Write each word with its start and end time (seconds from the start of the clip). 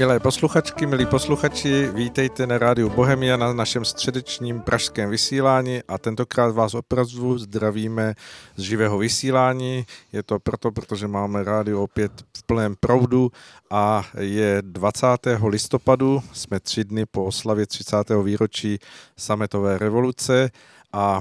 Milé 0.00 0.20
posluchačky, 0.20 0.86
milí 0.86 1.06
posluchači, 1.06 1.90
vítejte 1.94 2.46
na 2.46 2.58
rádiu 2.58 2.90
Bohemia 2.90 3.36
na 3.36 3.52
našem 3.52 3.84
středečním 3.84 4.60
pražském 4.60 5.10
vysílání 5.10 5.80
a 5.88 5.98
tentokrát 5.98 6.54
vás 6.54 6.74
opravdu 6.74 7.38
zdravíme 7.38 8.14
z 8.56 8.62
živého 8.62 8.98
vysílání. 8.98 9.86
Je 10.12 10.22
to 10.22 10.38
proto, 10.38 10.72
protože 10.72 11.08
máme 11.08 11.44
rádio 11.44 11.82
opět 11.82 12.12
v 12.36 12.42
plném 12.42 12.74
proudu 12.80 13.32
a 13.70 14.04
je 14.18 14.62
20. 14.62 15.06
listopadu, 15.46 16.22
jsme 16.32 16.60
tři 16.60 16.84
dny 16.84 17.06
po 17.06 17.24
oslavě 17.24 17.66
30. 17.66 17.96
výročí 18.24 18.78
sametové 19.16 19.78
revoluce 19.78 20.50
a 20.92 21.20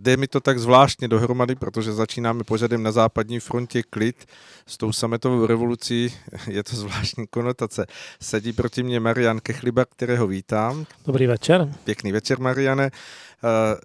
jde 0.00 0.16
mi 0.16 0.28
to 0.28 0.40
tak 0.40 0.58
zvláštně 0.58 1.08
dohromady, 1.08 1.54
protože 1.54 1.92
začínáme 1.92 2.44
pořadem 2.44 2.82
na 2.82 2.92
západní 2.92 3.40
frontě 3.40 3.82
klid 3.82 4.26
s 4.66 4.76
tou 4.76 4.92
sametovou 4.92 5.46
revolucí, 5.46 6.14
je 6.46 6.62
to 6.64 6.76
zvláštní 6.76 7.26
konotace. 7.26 7.86
Sedí 8.22 8.52
proti 8.52 8.82
mě 8.82 9.00
Marian 9.00 9.40
Kechliba, 9.40 9.84
kterého 9.84 10.26
vítám. 10.26 10.86
Dobrý 11.06 11.26
večer. 11.26 11.74
Pěkný 11.84 12.12
večer, 12.12 12.40
Mariane. 12.40 12.90
Eh, 12.90 13.76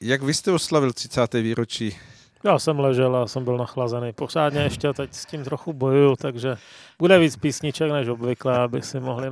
jak 0.00 0.22
vy 0.22 0.34
jste 0.34 0.52
oslavil 0.52 0.92
30. 0.92 1.34
výročí 1.34 1.96
já 2.44 2.58
jsem 2.58 2.80
ležel 2.80 3.16
a 3.16 3.26
jsem 3.26 3.44
byl 3.44 3.56
nachlazený. 3.56 4.12
Pořádně 4.12 4.60
ještě 4.60 4.92
teď 4.92 5.14
s 5.14 5.26
tím 5.26 5.44
trochu 5.44 5.72
bojuju, 5.72 6.16
takže 6.16 6.56
bude 6.98 7.18
víc 7.18 7.36
písniček 7.36 7.92
než 7.92 8.08
obvykle, 8.08 8.58
aby 8.58 8.82
si 8.82 9.00
mohli 9.00 9.30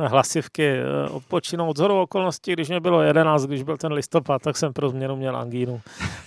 na 0.00 0.08
hlasivky 0.08 0.66
eh, 0.66 1.08
odpočinout. 1.10 1.76
Z 1.76 1.80
hodou 1.80 2.02
okolností, 2.02 2.52
když 2.52 2.68
mě 2.68 2.80
bylo 2.80 3.02
11, 3.02 3.46
když 3.46 3.62
byl 3.62 3.76
ten 3.76 3.92
listopad, 3.92 4.42
tak 4.42 4.56
jsem 4.56 4.72
pro 4.72 4.88
změnu 4.88 5.16
měl 5.16 5.36
angínu. 5.36 5.80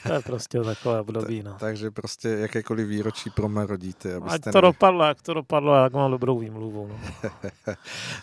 To 0.07 0.13
je 0.13 0.19
prostě 0.19 0.59
takové 0.61 0.99
období. 0.99 1.43
No. 1.43 1.55
Takže 1.59 1.91
prostě 1.91 2.29
jakékoliv 2.29 2.87
výročí 2.87 3.29
promarodíte. 3.29 4.15
Ať 4.15 4.41
to 4.41 4.49
nebyli... 4.49 4.61
dopadlo, 4.61 5.05
jak 5.05 5.21
to 5.21 5.33
dopadlo, 5.33 5.75
jak 5.75 5.93
mám 5.93 6.11
dobrou 6.11 6.39
výmluvu. 6.39 6.87
No. 6.87 6.99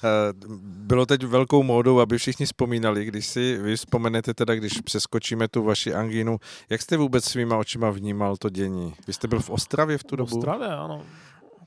Eh, 0.04 0.32
bylo 0.62 1.06
teď 1.06 1.24
velkou 1.24 1.62
módou, 1.62 2.00
aby 2.00 2.18
všichni 2.18 2.46
vzpomínali, 2.46 3.04
když 3.04 3.26
si 3.26 3.58
vy 3.58 3.76
vzpomenete 3.76 4.34
teda, 4.34 4.54
když 4.54 4.80
přeskočíme 4.80 5.48
tu 5.48 5.64
vaši 5.64 5.94
angínu, 5.94 6.38
jak 6.70 6.82
jste 6.82 6.96
vůbec 6.96 7.24
svýma 7.24 7.56
očima 7.56 7.90
vnímal 7.90 8.36
to 8.36 8.48
dění? 8.48 8.94
Vy 9.06 9.12
jste 9.12 9.28
byl 9.28 9.40
v 9.40 9.50
Ostravě 9.50 9.98
v 9.98 10.04
tu 10.04 10.16
dobu? 10.16 10.34
V 10.34 10.38
Ostravě, 10.38 10.68
ano 10.68 11.02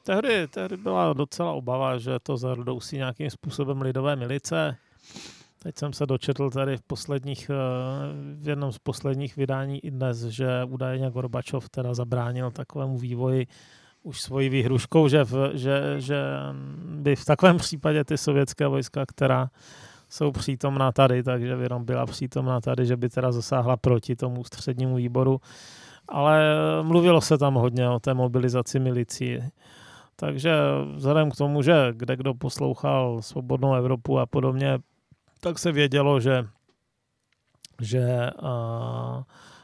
tehdy, 0.03 0.47
tehdy 0.47 0.77
byla 0.77 1.13
docela 1.13 1.51
obava, 1.51 1.97
že 1.97 2.19
to 2.23 2.37
zarodousí 2.37 2.97
nějakým 2.97 3.29
způsobem 3.29 3.81
lidové 3.81 4.15
milice. 4.15 4.77
Teď 5.59 5.77
jsem 5.77 5.93
se 5.93 6.05
dočetl 6.05 6.49
tady 6.49 6.77
v 6.77 6.81
posledních, 6.81 7.49
eh, 7.49 7.55
v 8.35 8.47
jednom 8.47 8.71
z 8.71 8.79
posledních 8.79 9.37
vydání 9.37 9.85
i 9.85 9.91
dnes, 9.91 10.23
že 10.23 10.47
údajně 10.67 11.11
Gorbačov 11.11 11.69
teda 11.69 11.93
zabránil 11.93 12.51
takovému 12.51 12.97
vývoji 12.97 13.47
už 14.03 14.21
svojí 14.21 14.49
výhruškou, 14.49 15.07
že, 15.07 15.23
v, 15.23 15.51
že, 15.53 15.95
že 15.97 16.23
by 16.85 17.15
v 17.15 17.25
takovém 17.25 17.57
případě 17.57 18.03
ty 18.03 18.17
sovětské 18.17 18.67
vojska, 18.67 19.05
která 19.05 19.49
jsou 20.09 20.31
přítomná 20.31 20.91
tady, 20.91 21.23
takže 21.23 21.55
by 21.55 21.69
byla 21.79 22.05
přítomná 22.05 22.61
tady, 22.61 22.85
že 22.85 22.97
by 22.97 23.09
teda 23.09 23.31
zasáhla 23.31 23.77
proti 23.77 24.15
tomu 24.15 24.43
střednímu 24.43 24.95
výboru. 24.95 25.41
Ale 26.09 26.55
mluvilo 26.81 27.21
se 27.21 27.37
tam 27.37 27.53
hodně 27.53 27.89
o 27.89 27.99
té 27.99 28.13
mobilizaci 28.13 28.79
milicí. 28.79 29.39
Takže 30.15 30.55
vzhledem 30.95 31.31
k 31.31 31.35
tomu, 31.35 31.61
že 31.61 31.87
kde 31.91 32.15
kdo 32.15 32.33
poslouchal 32.33 33.21
Svobodnou 33.21 33.73
Evropu 33.73 34.19
a 34.19 34.25
podobně, 34.25 34.79
tak 35.39 35.59
se 35.59 35.71
vědělo, 35.71 36.19
že, 36.19 36.45
že 37.81 38.29
a, 38.29 39.23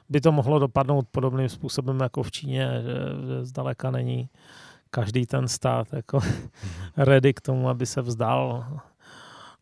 by 0.09 0.21
to 0.21 0.31
mohlo 0.31 0.59
dopadnout 0.59 1.05
podobným 1.11 1.49
způsobem 1.49 1.99
jako 1.99 2.23
v 2.23 2.31
Číně, 2.31 2.69
že, 2.83 3.27
že 3.27 3.45
zdaleka 3.45 3.91
není 3.91 4.29
každý 4.89 5.25
ten 5.25 5.47
stát 5.47 5.87
jako 5.93 6.19
ready 6.97 7.33
k 7.33 7.41
tomu, 7.41 7.69
aby 7.69 7.85
se 7.85 8.01
vzdal. 8.01 8.65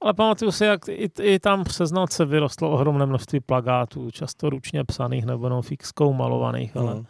Ale 0.01 0.13
pamatuju 0.13 0.51
si, 0.51 0.65
jak 0.65 0.89
i, 0.89 1.11
i 1.21 1.39
tam 1.39 1.63
přes 1.63 1.91
noc 1.91 2.11
se 2.11 2.25
vyrostlo 2.25 2.71
ohromné 2.71 3.05
množství 3.05 3.39
plagátů, 3.39 4.11
často 4.11 4.49
ručně 4.49 4.83
psaných 4.83 5.25
nebo 5.25 5.45
jenom 5.45 5.61
fixkou 5.61 6.13
malovaných, 6.13 6.77
ale 6.77 6.95
mm 6.95 7.05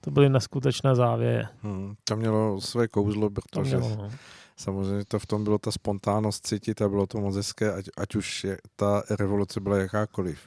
to 0.00 0.10
byly 0.10 0.28
neskutečné 0.28 0.94
závěje. 0.94 1.48
Hmm, 1.62 1.94
to 2.04 2.16
mělo 2.16 2.60
své 2.60 2.88
kouzlo, 2.88 3.30
protože 3.30 3.76
mělo, 3.76 3.96
no. 3.96 4.10
samozřejmě 4.56 5.04
to 5.04 5.18
v 5.18 5.26
tom 5.26 5.44
bylo 5.44 5.58
ta 5.58 5.70
spontánnost 5.70 6.46
cítit 6.46 6.82
a 6.82 6.88
bylo 6.88 7.06
to 7.06 7.20
moc 7.20 7.36
hezké, 7.36 7.72
ať, 7.72 7.84
ať 7.96 8.14
už 8.14 8.44
je, 8.44 8.58
ta 8.76 9.02
revoluce 9.10 9.60
byla 9.60 9.76
jakákoliv. 9.76 10.38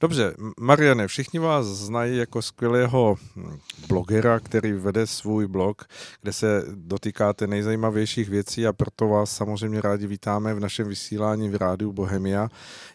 Dobře, 0.00 0.34
Mariane, 0.60 1.08
všichni 1.08 1.38
vás 1.38 1.66
znají 1.66 2.16
jako 2.16 2.42
skvělého 2.42 3.16
hm, 3.36 3.58
blogera, 3.88 4.40
který 4.40 4.72
vede 4.72 5.06
svůj 5.06 5.46
blog, 5.46 5.84
kde 6.22 6.32
se 6.32 6.64
dotýkáte 6.74 7.46
nejzajímavějších 7.46 8.28
věcí 8.28 8.66
a 8.66 8.72
proto 8.72 9.08
vás 9.08 9.36
samozřejmě 9.36 9.80
rádi 9.80 10.06
vítáme 10.06 10.54
v 10.54 10.60
našem 10.60 10.88
vysílání 10.88 11.48
v 11.48 11.56
rádiu 11.56 11.92
Bohemia 11.92 12.48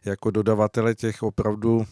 jako 0.06 0.32
dodavatele 0.32 0.96
těch 0.96 1.24
opravdu 1.24 1.86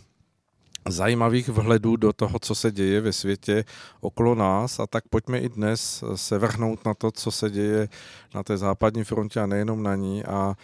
zajímavých 0.90 1.50
vhledů 1.50 1.96
do 1.96 2.13
toho, 2.13 2.40
co 2.40 2.56
se 2.56 2.72
děje 2.72 3.01
ve 3.01 3.13
světě 3.13 3.66
okolo 4.01 4.35
nás. 4.35 4.79
A 4.79 4.88
tak 4.88 5.03
pojďme 5.09 5.40
i 5.40 5.50
dnes 5.50 6.03
se 6.16 6.38
vrhnout 6.38 6.85
na 6.85 6.94
to, 6.94 7.12
co 7.12 7.31
se 7.31 7.50
děje 7.50 7.90
na 8.35 8.44
té 8.44 8.57
západní 8.57 9.03
frontě 9.03 9.40
a 9.40 9.45
nejenom 9.45 9.84
na 9.84 9.95
ní. 9.95 10.24
A 10.25 10.56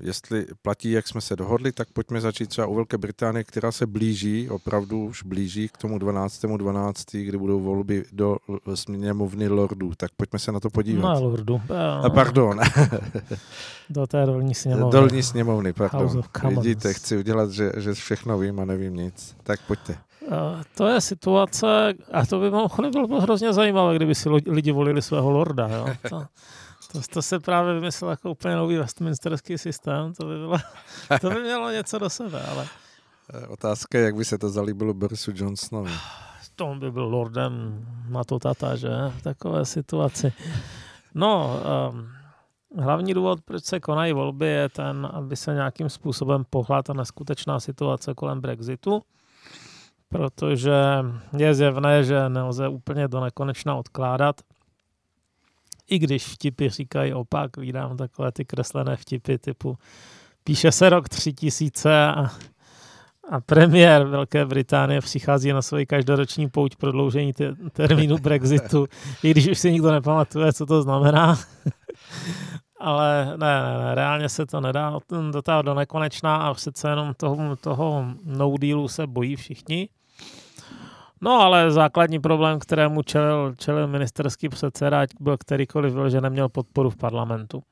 jestli 0.00 0.46
platí, 0.62 0.90
jak 0.90 1.08
jsme 1.08 1.20
se 1.20 1.36
dohodli, 1.36 1.72
tak 1.72 1.88
pojďme 1.92 2.20
začít 2.20 2.48
třeba 2.48 2.66
u 2.66 2.74
Velké 2.74 2.98
Británie, 2.98 3.44
která 3.44 3.72
se 3.72 3.86
blíží, 3.86 4.50
opravdu 4.50 5.04
už 5.04 5.22
blíží 5.22 5.68
k 5.68 5.76
tomu 5.76 5.98
12.12., 5.98 6.56
12., 6.56 7.04
kdy 7.12 7.38
budou 7.38 7.60
volby 7.60 8.04
do 8.12 8.36
sněmovny 8.74 9.48
lordů. 9.48 9.92
Tak 9.96 10.10
pojďme 10.16 10.38
se 10.38 10.52
na 10.52 10.60
to 10.60 10.70
podívat. 10.70 11.14
No, 11.14 11.22
lordu. 11.22 11.60
A 12.02 12.10
pardon. 12.10 12.60
do 13.90 14.06
té 14.06 14.26
dolní 14.26 14.54
sněmovny. 14.54 14.92
Dolní 14.92 15.22
sněmovny, 15.22 15.72
pardon. 15.72 16.22
Vidíte, 16.48 16.94
chci 16.94 17.18
udělat, 17.18 17.50
že, 17.50 17.72
že 17.76 17.94
všechno 17.94 18.38
vím 18.38 18.60
a 18.60 18.64
nevím 18.64 18.96
nic. 18.96 19.36
Tak 19.42 19.60
pojďte. 19.66 19.98
Uh, 20.28 20.62
to 20.76 20.86
je 20.86 21.00
situace, 21.00 21.94
a 22.12 22.26
to 22.26 22.40
by 22.40 22.50
mohlo 22.50 22.90
bylo 22.90 23.20
hrozně 23.20 23.52
zajímavé, 23.52 23.96
kdyby 23.96 24.14
si 24.14 24.28
lidi 24.28 24.72
volili 24.72 25.02
svého 25.02 25.30
lorda. 25.30 25.68
Jo? 25.68 25.86
To, 26.10 26.24
to, 26.92 27.00
to 27.12 27.22
se 27.22 27.40
právě 27.40 27.74
vymyslel 27.74 28.10
jako 28.10 28.30
úplně 28.30 28.56
nový 28.56 28.76
westminsterský 28.76 29.58
systém, 29.58 30.14
to 30.14 30.26
by, 30.26 30.38
bylo, 30.38 30.58
to 31.20 31.30
by 31.30 31.40
mělo 31.40 31.70
něco 31.70 31.98
do 31.98 32.10
sebe, 32.10 32.42
ale... 32.42 32.66
Eh, 33.34 33.46
otázka 33.46 33.98
je, 33.98 34.04
jak 34.04 34.16
by 34.16 34.24
se 34.24 34.38
to 34.38 34.50
zalíbilo 34.50 34.94
Borisu 34.94 35.32
Johnsonovi. 35.34 35.92
To 36.56 36.74
by 36.74 36.90
byl 36.90 37.04
lordem 37.04 37.86
na 38.08 38.24
to 38.24 38.38
tata, 38.38 38.76
že? 38.76 38.88
V 39.18 39.22
takové 39.22 39.64
situaci. 39.64 40.32
No, 41.14 41.60
um, 41.90 42.08
hlavní 42.82 43.14
důvod, 43.14 43.40
proč 43.44 43.64
se 43.64 43.80
konají 43.80 44.12
volby, 44.12 44.46
je 44.46 44.68
ten, 44.68 45.08
aby 45.12 45.36
se 45.36 45.54
nějakým 45.54 45.88
způsobem 45.88 46.44
pohla 46.50 46.82
ta 46.82 46.92
neskutečná 46.92 47.60
situace 47.60 48.14
kolem 48.14 48.40
Brexitu, 48.40 49.02
protože 50.08 50.74
je 51.36 51.54
zjevné, 51.54 52.04
že 52.04 52.28
nelze 52.28 52.68
úplně 52.68 53.08
do 53.08 53.20
nekonečna 53.20 53.74
odkládat 53.74 54.40
i 55.88 55.98
když 55.98 56.26
vtipy 56.26 56.68
říkají 56.68 57.14
opak, 57.14 57.56
vydám 57.56 57.96
takové 57.96 58.32
ty 58.32 58.44
kreslené 58.44 58.96
vtipy 58.96 59.38
typu 59.38 59.78
píše 60.48 60.72
se 60.72 60.88
rok 60.88 61.08
3000 61.08 62.06
a, 62.06 62.30
a 63.30 63.40
premiér 63.40 64.04
Velké 64.06 64.46
Británie 64.46 65.00
přichází 65.00 65.52
na 65.52 65.62
svoji 65.62 65.86
každoroční 65.86 66.48
pouť 66.48 66.76
prodloužení 66.76 67.32
te, 67.32 67.54
termínu 67.72 68.18
Brexitu, 68.18 68.86
i 69.22 69.30
když 69.30 69.48
už 69.48 69.58
si 69.58 69.72
nikdo 69.72 69.92
nepamatuje, 69.92 70.52
co 70.52 70.66
to 70.66 70.82
znamená. 70.82 71.38
Ale 72.80 73.26
ne, 73.36 73.62
ne, 73.62 73.78
ne, 73.84 73.94
reálně 73.94 74.28
se 74.28 74.46
to 74.46 74.60
nedá 74.60 74.98
dotáhnout 75.30 75.62
do 75.62 75.74
nekonečná 75.74 76.36
a 76.36 76.54
přece 76.54 76.88
jenom 76.88 77.14
toho, 77.14 77.56
toho 77.56 78.04
no 78.24 78.54
dealu 78.58 78.88
se 78.88 79.06
bojí 79.06 79.36
všichni. 79.36 79.88
No 81.20 81.30
ale 81.30 81.70
základní 81.70 82.18
problém, 82.18 82.58
kterému 82.58 83.02
čelil, 83.02 83.54
čelil 83.58 83.86
ministerský 83.86 84.48
předseda, 84.48 85.02
byl 85.20 85.36
kterýkoliv 85.36 85.92
byl, 85.92 86.10
že 86.10 86.20
neměl 86.20 86.48
podporu 86.48 86.90
v 86.90 86.96
parlamentu. 86.96 87.62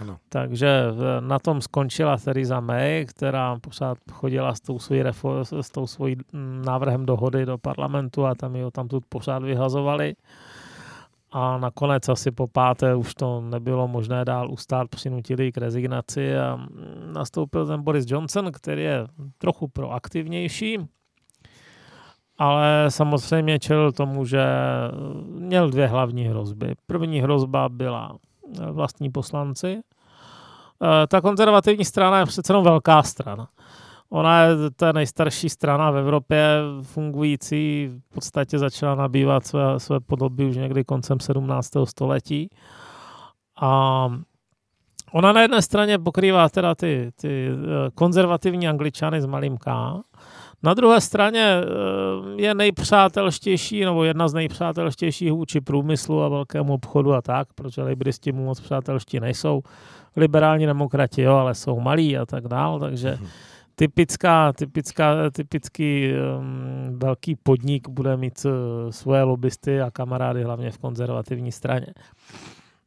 Ano. 0.00 0.18
Takže 0.28 0.82
na 1.20 1.38
tom 1.38 1.60
skončila 1.60 2.16
Theresa 2.16 2.60
May, 2.60 3.06
která 3.08 3.56
pořád 3.60 3.98
chodila 4.12 4.54
s 4.54 4.60
tou, 4.60 4.78
svojí 4.78 5.02
refo- 5.02 5.60
s 5.60 5.70
tou 5.70 5.86
svojí 5.86 6.16
mm, 6.32 6.62
návrhem 6.66 7.06
dohody 7.06 7.46
do 7.46 7.58
parlamentu 7.58 8.26
a 8.26 8.34
tam 8.34 8.56
ji 8.56 8.64
tam 8.72 8.88
tu 8.88 9.00
pořád 9.08 9.42
vyhazovali. 9.42 10.14
A 11.32 11.58
nakonec 11.58 12.08
asi 12.08 12.30
po 12.30 12.46
páté 12.46 12.94
už 12.94 13.14
to 13.14 13.40
nebylo 13.40 13.88
možné 13.88 14.24
dál 14.24 14.50
ustát, 14.50 14.88
přinutili 14.88 15.52
k 15.52 15.58
rezignaci 15.58 16.38
a 16.38 16.56
mm, 16.56 17.12
nastoupil 17.12 17.66
ten 17.66 17.82
Boris 17.82 18.04
Johnson, 18.08 18.52
který 18.52 18.82
je 18.82 19.06
trochu 19.38 19.68
proaktivnější, 19.68 20.78
ale 22.40 22.86
samozřejmě 22.88 23.58
čelil 23.58 23.92
tomu, 23.92 24.24
že 24.24 24.44
měl 25.24 25.70
dvě 25.70 25.86
hlavní 25.86 26.24
hrozby. 26.24 26.74
První 26.86 27.20
hrozba 27.20 27.68
byla 27.68 28.16
vlastní 28.72 29.10
poslanci. 29.10 29.80
Eh, 30.82 31.06
ta 31.06 31.20
konzervativní 31.20 31.84
strana 31.84 32.18
je 32.18 32.26
přece 32.26 32.52
jenom 32.52 32.64
velká 32.64 33.02
strana. 33.02 33.48
Ona 34.10 34.42
je 34.42 34.54
ta 34.76 34.92
nejstarší 34.92 35.48
strana 35.48 35.90
v 35.90 35.96
Evropě 35.96 36.44
fungující, 36.82 37.90
v 38.10 38.14
podstatě 38.14 38.58
začala 38.58 38.94
nabývat 38.94 39.46
své, 39.46 39.80
své 39.80 40.00
podoby 40.00 40.44
už 40.44 40.56
někdy 40.56 40.84
koncem 40.84 41.20
17. 41.20 41.70
století. 41.86 42.48
A 43.60 44.04
ona 45.12 45.32
na 45.32 45.42
jedné 45.42 45.62
straně 45.62 45.98
pokrývá 45.98 46.48
teda 46.48 46.74
ty, 46.74 47.10
ty 47.20 47.48
eh, 47.48 47.90
konzervativní 47.94 48.68
angličany 48.68 49.20
s 49.20 49.26
malým 49.26 49.56
K, 49.56 49.94
na 50.62 50.74
druhé 50.74 51.00
straně 51.00 51.54
eh, 51.60 52.42
je 52.42 52.54
nejpřátelštější, 52.54 53.84
nebo 53.84 54.04
jedna 54.04 54.28
z 54.28 54.34
nejpřátelštějších 54.34 55.32
vůči 55.32 55.60
průmyslu 55.60 56.22
a 56.22 56.28
velkému 56.28 56.74
obchodu 56.74 57.14
a 57.14 57.22
tak, 57.22 57.48
protože 57.54 57.82
libristi 57.82 58.32
mu 58.32 58.44
moc 58.44 58.60
přátelští 58.60 59.20
nejsou. 59.20 59.62
Liberální 60.16 60.66
demokrati, 60.66 61.22
jo, 61.22 61.34
ale 61.34 61.54
jsou 61.54 61.80
malí 61.80 62.18
a 62.18 62.26
tak 62.26 62.48
dál, 62.48 62.80
takže 62.80 63.10
mhm. 63.20 63.26
typická, 63.74 64.52
typická, 64.52 65.30
typický 65.30 66.12
um, 66.38 66.98
velký 66.98 67.36
podnik 67.42 67.88
bude 67.88 68.16
mít 68.16 68.44
uh, 68.44 68.90
svoje 68.90 69.22
lobbysty 69.22 69.80
a 69.80 69.90
kamarády 69.90 70.42
hlavně 70.42 70.70
v 70.70 70.78
konzervativní 70.78 71.52
straně. 71.52 71.86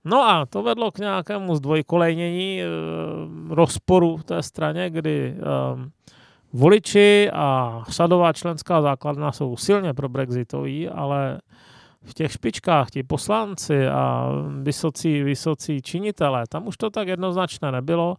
No 0.05 0.21
a 0.21 0.45
to 0.45 0.63
vedlo 0.63 0.91
k 0.91 0.99
nějakému 0.99 1.55
zdvojkolejnění 1.55 2.61
uh, 2.61 3.53
rozporu 3.53 4.17
v 4.17 4.23
té 4.23 4.43
straně, 4.43 4.89
kdy 4.89 5.35
um, 5.73 5.91
Voliči 6.53 7.29
a 7.33 7.81
sadová 7.89 8.33
členská 8.33 8.81
základna 8.81 9.31
jsou 9.31 9.57
silně 9.57 9.93
pro 9.93 10.09
Brexitoví, 10.09 10.89
ale 10.89 11.41
v 12.03 12.13
těch 12.13 12.31
špičkách 12.31 12.89
ti 12.89 13.03
poslanci 13.03 13.87
a 13.87 14.29
vysocí, 14.61 15.23
vysocí 15.23 15.81
činitelé, 15.81 16.43
tam 16.49 16.67
už 16.67 16.77
to 16.77 16.89
tak 16.89 17.07
jednoznačné 17.07 17.71
nebylo. 17.71 18.17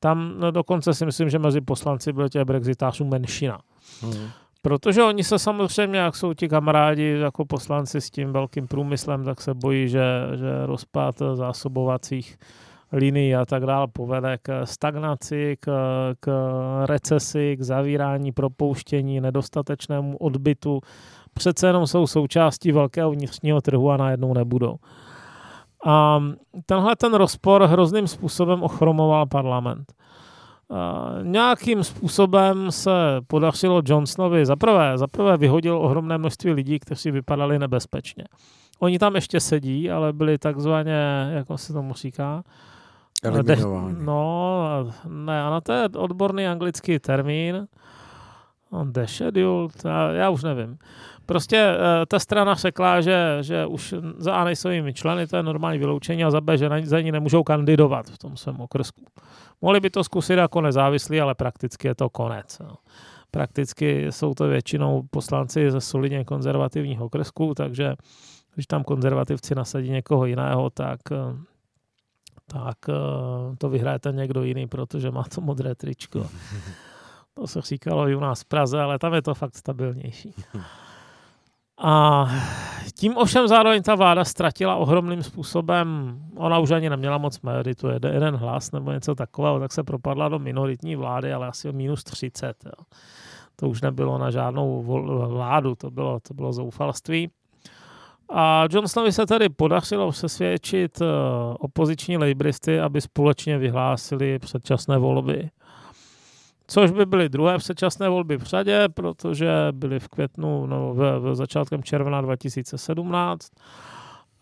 Tam 0.00 0.34
no, 0.38 0.50
dokonce 0.50 0.94
si 0.94 1.06
myslím, 1.06 1.30
že 1.30 1.38
mezi 1.38 1.60
poslanci 1.60 2.12
byl 2.12 2.28
těch 2.28 2.44
brexitářů 2.44 3.04
menšina. 3.04 3.58
Hmm. 4.00 4.28
Protože 4.62 5.02
oni 5.02 5.24
se 5.24 5.38
samozřejmě, 5.38 5.98
jak 5.98 6.16
jsou 6.16 6.34
ti 6.34 6.48
kamarádi 6.48 7.18
jako 7.20 7.44
poslanci 7.44 8.00
s 8.00 8.10
tím 8.10 8.32
velkým 8.32 8.66
průmyslem, 8.66 9.24
tak 9.24 9.40
se 9.40 9.54
bojí, 9.54 9.88
že, 9.88 10.04
že 10.34 10.66
rozpad 10.66 11.22
zásobovacích 11.34 12.38
linii 12.94 13.34
a 13.34 13.44
tak 13.44 13.66
dále 13.66 13.86
povede 13.92 14.38
k 14.42 14.66
stagnaci, 14.66 15.56
k, 15.60 15.70
k 16.20 16.28
recesi, 16.86 17.56
k 17.56 17.62
zavírání, 17.62 18.32
propouštění, 18.32 19.20
nedostatečnému 19.20 20.16
odbytu. 20.16 20.80
Přece 21.34 21.66
jenom 21.66 21.86
jsou 21.86 22.06
součástí 22.06 22.72
velkého 22.72 23.10
vnitřního 23.10 23.60
trhu 23.60 23.90
a 23.90 23.96
najednou 23.96 24.34
nebudou. 24.34 24.76
A 25.86 26.22
tenhle 26.66 26.96
ten 26.96 27.14
rozpor 27.14 27.62
hrozným 27.62 28.06
způsobem 28.06 28.62
ochromoval 28.62 29.26
parlament. 29.26 29.92
A 30.70 31.10
nějakým 31.22 31.84
způsobem 31.84 32.72
se 32.72 32.90
podařilo 33.26 33.82
Johnsonovi 33.84 34.46
zaprvé, 34.46 34.98
zaprvé 34.98 35.36
vyhodil 35.36 35.78
ohromné 35.78 36.18
množství 36.18 36.52
lidí, 36.52 36.78
kteří 36.78 37.10
vypadali 37.10 37.58
nebezpečně. 37.58 38.24
Oni 38.78 38.98
tam 38.98 39.14
ještě 39.14 39.40
sedí, 39.40 39.90
ale 39.90 40.12
byli 40.12 40.38
takzvaně, 40.38 41.30
jak 41.30 41.46
se 41.56 41.72
tomu 41.72 41.94
říká, 41.94 42.42
Eliminováni. 43.24 43.96
No, 44.04 44.92
ne, 45.08 45.42
ano, 45.42 45.60
to 45.60 45.72
je 45.72 45.88
odborný 45.96 46.46
anglický 46.46 46.98
termín. 46.98 47.66
Descheduled, 48.84 49.84
já, 49.84 50.10
já 50.10 50.30
už 50.30 50.42
nevím. 50.42 50.78
Prostě 51.26 51.56
eh, 51.56 52.06
ta 52.06 52.18
strana 52.18 52.54
řekla, 52.54 53.00
že, 53.00 53.38
že 53.40 53.66
už 53.66 53.94
za 54.16 54.34
A 54.34 54.44
nejsou 54.44 54.68
jimi 54.68 54.94
členy, 54.94 55.26
to 55.26 55.36
je 55.36 55.42
normální 55.42 55.78
vyloučení, 55.78 56.24
a 56.24 56.30
za 56.30 56.40
B, 56.40 56.58
že 56.58 56.68
na, 56.68 56.76
za 56.82 57.00
ní 57.00 57.12
nemůžou 57.12 57.42
kandidovat 57.42 58.06
v 58.06 58.18
tom 58.18 58.36
svém 58.36 58.60
okrsku. 58.60 59.04
Mohli 59.62 59.80
by 59.80 59.90
to 59.90 60.04
zkusit 60.04 60.38
jako 60.38 60.60
nezávislí, 60.60 61.20
ale 61.20 61.34
prakticky 61.34 61.88
je 61.88 61.94
to 61.94 62.10
konec. 62.10 62.58
No. 62.58 62.76
Prakticky 63.30 64.06
jsou 64.10 64.34
to 64.34 64.48
většinou 64.48 65.02
poslanci 65.10 65.70
ze 65.70 65.80
solidně 65.80 66.24
konzervativních 66.24 67.00
okrsků, 67.00 67.54
takže 67.54 67.94
když 68.54 68.66
tam 68.66 68.84
konzervativci 68.84 69.54
nasadí 69.54 69.90
někoho 69.90 70.26
jiného, 70.26 70.70
tak 70.70 71.00
eh, 71.12 71.16
tak 72.46 72.78
eh, 72.88 73.56
to 73.58 73.68
vyhraje 73.68 73.98
ten 73.98 74.16
někdo 74.16 74.42
jiný, 74.42 74.66
protože 74.66 75.10
má 75.10 75.24
to 75.34 75.40
modré 75.40 75.74
tričko. 75.74 76.26
To 77.36 77.46
se 77.46 77.60
říkalo 77.60 78.08
i 78.08 78.14
u 78.14 78.20
nás 78.20 78.40
v 78.40 78.44
Praze, 78.44 78.80
ale 78.80 78.98
tam 78.98 79.14
je 79.14 79.22
to 79.22 79.34
fakt 79.34 79.56
stabilnější. 79.56 80.34
A 81.78 82.26
tím 82.94 83.16
ovšem 83.16 83.48
zároveň 83.48 83.82
ta 83.82 83.94
vláda 83.94 84.24
ztratila 84.24 84.76
ohromným 84.76 85.22
způsobem, 85.22 86.18
ona 86.36 86.58
už 86.58 86.70
ani 86.70 86.90
neměla 86.90 87.18
moc 87.18 87.40
majoritu, 87.40 87.88
jeden 87.88 88.36
hlas 88.36 88.72
nebo 88.72 88.92
něco 88.92 89.14
takového, 89.14 89.60
tak 89.60 89.72
se 89.72 89.82
propadla 89.82 90.28
do 90.28 90.38
minoritní 90.38 90.96
vlády, 90.96 91.32
ale 91.32 91.46
asi 91.46 91.68
o 91.68 91.72
minus 91.72 92.04
30. 92.04 92.64
Jo. 92.64 92.84
To 93.56 93.68
už 93.68 93.82
nebylo 93.82 94.18
na 94.18 94.30
žádnou 94.30 94.82
vládu, 95.28 95.74
to 95.74 95.90
bylo, 95.90 96.20
to 96.20 96.34
bylo 96.34 96.52
zoufalství. 96.52 97.30
A 98.28 98.64
Johnsonovi 98.70 99.12
se 99.12 99.26
tady 99.26 99.48
podařilo 99.48 100.10
přesvědčit 100.10 101.00
eh, 101.00 101.04
opoziční 101.58 102.16
lejbristy, 102.16 102.80
aby 102.80 103.00
společně 103.00 103.58
vyhlásili 103.58 104.38
předčasné 104.38 104.98
volby. 104.98 105.50
Což 106.66 106.90
by 106.90 107.06
byly 107.06 107.28
druhé 107.28 107.58
předčasné 107.58 108.08
volby 108.08 108.36
v 108.36 108.42
řadě, 108.42 108.88
protože 108.94 109.48
byly 109.72 110.00
v 110.00 110.08
květnu, 110.08 110.66
no, 110.66 110.94
v, 110.94 111.18
v 111.18 111.34
začátkem 111.34 111.82
června 111.82 112.20
2017 112.20 113.50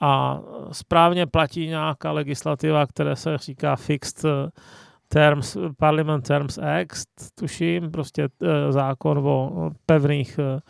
a 0.01 0.41
správně 0.73 1.27
platí 1.27 1.67
nějaká 1.67 2.13
legislativa, 2.13 2.87
která 2.87 3.17
se 3.17 3.39
říká 3.39 3.77
Fixed 3.77 4.25
Terms, 5.09 5.57
Parliament 5.79 6.27
Terms 6.27 6.59
Act, 6.59 7.09
tuším, 7.35 7.91
prostě 7.91 8.29
eh, 8.43 8.73
zákon 8.73 9.19
o 9.19 9.71
pevných 9.87 10.39
eh, 10.39 10.61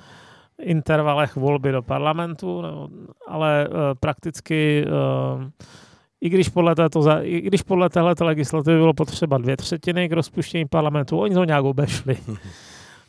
intervalech 0.62 1.36
volby 1.36 1.72
do 1.72 1.82
parlamentu, 1.82 2.62
no, 2.62 2.88
ale 3.28 3.68
uh, 3.68 3.76
prakticky 4.00 4.84
uh, 4.86 5.44
i 6.20 6.28
když 6.28 6.48
podle, 6.48 6.74
této, 6.74 7.00
i 7.22 7.40
když 7.40 7.62
podle 7.62 7.90
této 7.90 8.24
legislativy 8.24 8.76
bylo 8.76 8.94
potřeba 8.94 9.38
dvě 9.38 9.56
třetiny 9.56 10.08
k 10.08 10.12
rozpuštění 10.12 10.64
parlamentu, 10.68 11.18
oni 11.18 11.34
to 11.34 11.44
nějak 11.44 11.64
obešli. 11.64 12.16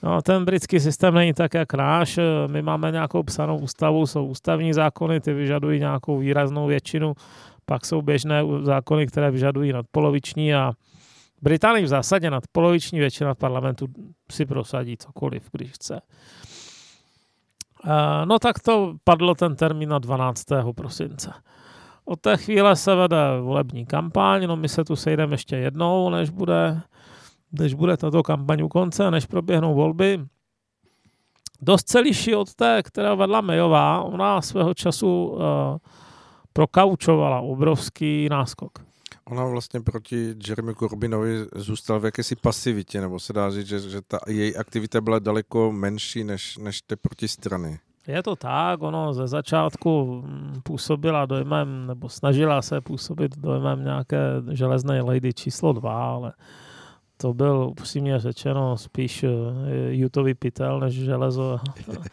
No, 0.06 0.22
ten 0.22 0.46
britský 0.46 0.80
systém 0.80 1.14
není 1.14 1.34
tak, 1.34 1.54
jak 1.54 1.74
náš. 1.74 2.20
My 2.48 2.62
máme 2.62 2.92
nějakou 2.92 3.24
psanou 3.24 3.58
ústavu, 3.58 4.08
jsou 4.08 4.26
ústavní 4.26 4.74
zákony, 4.74 5.20
ty 5.20 5.34
vyžadují 5.34 5.80
nějakou 5.80 6.18
výraznou 6.18 6.68
většinu, 6.68 7.14
pak 7.66 7.86
jsou 7.86 8.02
běžné 8.02 8.42
zákony, 8.62 9.08
které 9.08 9.32
vyžadují 9.32 9.74
nadpoloviční 9.74 10.56
a 10.56 10.74
Británii 11.44 11.86
v 11.86 11.88
zásadě 11.88 12.30
nadpoloviční 12.30 13.00
většina 13.00 13.34
v 13.34 13.38
parlamentu 13.38 13.88
si 14.32 14.46
prosadí 14.46 14.98
cokoliv, 14.98 15.50
když 15.52 15.72
chce. 15.72 16.02
Eh, 17.86 18.26
no 18.26 18.40
tak 18.40 18.60
to 18.60 18.96
padlo 19.04 19.36
ten 19.36 19.56
termín 19.56 19.90
na 19.90 20.00
12. 20.00 20.74
prosince. 20.76 21.34
Od 22.06 22.22
té 22.22 22.38
chvíle 22.38 22.76
se 22.76 22.96
vede 22.96 23.40
volební 23.42 23.86
kampaň, 23.86 24.48
no 24.48 24.56
my 24.56 24.70
se 24.70 24.84
tu 24.84 24.96
sejdeme 24.96 25.34
ještě 25.34 25.56
jednou, 25.56 26.10
než 26.10 26.30
bude, 26.30 26.82
než 27.52 27.74
bude 27.74 27.98
tato 27.98 28.24
kampaň 28.24 28.62
u 28.62 28.68
konce, 28.68 29.12
než 29.12 29.26
proběhnou 29.26 29.76
volby. 29.76 30.26
Dost 31.62 31.90
se 31.90 32.00
liší 32.00 32.36
od 32.36 32.54
té, 32.54 32.84
která 32.84 33.16
vedla 33.16 33.42
Mayová, 33.42 34.02
ona 34.02 34.42
svého 34.42 34.74
času 34.74 35.26
uh, 35.26 35.40
prokaučovala 36.54 37.40
obrovský 37.40 38.30
náskok. 38.30 38.93
Ona 39.26 39.46
vlastně 39.46 39.82
proti 39.82 40.36
Jeremy 40.48 40.76
Corbynovi 40.76 41.46
zůstala 41.56 42.00
v 42.00 42.06
jakési 42.06 42.36
pasivitě, 42.36 43.02
nebo 43.02 43.20
se 43.20 43.34
dá 43.34 43.52
říct, 43.52 43.68
že, 43.68 43.80
že 43.80 44.02
ta 44.02 44.20
její 44.28 44.56
aktivita 44.56 45.02
byla 45.02 45.20
daleko 45.20 45.72
menší 45.72 46.24
než, 46.24 46.58
než 46.58 46.82
ty 46.82 46.96
protistrany. 46.96 47.80
Je 48.08 48.24
to 48.24 48.36
tak, 48.36 48.82
ono 48.82 49.14
ze 49.14 49.28
začátku 49.28 50.22
mm, 50.26 50.62
působila 50.64 51.26
dojmem, 51.26 51.88
nebo 51.88 52.10
snažila 52.10 52.62
se 52.62 52.82
působit 52.82 53.38
dojmem 53.38 53.84
nějaké 53.84 54.18
železné 54.52 55.02
lady 55.02 55.34
číslo 55.34 55.74
dva, 55.74 56.14
ale 56.14 56.34
to 57.24 57.34
byl 57.34 57.68
upřímně 57.72 58.20
řečeno 58.20 58.78
spíš 58.78 59.26
jutový 59.90 60.32
eh, 60.32 60.36
pytel 60.36 60.80
než 60.80 60.94
železo. 60.94 61.60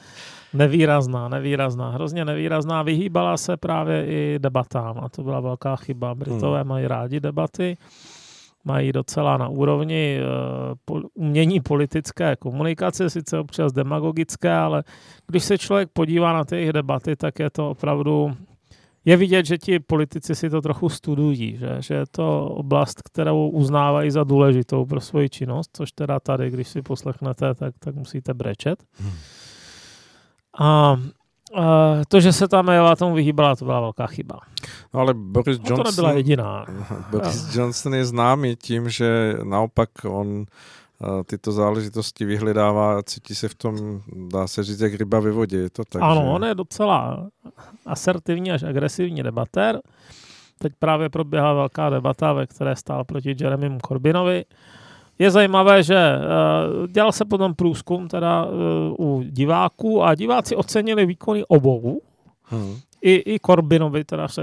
Nevýrazná, 0.55 1.29
nevýrazná, 1.29 1.91
hrozně 1.91 2.25
nevýrazná. 2.25 2.83
Vyhýbala 2.83 3.37
se 3.37 3.57
právě 3.57 4.07
i 4.07 4.39
debatám 4.39 4.99
a 5.03 5.09
to 5.09 5.23
byla 5.23 5.41
velká 5.41 5.77
chyba. 5.77 6.15
Britové 6.15 6.61
hmm. 6.61 6.69
mají 6.69 6.87
rádi 6.87 7.21
debaty, 7.21 7.77
mají 8.65 8.93
docela 8.93 9.37
na 9.37 9.49
úrovni 9.49 10.21
uh, 10.91 11.01
umění 11.15 11.61
politické 11.61 12.37
komunikace, 12.37 13.11
sice 13.11 13.39
občas 13.39 13.73
demagogické, 13.73 14.53
ale 14.53 14.85
když 15.27 15.45
se 15.45 15.59
člověk 15.59 15.89
podívá 15.93 16.33
na 16.33 16.45
ty 16.45 16.57
jejich 16.57 16.73
debaty, 16.73 17.17
tak 17.17 17.39
je 17.39 17.51
to 17.51 17.71
opravdu 17.71 18.33
je 19.05 19.17
vidět, 19.17 19.47
že 19.47 19.59
ti 19.59 19.81
politici 19.81 20.35
si 20.35 20.51
to 20.51 20.61
trochu 20.61 20.89
studují, 20.89 21.57
že, 21.57 21.77
že 21.79 21.95
je 21.95 22.05
to 22.11 22.45
oblast, 22.45 23.03
kterou 23.03 23.49
uznávají 23.49 24.11
za 24.11 24.25
důležitou 24.25 24.85
pro 24.85 25.01
svoji 25.01 25.29
činnost, 25.29 25.71
což 25.73 25.93
teda 25.93 26.21
tady, 26.21 26.51
když 26.51 26.69
si 26.69 26.83
poslechnete, 26.83 27.55
tak, 27.55 27.75
tak 27.79 27.95
musíte 27.95 28.35
brečet. 28.35 28.85
Hmm. 29.01 29.13
A 30.61 30.97
Uh, 31.57 32.03
to, 32.09 32.21
že 32.21 32.33
se 32.33 32.49
tam 32.49 32.71
Eva 32.71 32.97
tomu 32.97 33.15
vyhýbala, 33.15 33.57
to 33.57 33.65
byla 33.65 33.81
velká 33.81 34.07
chyba. 34.07 34.39
No 34.95 35.01
ale 35.01 35.15
Boris 35.15 35.59
Johnson... 35.59 35.77
No 35.79 35.85
to 35.85 35.91
nebyla 35.91 36.13
jediná. 36.13 36.67
Boris 37.11 37.55
Johnson 37.55 37.95
je 37.95 38.05
známý 38.05 38.57
tím, 38.57 38.89
že 38.89 39.35
naopak 39.45 39.89
on 40.05 40.29
uh, 40.29 40.45
tyto 41.27 41.53
záležitosti 41.53 42.25
vyhledává 42.25 42.99
a 42.99 43.03
cítí 43.03 43.35
se 43.35 43.49
v 43.49 43.55
tom, 43.55 44.01
dá 44.33 44.47
se 44.47 44.65
říct, 44.65 44.81
jak 44.81 44.95
ryba 44.95 45.21
ve 45.21 45.31
vodě. 45.31 45.57
Je 45.57 45.71
to 45.71 45.85
tak, 45.85 46.03
ano, 46.03 46.21
že... 46.21 46.29
on 46.29 46.45
je 46.45 46.55
docela 46.55 47.27
asertivní 47.87 48.53
až 48.53 48.63
agresivní 48.63 49.23
debatér. 49.23 49.81
teď 50.59 50.73
právě 50.79 51.09
proběhla 51.09 51.53
velká 51.53 51.91
debata, 51.91 52.33
ve 52.33 52.47
které 52.47 52.77
stál 52.77 53.05
proti 53.05 53.37
Jeremymu 53.41 53.79
Corbynovi. 53.87 54.45
Je 55.19 55.31
zajímavé, 55.31 55.83
že 55.83 56.13
uh, 56.17 56.87
dělal 56.87 57.13
se 57.13 57.25
potom 57.25 57.55
průzkum 57.55 58.09
teda 58.09 58.45
uh, 58.45 58.53
u 58.99 59.23
diváků 59.23 60.03
a 60.03 60.15
diváci 60.15 60.57
ocenili 60.57 61.07
výkony 61.07 61.45
obou. 61.45 62.01
Hmm. 62.45 62.77
I, 63.03 63.35
I 63.35 63.39
Corbinovi 63.47 64.05
teda 64.05 64.29
se 64.29 64.43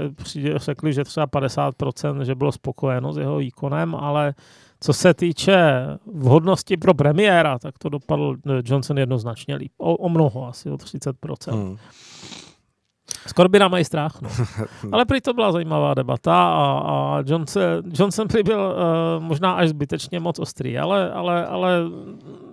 řekli, 0.56 0.92
že 0.92 1.04
třeba 1.04 1.26
50%, 1.26 2.20
že 2.20 2.34
bylo 2.34 2.52
spokojeno 2.52 3.12
s 3.12 3.16
jeho 3.16 3.36
výkonem, 3.36 3.94
ale 3.94 4.34
co 4.80 4.92
se 4.92 5.14
týče 5.14 5.58
vhodnosti 6.14 6.76
pro 6.76 6.94
premiéra, 6.94 7.58
tak 7.58 7.78
to 7.78 7.88
dopadl 7.88 8.36
Johnson 8.64 8.98
jednoznačně 8.98 9.54
líp. 9.54 9.72
O, 9.78 9.96
o 9.96 10.08
mnoho, 10.08 10.48
asi 10.48 10.70
o 10.70 10.74
30%. 10.74 11.52
Hmm. 11.52 11.76
Z 13.26 13.32
Corbina 13.32 13.68
mají 13.68 13.84
strach. 13.84 14.22
No. 14.22 14.30
Ale 14.92 15.04
prý 15.04 15.20
to 15.20 15.34
byla 15.34 15.52
zajímavá 15.52 15.94
debata 15.94 16.48
a, 16.48 16.82
a 16.84 17.22
Johnson, 17.26 17.62
Johnson 17.92 18.28
prý 18.28 18.42
byl 18.42 18.58
uh, 18.60 19.24
možná 19.24 19.52
až 19.52 19.68
zbytečně 19.68 20.20
moc 20.20 20.38
ostrý, 20.38 20.78
ale, 20.78 21.10
ale, 21.12 21.46
ale 21.46 21.80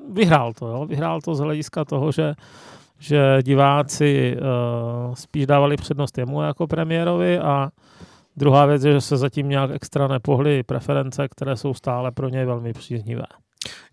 vyhrál 0.10 0.54
to. 0.54 0.68
Jo? 0.68 0.86
Vyhrál 0.86 1.22
to 1.22 1.36
z 1.36 1.40
hlediska 1.40 1.86
toho, 1.86 2.12
že 2.12 2.36
že 3.00 3.38
diváci 3.42 4.38
uh, 4.38 5.14
spíš 5.14 5.46
dávali 5.46 5.78
přednost 5.78 6.18
jemu 6.18 6.42
jako 6.42 6.68
premiérovi 6.68 7.40
a 7.40 7.70
druhá 8.38 8.66
věc 8.66 8.84
je, 8.84 8.94
že 8.94 9.02
se 9.02 9.18
zatím 9.18 9.50
nějak 9.50 9.72
extra 9.72 10.08
nepohly 10.08 10.64
preference, 10.64 11.28
které 11.28 11.56
jsou 11.56 11.74
stále 11.74 12.12
pro 12.12 12.30
něj 12.30 12.46
velmi 12.46 12.74
příznivé. 12.74 13.26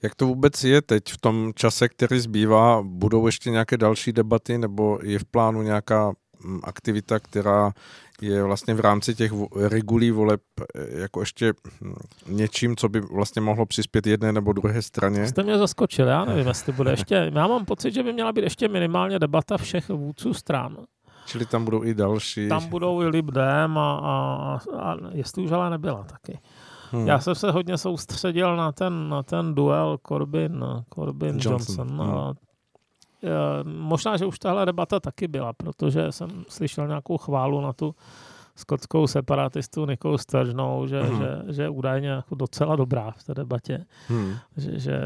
Jak 0.03 0.15
to 0.15 0.27
vůbec 0.27 0.65
je 0.65 0.83
teď 0.83 1.05
v 1.09 1.19
tom 1.19 1.53
čase, 1.55 1.89
který 1.89 2.21
zbývá? 2.21 2.83
Budou 2.83 3.27
ještě 3.27 3.51
nějaké 3.51 3.77
další 3.77 4.13
debaty 4.13 4.59
nebo 4.59 4.99
je 5.03 5.19
v 5.19 5.25
plánu 5.25 5.63
nějaká 5.63 6.13
mm, 6.45 6.61
aktivita, 6.65 7.19
která 7.19 7.73
je 8.23 8.43
vlastně 8.43 8.75
v 8.75 8.81
rámci 8.81 9.15
těch 9.15 9.33
regulí 9.69 10.11
voleb 10.11 10.41
eh, 10.61 11.01
jako 11.01 11.21
ještě 11.21 11.53
hm, 11.81 11.95
něčím, 12.29 12.77
co 12.77 12.89
by 12.89 13.01
vlastně 13.01 13.43
mohlo 13.43 13.67
přispět 13.67 14.07
jedné 14.07 14.33
nebo 14.33 14.53
druhé 14.53 14.83
straně? 14.83 15.27
Jste 15.27 15.43
mě 15.43 15.59
zaskočil, 15.59 16.07
já 16.07 16.25
nevím, 16.25 16.47
jestli 16.47 16.73
bude 16.73 16.91
ještě, 16.91 17.15
já 17.35 17.47
mám 17.47 17.65
pocit, 17.65 17.95
že 17.95 18.03
by 18.03 18.13
měla 18.13 18.33
být 18.33 18.45
ještě 18.45 18.69
minimálně 18.69 19.19
debata 19.19 19.59
všech 19.59 19.89
vůdců 19.89 20.35
stran. 20.35 20.77
Čili 21.27 21.47
tam 21.47 21.65
budou 21.65 21.85
i 21.85 21.95
další. 21.95 22.49
Tam 22.49 22.69
budou 22.69 23.03
i 23.03 23.07
Libdem 23.07 23.79
a, 23.79 23.99
a, 23.99 24.61
a 24.79 24.97
jestli 25.13 25.43
už 25.43 25.51
ale 25.51 25.71
nebyla 25.71 26.05
taky. 26.05 26.41
Hmm. 26.91 27.07
Já 27.07 27.21
jsem 27.21 27.35
se 27.35 27.51
hodně 27.51 27.79
soustředil 27.79 28.57
na 28.57 28.73
ten, 28.73 29.09
na 29.09 29.23
ten 29.23 29.55
duel 29.55 29.99
Corbyn, 30.09 30.65
Corbyn 30.95 31.39
Johnson. 31.41 31.89
Johnson. 31.89 31.89
Hmm. 31.89 32.01
A, 32.01 32.35
e, 33.23 33.65
možná, 33.65 34.17
že 34.17 34.27
už 34.27 34.39
tahle 34.39 34.67
debata 34.67 35.01
taky 35.01 35.29
byla, 35.29 35.53
protože 35.53 36.13
jsem 36.13 36.45
slyšel 36.49 36.87
nějakou 36.87 37.19
chválu 37.19 37.61
na 37.61 37.73
tu 37.73 37.95
skotskou 38.57 39.07
separatistu 39.07 39.87
Nikou 39.87 40.19
Sturgenou, 40.19 40.87
že, 40.87 41.03
hmm. 41.03 41.19
že, 41.19 41.53
že 41.53 41.63
je 41.63 41.69
údajně 41.69 42.09
jako 42.09 42.35
docela 42.35 42.77
dobrá 42.77 43.11
v 43.11 43.25
té 43.25 43.35
debatě, 43.35 43.85
hmm. 44.09 44.35
že, 44.57 44.79
že 44.79 45.01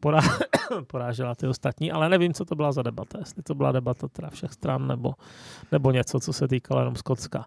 porá, 0.00 0.20
porážela 0.86 1.34
ty 1.34 1.48
ostatní, 1.48 1.92
ale 1.92 2.08
nevím, 2.08 2.34
co 2.34 2.44
to 2.44 2.54
byla 2.54 2.72
za 2.72 2.82
debata, 2.82 3.18
jestli 3.18 3.42
to 3.42 3.54
byla 3.54 3.72
debata 3.72 4.08
teda 4.08 4.30
všech 4.30 4.52
stran 4.52 4.86
nebo, 4.86 5.14
nebo 5.72 5.90
něco, 5.90 6.20
co 6.20 6.32
se 6.32 6.48
týkalo 6.48 6.80
jenom 6.80 6.96
Skotska. 6.96 7.44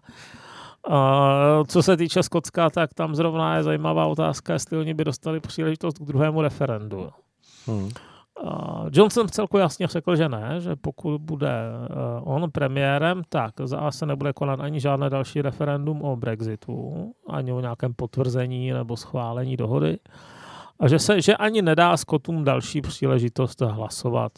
Uh, 0.88 1.64
co 1.66 1.82
se 1.82 1.96
týče 1.96 2.22
Skotska, 2.22 2.70
tak 2.70 2.94
tam 2.94 3.14
zrovna 3.14 3.56
je 3.56 3.62
zajímavá 3.62 4.06
otázka, 4.06 4.52
jestli 4.52 4.78
oni 4.78 4.94
by 4.94 5.04
dostali 5.04 5.40
příležitost 5.40 5.98
k 5.98 6.06
druhému 6.06 6.42
referendu. 6.42 7.10
Hmm. 7.66 7.88
Uh, 8.44 8.88
Johnson 8.92 9.26
v 9.26 9.30
celku 9.30 9.58
jasně 9.58 9.86
řekl, 9.86 10.16
že 10.16 10.28
ne, 10.28 10.56
že 10.58 10.76
pokud 10.76 11.20
bude 11.20 11.48
uh, 12.24 12.34
on 12.34 12.50
premiérem, 12.50 13.22
tak 13.28 13.54
za 13.64 13.78
A 13.78 13.90
se 13.90 14.06
nebude 14.06 14.32
konat 14.32 14.60
ani 14.60 14.80
žádné 14.80 15.10
další 15.10 15.42
referendum 15.42 16.02
o 16.02 16.16
Brexitu, 16.16 17.12
ani 17.28 17.52
o 17.52 17.60
nějakém 17.60 17.94
potvrzení 17.94 18.72
nebo 18.72 18.96
schválení 18.96 19.56
dohody. 19.56 19.98
A 20.80 20.88
že, 20.88 20.98
se, 20.98 21.20
že 21.20 21.36
ani 21.36 21.62
nedá 21.62 21.96
Skotům 21.96 22.44
další 22.44 22.80
příležitost 22.80 23.60
hlasovat 23.60 24.32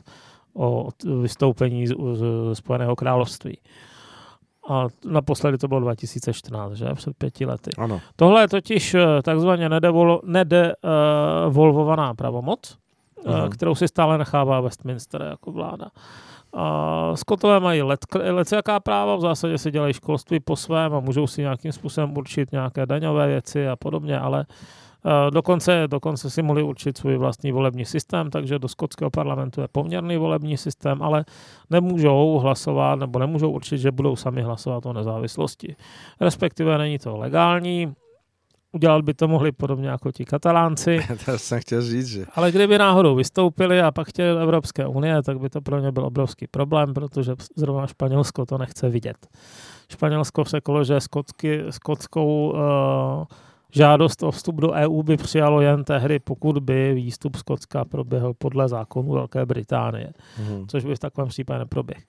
o 0.54 0.88
vystoupení 1.20 1.87
z, 1.87 1.94
z 2.12 2.25
Spojeného 2.54 2.96
království. 2.96 3.58
A 4.68 4.87
naposledy 5.04 5.58
to 5.58 5.68
bylo 5.68 5.80
2014, 5.80 6.73
že? 6.73 6.87
Před 6.94 7.16
pěti 7.16 7.46
lety. 7.46 7.70
Ano. 7.78 8.00
Tohle 8.16 8.40
je 8.40 8.49
totiž 8.49 8.94
eh, 8.94 9.06
takzvaně 9.23 9.68
nedevolvovaná 10.25 12.14
pravomoc, 12.14 12.76
uh, 13.25 13.49
kterou 13.49 13.75
si 13.75 13.88
stále 13.88 14.19
nechává 14.19 14.61
Westminster 14.61 15.23
jako 15.23 15.52
vláda. 15.52 15.87
Uh, 16.57 17.14
Skotové 17.14 17.61
mají 17.61 17.83
let, 17.83 18.00
jaká 18.52 18.81
práva, 18.81 19.16
v 19.16 19.21
zásadě 19.21 19.59
si 19.59 19.71
dělají 19.71 19.95
školství 19.95 20.40
po 20.40 20.57
svém 20.57 20.95
a 20.95 21.00
můžou 21.00 21.26
si 21.26 21.40
nějakým 21.40 21.73
způsobem 21.73 22.16
určit 22.16 22.52
nějaké 22.52 22.87
daňové 22.87 23.26
věci 23.26 23.69
a 23.69 23.76
podobně, 23.76 24.19
ale 24.19 24.47
uh, 25.04 25.31
dokonce, 25.31 25.83
dokonce 25.87 26.31
si 26.31 26.43
mohli 26.43 26.62
určit 26.62 26.99
svůj 26.99 27.16
vlastní 27.16 27.52
volební 27.52 27.85
systém, 27.85 28.31
takže 28.31 28.59
do 28.59 28.69
skotského 28.69 29.11
parlamentu 29.11 29.61
je 29.61 29.69
poměrný 29.73 30.16
volební 30.16 30.57
systém, 30.57 31.02
ale 31.02 31.25
nemůžou 31.71 32.38
hlasovat 32.38 32.99
nebo 32.99 33.19
nemůžou 33.19 33.50
určit, 33.50 33.78
že 33.78 33.90
budou 33.90 34.16
sami 34.16 34.43
hlasovat 34.43 34.87
o 34.87 34.93
nezávislosti. 34.93 35.76
Respektive 36.21 36.78
není 36.78 36.99
to 36.99 37.16
legální, 37.16 37.95
Udělat 38.75 39.04
by 39.04 39.14
to 39.14 39.28
mohli 39.28 39.52
podobně 39.52 39.88
jako 39.88 40.12
ti 40.12 40.25
katalánci. 40.25 40.99
to 41.25 41.38
jsem 41.38 41.61
chtěl 41.61 41.83
říct, 41.83 42.07
že... 42.07 42.25
Ale 42.35 42.52
kdyby 42.52 42.78
náhodou 42.78 43.14
vystoupili 43.14 43.81
a 43.81 43.90
pak 43.90 44.09
chtěli 44.09 44.43
Evropské 44.43 44.87
unie, 44.87 45.23
tak 45.23 45.38
by 45.38 45.50
to 45.50 45.61
pro 45.61 45.81
ně 45.81 45.93
byl 45.93 46.07
obrovský 46.07 46.47
problém, 46.47 46.95
protože 46.95 47.33
zrovna 47.57 47.87
Španělsko 47.87 48.47
to 48.47 48.59
nechce 48.59 48.88
vidět. 48.88 49.16
Španělsko 49.93 50.45
řeklo, 50.45 50.85
že 50.85 51.00
skotsky, 51.00 51.64
skotskou 51.71 52.52
uh, 52.52 53.25
žádost 53.75 54.23
o 54.23 54.31
vstup 54.31 54.57
do 54.57 54.73
EU 54.73 55.02
by 55.02 55.16
přijalo 55.16 55.61
jen 55.61 55.85
tehdy, 55.85 56.19
pokud 56.19 56.59
by 56.59 56.95
výstup 56.95 57.37
Skotska 57.37 57.85
proběhl 57.85 58.35
podle 58.38 58.69
zákonu 58.69 59.12
Velké 59.12 59.47
Británie, 59.47 60.12
hmm. 60.37 60.66
což 60.69 60.85
by 60.85 60.95
v 60.95 60.99
takovém 60.99 61.28
případě 61.28 61.59
neproběh. 61.59 62.04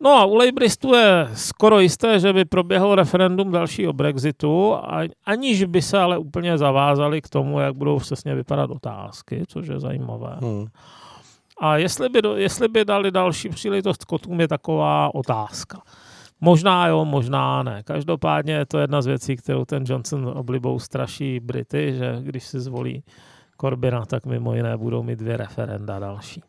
No 0.00 0.10
a 0.10 0.24
u 0.24 0.34
Labouristů 0.34 0.94
je 0.94 1.28
skoro 1.34 1.80
jisté, 1.80 2.20
že 2.20 2.32
by 2.32 2.44
proběhlo 2.44 2.94
referendum 2.94 3.52
dalšího 3.52 3.92
Brexitu, 3.92 4.76
aniž 5.26 5.64
by 5.64 5.82
se 5.82 5.98
ale 5.98 6.18
úplně 6.18 6.58
zavázali 6.58 7.20
k 7.20 7.28
tomu, 7.28 7.60
jak 7.60 7.74
budou 7.74 7.98
přesně 7.98 8.34
vypadat 8.34 8.70
otázky, 8.70 9.42
což 9.48 9.66
je 9.66 9.80
zajímavé. 9.80 10.36
Hmm. 10.40 10.66
A 11.60 11.76
jestli 11.76 12.08
by, 12.08 12.20
jestli 12.34 12.68
by 12.68 12.84
dali 12.84 13.10
další 13.10 13.48
příležitost 13.48 14.02
Skotům, 14.02 14.40
je 14.40 14.48
taková 14.48 15.14
otázka. 15.14 15.82
Možná 16.40 16.86
jo, 16.86 17.04
možná 17.04 17.62
ne. 17.62 17.82
Každopádně 17.82 18.52
je 18.52 18.66
to 18.66 18.78
jedna 18.78 19.02
z 19.02 19.06
věcí, 19.06 19.36
kterou 19.36 19.64
ten 19.64 19.84
Johnson 19.86 20.32
oblibou 20.36 20.78
straší 20.78 21.40
Brity, 21.40 21.94
že 21.98 22.18
když 22.20 22.44
si 22.44 22.60
zvolí 22.60 23.02
Corbina, 23.60 24.06
tak 24.06 24.26
mimo 24.26 24.54
jiné 24.54 24.76
budou 24.76 25.02
mít 25.02 25.18
dvě 25.18 25.36
referenda 25.36 25.98
další. 25.98 26.42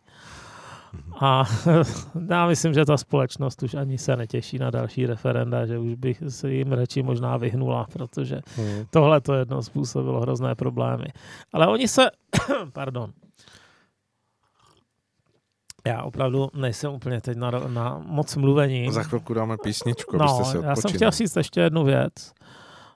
A 1.20 1.44
já 2.30 2.48
myslím, 2.48 2.74
že 2.74 2.86
ta 2.86 2.98
společnost 2.98 3.64
už 3.64 3.74
ani 3.74 3.98
se 3.98 4.16
netěší 4.16 4.60
na 4.60 4.70
další 4.70 5.06
referenda, 5.06 5.66
že 5.66 5.78
už 5.78 5.94
bych 5.94 6.24
se 6.30 6.52
jim 6.52 6.72
radši 6.72 7.04
možná 7.04 7.38
vyhnula, 7.38 7.86
protože 7.94 8.42
hmm. 8.56 8.86
tohle 8.90 9.22
to 9.22 9.34
jedno 9.34 9.64
způsobilo 9.64 10.22
hrozné 10.22 10.56
problémy. 10.56 11.06
Ale 11.54 11.68
oni 11.68 11.88
se, 11.88 12.10
pardon, 12.74 13.12
já 15.88 16.04
opravdu 16.04 16.50
nejsem 16.54 16.92
úplně 16.92 17.22
teď 17.22 17.38
na, 17.38 17.52
na 17.52 18.02
moc 18.06 18.36
mluvení. 18.36 18.92
Za 18.92 19.04
chvilku 19.04 19.34
dáme 19.34 19.58
písničku, 19.64 20.18
no, 20.18 20.24
abyste 20.24 20.44
se 20.44 20.66
já 20.66 20.76
jsem 20.76 20.92
chtěl 20.92 21.12
říct 21.12 21.36
ještě 21.36 21.62
jednu 21.62 21.84
věc. 21.84 22.34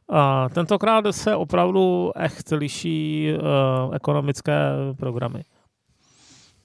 Uh, 0.07 0.17
tentokrát 0.53 1.05
se 1.11 1.35
opravdu 1.35 2.11
echt 2.15 2.51
liší 2.51 3.29
uh, 3.33 3.95
ekonomické 3.95 4.55
programy. 4.97 5.43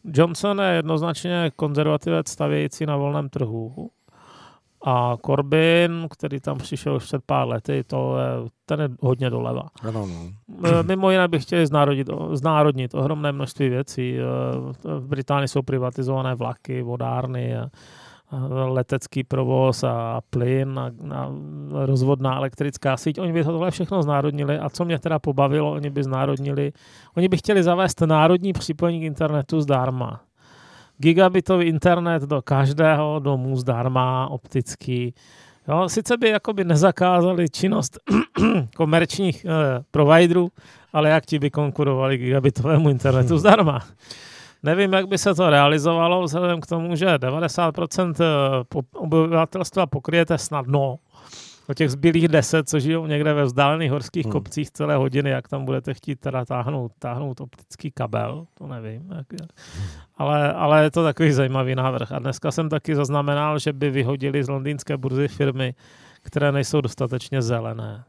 Johnson 0.05 0.61
je 0.61 0.75
jednoznačně 0.75 1.51
konzervativec 1.57 2.29
stavějící 2.29 2.87
na 2.87 2.97
volném 2.97 3.29
trhu. 3.29 3.91
A 4.85 5.17
Corbyn, 5.27 6.09
který 6.11 6.41
tam 6.41 6.59
přišel 6.59 6.97
už 6.97 7.05
před 7.05 7.23
pár 7.27 7.49
lety, 7.49 7.85
to 7.87 8.17
je, 8.19 8.51
ten 8.67 8.81
je 8.81 8.89
hodně 9.01 9.31
doleva. 9.31 9.63
Ano, 9.83 10.07
no. 10.07 10.69
E, 10.69 10.83
mimo 10.83 11.11
jiné 11.11 11.29
bych 11.29 11.43
chtěli 11.43 11.67
znárodnit, 11.67 12.11
znárodnit 12.33 12.95
ohromné 12.95 13.33
množství 13.33 13.69
věcí. 13.69 14.19
E, 14.19 14.23
v 14.99 15.07
Británii 15.07 15.49
jsou 15.49 15.63
privatizované 15.63 16.35
vlaky, 16.35 16.83
vodárny, 16.83 17.57
a 17.57 17.71
letecký 18.69 19.25
provoz 19.25 19.85
a 19.85 20.21
plyn 20.31 20.79
a, 20.79 20.93
a 21.15 21.33
rozvodná 21.87 22.37
elektrická 22.37 22.97
síť. 22.97 23.19
Oni 23.21 23.33
by 23.33 23.45
tohle 23.45 23.71
všechno 23.71 24.03
znárodnili 24.03 24.59
a 24.59 24.71
co 24.71 24.85
mě 24.85 24.99
teda 24.99 25.19
pobavilo, 25.19 25.73
oni 25.73 25.91
by 25.91 26.05
znárodnili, 26.05 26.73
oni 27.17 27.29
by 27.29 27.37
chtěli 27.37 27.63
zavést 27.63 28.01
národní 28.01 28.53
připojení 28.53 29.01
k 29.01 29.03
internetu 29.03 29.61
zdarma. 29.61 30.21
Gigabitový 30.99 31.67
internet 31.67 32.23
do 32.23 32.43
každého 32.43 33.19
domu 33.19 33.57
zdarma, 33.57 34.29
optický. 34.31 35.15
Jo, 35.69 35.89
sice 35.89 36.17
by 36.17 36.29
jakoby 36.29 36.65
nezakázali 36.65 37.49
činnost 37.49 37.99
komerčních 38.77 39.45
eh, 39.45 39.51
providerů, 39.91 40.49
ale 40.93 41.09
jak 41.09 41.27
ti 41.27 41.39
by 41.39 41.51
konkurovali 41.51 42.19
gigabitovému 42.19 42.91
internetu 42.91 43.39
zdarma. 43.39 43.81
Nevím, 44.63 44.93
jak 44.93 45.09
by 45.09 45.19
se 45.19 45.35
to 45.35 45.51
realizovalo, 45.51 46.23
vzhledem 46.23 46.61
k 46.61 46.67
tomu, 46.67 46.97
že 46.97 47.07
90% 47.07 48.15
eh, 48.21 48.83
obyvatelstva 48.95 49.87
pokryjete 49.87 50.39
snadno 50.39 50.99
o 51.69 51.75
těch 51.75 51.91
zbylých 51.91 52.29
deset, 52.29 52.69
co 52.69 52.81
žijou 52.81 53.07
někde 53.07 53.35
ve 53.35 53.45
vzdálených 53.45 53.91
horských 53.91 54.25
hmm. 54.25 54.33
kopcích 54.33 54.71
celé 54.71 54.97
hodiny, 54.97 55.31
jak 55.31 55.49
tam 55.49 55.65
budete 55.65 55.95
chtít 55.95 56.21
teda 56.21 56.45
táhnout, 56.45 56.93
táhnout 56.99 57.41
optický 57.41 57.91
kabel, 57.91 58.47
to 58.55 58.67
nevím. 58.67 59.11
Jak. 59.17 59.27
Ale, 60.17 60.53
ale 60.53 60.85
je 60.85 60.91
to 60.91 61.05
takový 61.05 61.33
zajímavý 61.33 61.75
návrh. 61.75 62.13
A 62.13 62.19
dneska 62.19 62.51
jsem 62.51 62.69
taky 62.69 62.95
zaznamenal, 62.95 63.59
že 63.59 63.73
by 63.73 63.91
vyhodili 63.91 64.45
z 64.45 64.49
londýnské 64.49 64.97
burzy 64.97 65.29
firmy, 65.29 65.75
které 66.23 66.53
nejsou 66.53 66.81
dostatečně 66.81 67.43
zelené. 67.43 68.05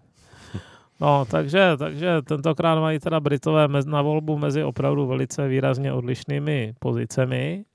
No, 1.02 1.26
takže, 1.26 1.78
takže 1.78 2.22
tentokrát 2.22 2.80
mají 2.80 3.00
teda 3.00 3.20
Britové 3.20 3.68
na 3.86 4.02
volbu 4.02 4.38
mezi 4.38 4.64
opravdu 4.64 5.08
velice 5.08 5.48
výrazně 5.48 5.94
odlišnými 5.94 6.74
pozicemi. 6.80 7.66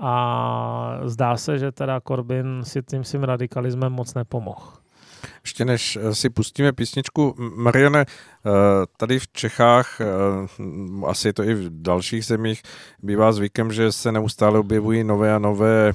A 0.00 1.00
zdá 1.04 1.36
se, 1.36 1.58
že 1.58 1.72
teda 1.72 2.00
Corbyn 2.00 2.64
si 2.64 2.82
tím 2.82 3.04
svým 3.04 3.24
radikalismem 3.24 3.92
moc 3.92 4.14
nepomohl. 4.14 4.72
Ještě 5.42 5.64
než 5.64 5.98
eh, 6.00 6.14
si 6.14 6.30
pustíme 6.30 6.72
písničku, 6.72 7.34
Mariane, 7.38 8.00
eh, 8.00 8.50
tady 8.96 9.18
v 9.18 9.28
Čechách, 9.28 10.00
eh, 10.00 10.04
asi 11.06 11.28
je 11.28 11.32
to 11.32 11.42
i 11.42 11.54
v 11.54 11.82
dalších 11.82 12.24
zemích, 12.24 12.62
bývá 13.02 13.32
zvykem, 13.32 13.72
že 13.72 13.92
se 13.92 14.12
neustále 14.12 14.58
objevují 14.58 15.04
nové 15.04 15.34
a 15.34 15.38
nové 15.38 15.92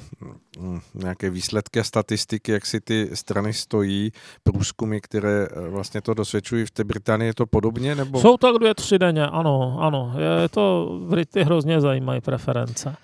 hm, 0.60 0.80
nějaké 0.94 1.30
výsledky 1.30 1.80
a 1.80 1.84
statistiky, 1.84 2.52
jak 2.52 2.66
si 2.66 2.80
ty 2.80 3.10
strany 3.14 3.52
stojí, 3.52 4.12
průzkumy, 4.42 5.00
které 5.00 5.48
vlastně 5.68 6.00
to 6.00 6.14
dosvědčují. 6.14 6.64
V 6.64 6.70
té 6.70 6.84
Británii 6.84 7.28
je 7.28 7.34
to 7.34 7.46
podobně? 7.46 7.94
Nebo? 7.94 8.20
Jsou 8.20 8.36
to 8.36 8.58
dvě, 8.58 8.74
tři 8.74 8.98
denně, 8.98 9.26
ano, 9.26 9.76
ano. 9.80 10.14
Je 10.42 10.48
to, 10.48 10.98
Brity 11.08 11.44
hrozně 11.44 11.80
zajímají 11.80 12.20
preference. 12.20 12.96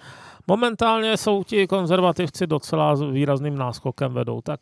Momentálně 0.48 1.16
jsou 1.16 1.44
ti 1.44 1.66
konzervativci 1.66 2.46
docela 2.46 2.94
výrazným 2.94 3.58
náskokem 3.58 4.12
vedou, 4.12 4.40
tak 4.40 4.60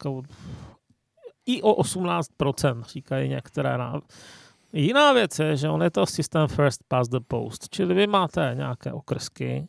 i 1.46 1.62
o 1.62 1.82
18%, 1.82 2.82
říkají 2.82 3.28
některé. 3.28 3.78
Na... 3.78 4.00
Jiná 4.72 5.12
věc 5.12 5.38
je, 5.38 5.56
že 5.56 5.68
on 5.68 5.82
je 5.82 5.90
to 5.90 6.06
systém 6.06 6.48
first 6.48 6.80
past 6.88 7.10
the 7.10 7.20
post, 7.28 7.68
čili 7.70 7.94
vy 7.94 8.06
máte 8.06 8.52
nějaké 8.56 8.92
okrsky, 8.92 9.68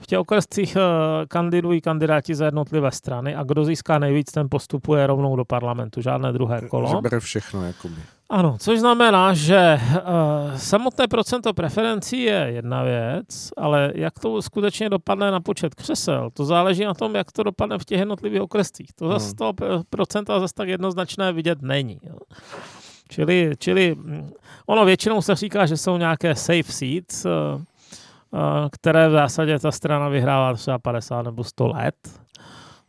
v 0.00 0.06
těch 0.06 0.18
okrescích 0.18 0.76
eh, 0.76 0.80
kandidují 1.28 1.80
kandidáti 1.80 2.34
za 2.34 2.44
jednotlivé 2.44 2.90
strany 2.90 3.34
a 3.34 3.42
kdo 3.42 3.64
získá 3.64 3.98
nejvíc, 3.98 4.32
ten 4.32 4.46
postupuje 4.50 5.06
rovnou 5.06 5.36
do 5.36 5.44
parlamentu, 5.44 6.00
žádné 6.00 6.32
druhé 6.32 6.60
kolo. 6.68 6.88
Že 6.88 6.96
bere 7.02 7.20
všechno, 7.20 7.66
jakoby. 7.66 8.02
Ano, 8.30 8.56
což 8.60 8.78
znamená, 8.78 9.34
že 9.34 9.80
uh, 9.80 10.56
samotné 10.56 11.08
procento 11.08 11.54
preferencí 11.54 12.22
je 12.22 12.46
jedna 12.54 12.82
věc, 12.82 13.50
ale 13.56 13.92
jak 13.94 14.18
to 14.18 14.42
skutečně 14.42 14.88
dopadne 14.88 15.30
na 15.30 15.40
počet 15.40 15.74
křesel, 15.74 16.30
to 16.30 16.44
záleží 16.44 16.84
na 16.84 16.94
tom, 16.94 17.14
jak 17.14 17.32
to 17.32 17.42
dopadne 17.42 17.78
v 17.78 17.84
těch 17.84 17.98
jednotlivých 17.98 18.42
okrescích. 18.42 18.92
To 18.92 19.08
zase 19.08 19.26
hmm. 19.26 19.34
toho 19.34 19.54
procenta 19.90 20.40
zase 20.40 20.54
tak 20.54 20.68
jednoznačné 20.68 21.32
vidět 21.32 21.62
není. 21.62 22.00
Jo. 22.02 22.16
Čili, 23.08 23.52
čili 23.58 23.94
mm, 23.94 24.30
ono 24.66 24.84
většinou 24.84 25.22
se 25.22 25.34
říká, 25.34 25.66
že 25.66 25.76
jsou 25.76 25.96
nějaké 25.96 26.34
safe 26.34 26.72
seats, 26.72 27.24
uh, 27.24 27.60
které 28.70 29.08
v 29.08 29.12
zásadě 29.12 29.58
ta 29.58 29.72
strana 29.72 30.08
vyhrává 30.08 30.54
třeba 30.54 30.78
50 30.78 31.22
nebo 31.22 31.44
100 31.44 31.66
let. 31.66 31.94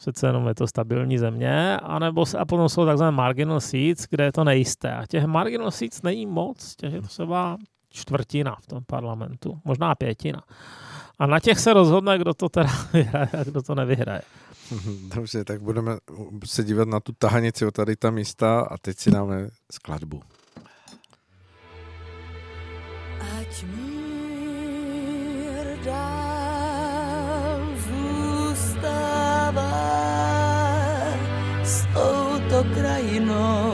Přece 0.02 0.28
jenom 0.28 0.48
je 0.48 0.56
to 0.56 0.68
stabilní 0.68 1.18
země. 1.18 1.78
A, 1.78 2.00
nebo, 2.00 2.26
a 2.40 2.46
potom 2.46 2.70
jsou 2.70 2.86
takzvané 2.86 3.12
marginal 3.12 3.60
seats, 3.60 4.08
kde 4.10 4.24
je 4.24 4.32
to 4.32 4.44
nejisté. 4.44 4.94
A 4.94 5.06
těch 5.06 5.26
marginal 5.26 5.72
seats 5.72 6.02
není 6.02 6.26
moc, 6.26 6.76
těch 6.76 6.94
je 6.94 7.02
to 7.02 7.08
třeba 7.08 7.58
čtvrtina 7.90 8.56
v 8.62 8.68
tom 8.68 8.84
parlamentu, 8.88 9.60
možná 9.66 9.96
pětina. 9.96 10.44
A 11.20 11.26
na 11.26 11.40
těch 11.40 11.60
se 11.60 11.74
rozhodne, 11.74 12.18
kdo 12.18 12.34
to 12.34 12.50
teda 12.50 12.70
vyhraje 12.94 13.30
a 13.40 13.44
kdo 13.44 13.62
to 13.62 13.76
nevyhraje. 13.76 14.22
Dobře, 15.16 15.44
tak 15.44 15.62
budeme 15.62 15.98
se 16.46 16.64
dívat 16.64 16.88
na 16.88 17.00
tu 17.00 17.12
tahanici 17.18 17.66
o 17.66 17.72
tady 17.72 17.96
ta 17.96 18.12
místa 18.12 18.62
a 18.62 18.78
teď 18.78 18.98
si 18.98 19.12
dáme 19.12 19.48
skladbu. 19.72 20.22
Ať 23.40 23.64
mi 23.64 23.92
dál 25.86 26.20
krajinou. 32.63 33.74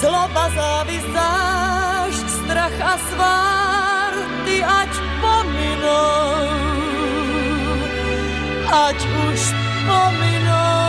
Zloba, 0.00 0.48
závist, 0.56 1.08
zášť, 1.12 2.26
strach 2.40 2.76
a 2.80 2.94
svár, 3.12 4.12
ty 4.48 4.64
ať 4.64 4.92
pominou, 5.20 6.48
ať 8.64 8.98
už 9.28 9.40
pominou. 9.84 10.88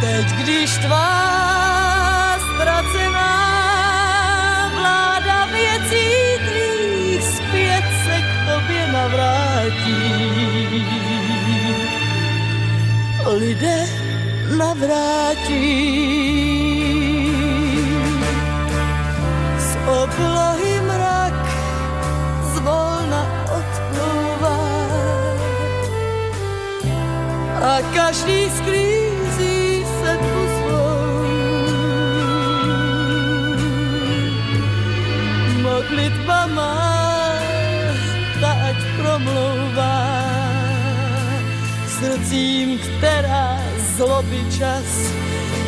Teď, 0.00 0.26
když 0.42 0.70
tvá 0.82 1.29
Lidé 13.30 13.86
navrátí. 14.58 15.62
Z 19.58 19.70
oblohy 19.86 20.80
mrak 20.82 21.34
zvolna 22.54 23.22
odplouvá. 23.46 24.58
A 27.62 27.72
každý 27.94 28.50
sklízí 28.50 29.00
modlitba 35.62 36.46
má, 36.54 36.76
ta 38.40 38.50
ať 38.68 38.78
promlouvá 38.98 39.59
srdcím, 42.00 42.78
která 42.78 43.60
zloby 43.96 44.40
čas 44.58 45.12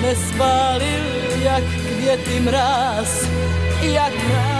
nespálil, 0.02 1.04
jak 1.42 1.64
květy 1.64 2.40
mráz, 2.40 3.28
jak 3.82 4.12
mráz. 4.28 4.52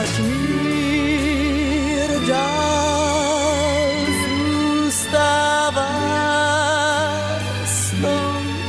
Ať 0.00 0.18
mír 0.18 2.10
dál 2.28 3.90
zůstává 4.24 5.94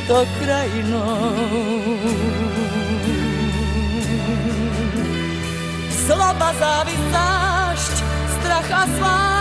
touto 0.06 0.28
krajinou. 0.40 2.25
Zloba, 6.06 6.54
závist, 6.62 7.02
zášť, 7.10 7.96
strach 8.38 8.70
a 8.70 8.84
svár, 8.94 9.35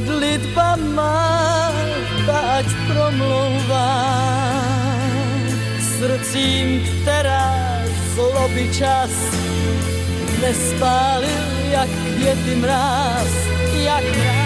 modlitba 0.00 0.76
má, 0.96 1.72
ať 2.56 2.66
promlouvá 2.88 3.92
srdcím, 5.98 6.80
která 7.02 7.84
zloby 8.14 8.68
čas 8.72 9.10
nespálil, 10.40 11.44
jak 11.70 11.88
květy 12.16 12.56
mráz, 12.56 13.32
jak 13.84 14.04
mráz. 14.16 14.39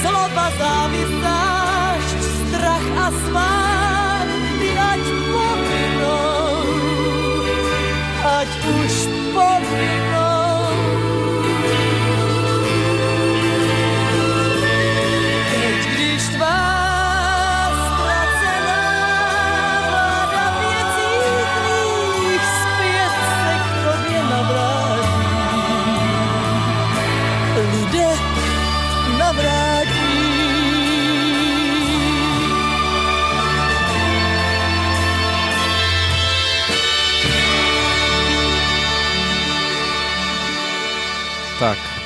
Slova 0.00 0.48
závistášť, 0.56 2.20
strach 2.24 2.88
a 2.96 3.08
svár, 3.12 4.26
ty 4.56 4.70
ať 4.72 5.04
pominou, 5.28 6.64
ať 8.24 8.50
už 8.64 8.94
pominou. 9.36 10.05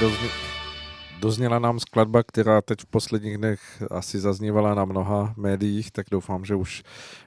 Dozně, 0.00 0.28
dozněla 1.20 1.58
nám 1.58 1.80
skladba, 1.80 2.22
která 2.22 2.62
teď 2.62 2.80
v 2.80 2.86
posledních 2.86 3.38
dnech 3.38 3.82
asi 3.90 4.20
zaznívala 4.20 4.74
na 4.74 4.84
mnoha 4.84 5.34
médiích, 5.36 5.90
tak 5.90 6.06
doufám, 6.10 6.44
že 6.44 6.54
už 6.54 6.82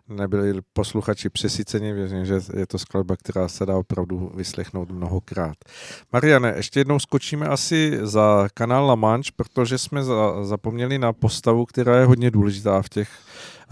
nebyli 0.09 0.61
posluchači 0.73 1.29
přesyceni, 1.29 1.93
věřím, 1.93 2.25
že 2.25 2.39
je 2.55 2.67
to 2.67 2.79
skladba, 2.79 3.15
která 3.15 3.47
se 3.47 3.65
dá 3.65 3.77
opravdu 3.77 4.31
vyslechnout 4.35 4.91
mnohokrát. 4.91 5.57
Mariane, 6.13 6.53
ještě 6.55 6.79
jednou 6.79 6.99
skočíme 6.99 7.47
asi 7.47 7.99
za 8.01 8.47
kanál 8.53 8.85
La 8.85 8.95
Manche, 8.95 9.31
protože 9.35 9.77
jsme 9.77 10.03
za, 10.03 10.43
zapomněli 10.43 10.99
na 10.99 11.13
postavu, 11.13 11.65
která 11.65 11.99
je 11.99 12.05
hodně 12.05 12.31
důležitá 12.31 12.81
v 12.81 12.89
těch 12.89 13.09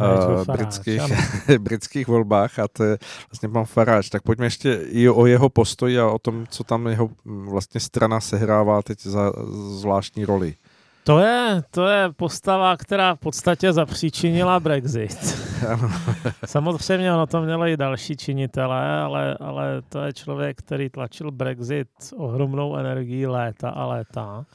uh, 0.01 0.55
britských, 0.55 1.01
britských 1.59 2.07
volbách 2.07 2.59
a 2.59 2.67
to 2.67 2.83
je 2.83 2.97
vlastně 3.31 3.49
pan 3.49 3.65
Faráč. 3.65 4.09
Tak 4.09 4.21
pojďme 4.21 4.45
ještě 4.45 4.73
i 4.73 5.09
o 5.09 5.25
jeho 5.25 5.49
postoji 5.49 5.99
a 5.99 6.07
o 6.07 6.19
tom, 6.19 6.45
co 6.49 6.63
tam 6.63 6.87
jeho 6.87 7.09
mm, 7.25 7.49
vlastně 7.49 7.79
strana 7.79 8.19
sehrává 8.19 8.81
teď 8.81 9.01
za 9.01 9.31
zvláštní 9.79 10.25
roli. 10.25 10.55
To 11.03 11.19
je, 11.19 11.63
to 11.71 11.87
je 11.87 12.09
postava, 12.15 12.77
která 12.77 13.15
v 13.15 13.19
podstatě 13.19 13.73
zapříčinila 13.73 14.59
Brexit. 14.59 15.17
Samozřejmě 16.45 17.13
ono 17.13 17.27
to 17.27 17.41
mělo 17.41 17.67
i 17.67 17.77
další 17.77 18.17
činitele, 18.17 19.01
ale, 19.01 19.37
ale 19.39 19.81
to 19.89 20.01
je 20.01 20.13
člověk, 20.13 20.57
který 20.57 20.89
tlačil 20.89 21.31
Brexit 21.31 21.87
ohromnou 22.17 22.77
energií 22.77 23.27
léta 23.27 23.69
a 23.69 23.85
léta. 23.85 24.45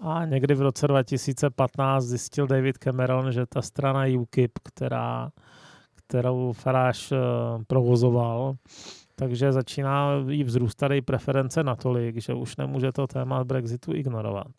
A 0.00 0.24
někdy 0.24 0.54
v 0.54 0.60
roce 0.60 0.88
2015 0.88 2.04
zjistil 2.04 2.46
David 2.46 2.78
Cameron, 2.78 3.32
že 3.32 3.46
ta 3.46 3.62
strana 3.62 4.04
UKIP, 4.20 4.58
která, 4.62 5.30
kterou 5.94 6.52
Farage 6.52 7.16
uh, 7.16 7.62
provozoval, 7.66 8.54
takže 9.16 9.52
začíná 9.52 10.10
jí 10.28 10.44
vzrůstat 10.44 10.90
její 10.90 11.02
preference 11.02 11.64
natolik, 11.64 12.20
že 12.20 12.34
už 12.34 12.56
nemůže 12.56 12.92
to 12.92 13.06
téma 13.06 13.44
Brexitu 13.44 13.94
ignorovat. 13.94 14.52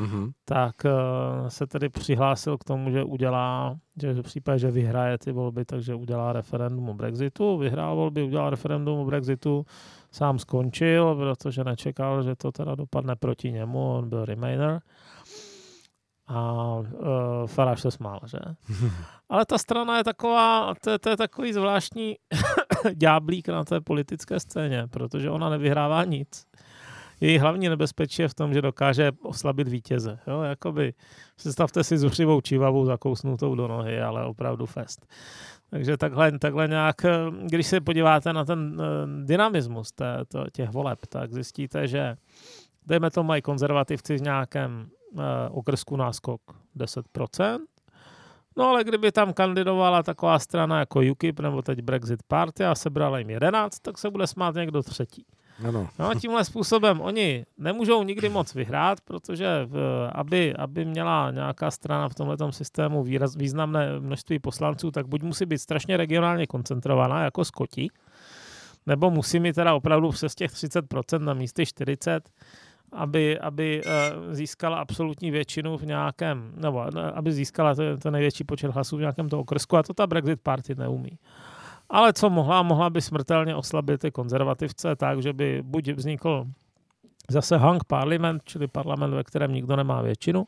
Mm-hmm. 0.00 0.32
Tak 0.44 0.74
uh, 0.84 1.48
se 1.48 1.66
tedy 1.66 1.88
přihlásil 1.88 2.58
k 2.58 2.64
tomu, 2.64 2.90
že 2.90 3.04
udělá, 3.04 3.76
že 4.02 4.12
v 4.12 4.22
případě, 4.22 4.58
že 4.58 4.70
vyhraje 4.70 5.18
ty 5.18 5.32
volby, 5.32 5.64
takže 5.64 5.94
udělá 5.94 6.32
referendum 6.32 6.88
o 6.88 6.94
Brexitu. 6.94 7.58
Vyhrál 7.58 7.96
volby, 7.96 8.22
udělal 8.22 8.50
referendum 8.50 8.98
o 8.98 9.04
Brexitu, 9.04 9.66
sám 10.12 10.38
skončil, 10.38 11.14
protože 11.14 11.64
nečekal, 11.64 12.22
že 12.22 12.36
to 12.36 12.52
teda 12.52 12.74
dopadne 12.74 13.16
proti 13.16 13.52
němu, 13.52 13.94
on 13.94 14.08
byl 14.08 14.24
Remainer. 14.24 14.80
A 16.26 16.74
uh, 16.76 16.86
Farage 17.46 17.82
se 17.82 17.90
smál, 17.90 18.20
že? 18.26 18.38
Ale 19.28 19.46
ta 19.46 19.58
strana 19.58 19.98
je 19.98 20.04
taková, 20.04 20.74
to, 20.84 20.98
to 20.98 21.10
je 21.10 21.16
takový 21.16 21.52
zvláštní 21.52 22.16
ďáblík 22.94 23.48
na 23.48 23.64
té 23.64 23.80
politické 23.80 24.40
scéně, 24.40 24.86
protože 24.90 25.30
ona 25.30 25.50
nevyhrává 25.50 26.04
nic 26.04 26.46
její 27.22 27.38
hlavní 27.38 27.68
nebezpečí 27.68 28.22
je 28.22 28.28
v 28.28 28.34
tom, 28.34 28.54
že 28.54 28.62
dokáže 28.62 29.12
oslabit 29.22 29.68
vítěze. 29.68 30.18
Jo? 30.26 30.42
Jakoby, 30.42 30.94
představte 31.36 31.84
si 31.84 31.98
zuřivou 31.98 32.40
čívavou 32.40 32.84
zakousnutou 32.84 33.54
do 33.54 33.68
nohy, 33.68 34.00
ale 34.00 34.26
opravdu 34.26 34.66
fest. 34.66 35.06
Takže 35.70 35.96
takhle, 35.96 36.38
takhle 36.38 36.68
nějak, 36.68 36.96
když 37.46 37.66
se 37.66 37.80
podíváte 37.80 38.32
na 38.32 38.44
ten 38.44 38.80
uh, 38.80 39.24
dynamismus 39.26 39.92
té, 39.92 40.18
to, 40.28 40.44
těch 40.52 40.70
voleb, 40.70 40.98
tak 41.08 41.32
zjistíte, 41.32 41.88
že 41.88 42.16
dejme 42.86 43.10
to 43.10 43.22
mají 43.22 43.42
konzervativci 43.42 44.16
v 44.16 44.22
nějakém 44.22 44.86
uh, 45.12 45.22
okrsku 45.50 45.96
náskok 45.96 46.40
10%, 46.76 47.58
No 48.56 48.68
ale 48.68 48.84
kdyby 48.84 49.12
tam 49.12 49.32
kandidovala 49.32 50.02
taková 50.02 50.38
strana 50.38 50.78
jako 50.78 51.00
UKIP 51.12 51.40
nebo 51.40 51.62
teď 51.62 51.80
Brexit 51.80 52.22
Party 52.22 52.64
a 52.64 52.74
sebrala 52.74 53.18
jim 53.18 53.30
11, 53.30 53.78
tak 53.78 53.98
se 53.98 54.10
bude 54.10 54.26
smát 54.26 54.54
někdo 54.54 54.82
třetí. 54.82 55.26
Ano. 55.68 55.88
No, 55.98 56.14
tímhle 56.14 56.44
způsobem 56.44 57.00
oni 57.00 57.44
nemůžou 57.58 58.02
nikdy 58.02 58.28
moc 58.28 58.54
vyhrát, 58.54 59.00
protože 59.00 59.64
v, 59.64 60.08
aby, 60.12 60.54
aby 60.54 60.84
měla 60.84 61.30
nějaká 61.30 61.70
strana 61.70 62.08
v 62.08 62.14
tomto 62.14 62.52
systému 62.52 63.02
výraz, 63.02 63.36
významné 63.36 64.00
množství 64.00 64.38
poslanců, 64.38 64.90
tak 64.90 65.06
buď 65.06 65.22
musí 65.22 65.46
být 65.46 65.58
strašně 65.58 65.96
regionálně 65.96 66.46
koncentrovaná, 66.46 67.24
jako 67.24 67.44
Skoti, 67.44 67.88
nebo 68.86 69.10
musí 69.10 69.40
mít 69.40 69.52
teda 69.52 69.74
opravdu 69.74 70.10
přes 70.10 70.34
těch 70.34 70.50
30% 70.50 71.18
na 71.18 71.34
místě 71.34 71.62
40%, 71.62 72.20
aby, 72.92 73.38
aby 73.38 73.82
uh, 73.84 74.32
získala 74.34 74.78
absolutní 74.78 75.30
většinu 75.30 75.78
v 75.78 75.86
nějakém, 75.86 76.52
nebo 76.56 76.86
aby 77.14 77.32
získala 77.32 77.74
to, 77.74 77.98
to 77.98 78.10
největší 78.10 78.44
počet 78.44 78.70
hlasů 78.70 78.96
v 78.96 79.00
nějakém 79.00 79.28
toho 79.28 79.42
okrsku 79.42 79.76
a 79.76 79.82
to 79.82 79.94
ta 79.94 80.06
Brexit 80.06 80.40
Party 80.40 80.74
neumí. 80.74 81.18
Ale 81.92 82.12
co 82.12 82.30
mohla, 82.30 82.62
mohla 82.62 82.90
by 82.90 83.00
smrtelně 83.00 83.56
oslabit 83.56 84.00
ty 84.00 84.10
konzervativce 84.10 84.96
tak, 84.96 85.22
že 85.22 85.32
by 85.32 85.62
buď 85.62 85.88
vznikl 85.88 86.46
zase 87.30 87.56
hang 87.56 87.84
parlament, 87.84 88.42
čili 88.44 88.66
parlament, 88.66 89.14
ve 89.14 89.24
kterém 89.24 89.52
nikdo 89.52 89.76
nemá 89.76 90.02
většinu, 90.02 90.44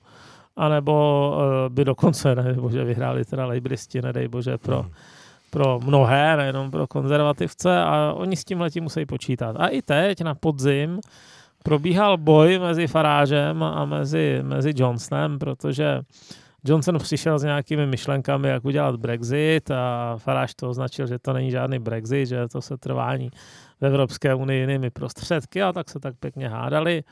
anebo 0.57 0.95
uh, 1.37 1.75
by 1.75 1.85
dokonce, 1.85 2.35
nedej 2.35 2.55
bože, 2.55 2.85
vyhráli 2.85 3.25
teda 3.25 3.47
lejbristi, 3.47 4.03
nedej 4.03 4.29
bože, 4.29 4.59
pro, 4.59 4.83
hmm. 4.83 4.91
pro 5.51 5.81
mnohé, 5.85 6.37
nejenom 6.37 6.71
pro 6.71 6.87
konzervativce 6.87 7.83
a 7.83 8.13
oni 8.17 8.37
s 8.37 8.45
tím 8.45 8.61
letím 8.61 8.83
musí 8.83 9.07
počítat. 9.07 9.57
A 9.59 9.69
i 9.69 9.83
teď 9.83 10.21
na 10.21 10.35
podzim 10.35 11.01
probíhal 11.63 12.17
boj 12.17 12.59
mezi 12.59 12.87
Farážem 12.87 13.63
a 13.63 13.85
mezi, 13.85 14.41
mezi 14.43 14.73
Johnsonem, 14.77 15.39
protože 15.39 16.01
Johnson 16.65 16.99
přišel 16.99 17.39
s 17.39 17.43
nějakými 17.43 17.87
myšlenkami, 17.87 18.49
jak 18.49 18.65
udělat 18.65 18.97
Brexit 18.97 19.71
a 19.71 20.15
Farage 20.17 20.53
to 20.57 20.69
označil, 20.69 21.07
že 21.07 21.19
to 21.19 21.33
není 21.33 21.51
žádný 21.51 21.79
Brexit, 21.79 22.27
že 22.27 22.49
to 22.49 22.63
se 22.63 22.77
trvání 22.77 23.31
v 23.81 23.87
Evropské 23.87 24.35
unii 24.35 24.61
jinými 24.61 24.91
prostředky 24.91 25.63
a 25.63 25.73
tak 25.73 25.91
se 25.91 26.01
tak 26.01 26.15
pěkně 26.21 26.49
hádali. 26.49 27.03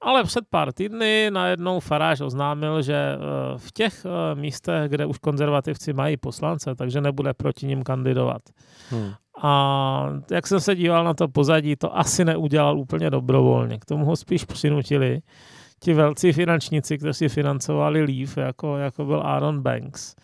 Ale 0.00 0.24
před 0.24 0.44
pár 0.50 0.72
týdny 0.72 1.30
najednou 1.30 1.80
Farage 1.80 2.24
oznámil, 2.24 2.82
že 2.82 2.94
eh, 2.94 3.18
v 3.56 3.72
těch 3.72 4.06
eh, 4.06 4.34
místech, 4.34 4.90
kde 4.90 5.06
už 5.06 5.18
konzervativci 5.18 5.92
mají 5.92 6.16
poslance, 6.16 6.74
takže 6.74 7.00
nebude 7.00 7.34
proti 7.34 7.66
ním 7.66 7.82
kandidovat. 7.82 8.42
Hmm. 8.90 9.12
A 9.42 10.08
jak 10.30 10.46
jsem 10.46 10.60
se 10.60 10.74
díval 10.74 11.04
na 11.04 11.14
to 11.14 11.28
pozadí, 11.28 11.76
to 11.76 11.98
asi 11.98 12.24
neudělal 12.24 12.78
úplně 12.78 13.10
dobrovolně. 13.10 13.78
K 13.78 13.84
tomu 13.84 14.04
ho 14.04 14.16
spíš 14.16 14.44
přinutili 14.44 15.20
ti 15.82 15.94
velcí 15.94 16.32
finančníci, 16.32 16.98
kteří 16.98 17.28
financovali 17.28 18.02
Leaf, 18.02 18.36
jako, 18.36 18.76
jako 18.76 19.04
byl 19.04 19.20
Aaron 19.20 19.62
Banks. 19.62 20.16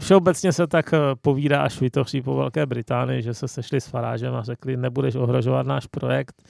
Všeobecně 0.00 0.52
se 0.52 0.66
tak 0.66 0.92
eh, 0.94 0.98
povídá 1.22 1.62
až 1.62 1.80
vytoří 1.80 2.22
po 2.22 2.36
Velké 2.36 2.66
Británii, 2.66 3.22
že 3.22 3.34
se 3.34 3.48
sešli 3.48 3.80
s 3.80 3.86
Farážem 3.86 4.34
a 4.34 4.42
řekli, 4.42 4.76
nebudeš 4.76 5.14
ohrožovat 5.14 5.66
náš 5.66 5.86
projekt 5.86 6.42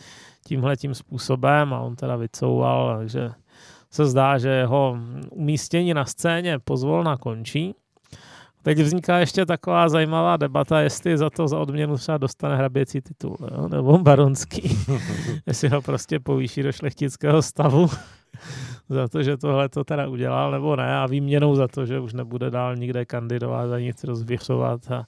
tímhle 0.46 0.76
tím 0.76 0.94
způsobem 0.94 1.74
a 1.74 1.80
on 1.80 1.96
teda 1.96 2.16
vycouval, 2.16 2.98
takže 2.98 3.30
se 3.90 4.06
zdá, 4.06 4.38
že 4.38 4.48
jeho 4.48 4.98
umístění 5.30 5.94
na 5.94 6.04
scéně 6.04 6.58
pozvolna 6.58 7.16
končí. 7.16 7.74
Teď 8.62 8.78
vzniká 8.78 9.18
ještě 9.18 9.46
taková 9.46 9.88
zajímavá 9.88 10.36
debata, 10.36 10.80
jestli 10.80 11.18
za 11.18 11.30
to 11.30 11.48
za 11.48 11.58
odměnu 11.58 11.96
třeba 11.96 12.18
dostane 12.18 12.56
hraběcí 12.56 13.00
titul, 13.00 13.36
jo? 13.50 13.68
nebo 13.68 13.98
baronský. 13.98 14.78
jestli 15.46 15.68
ho 15.68 15.82
prostě 15.82 16.20
povýší 16.20 16.62
do 16.62 16.72
šlechtického 16.72 17.42
stavu 17.42 17.90
za 18.88 19.08
to, 19.08 19.22
že 19.22 19.36
tohle 19.36 19.68
to 19.68 19.84
teda 19.84 20.08
udělal, 20.08 20.50
nebo 20.50 20.76
ne, 20.76 20.98
a 20.98 21.06
výměnou 21.06 21.54
za 21.54 21.68
to, 21.68 21.86
že 21.86 22.00
už 22.00 22.12
nebude 22.12 22.50
dál 22.50 22.76
nikde 22.76 23.04
kandidovat 23.04 23.72
a 23.72 23.78
nic 23.78 24.04
rozvěřovat 24.04 24.90
a 24.90 25.06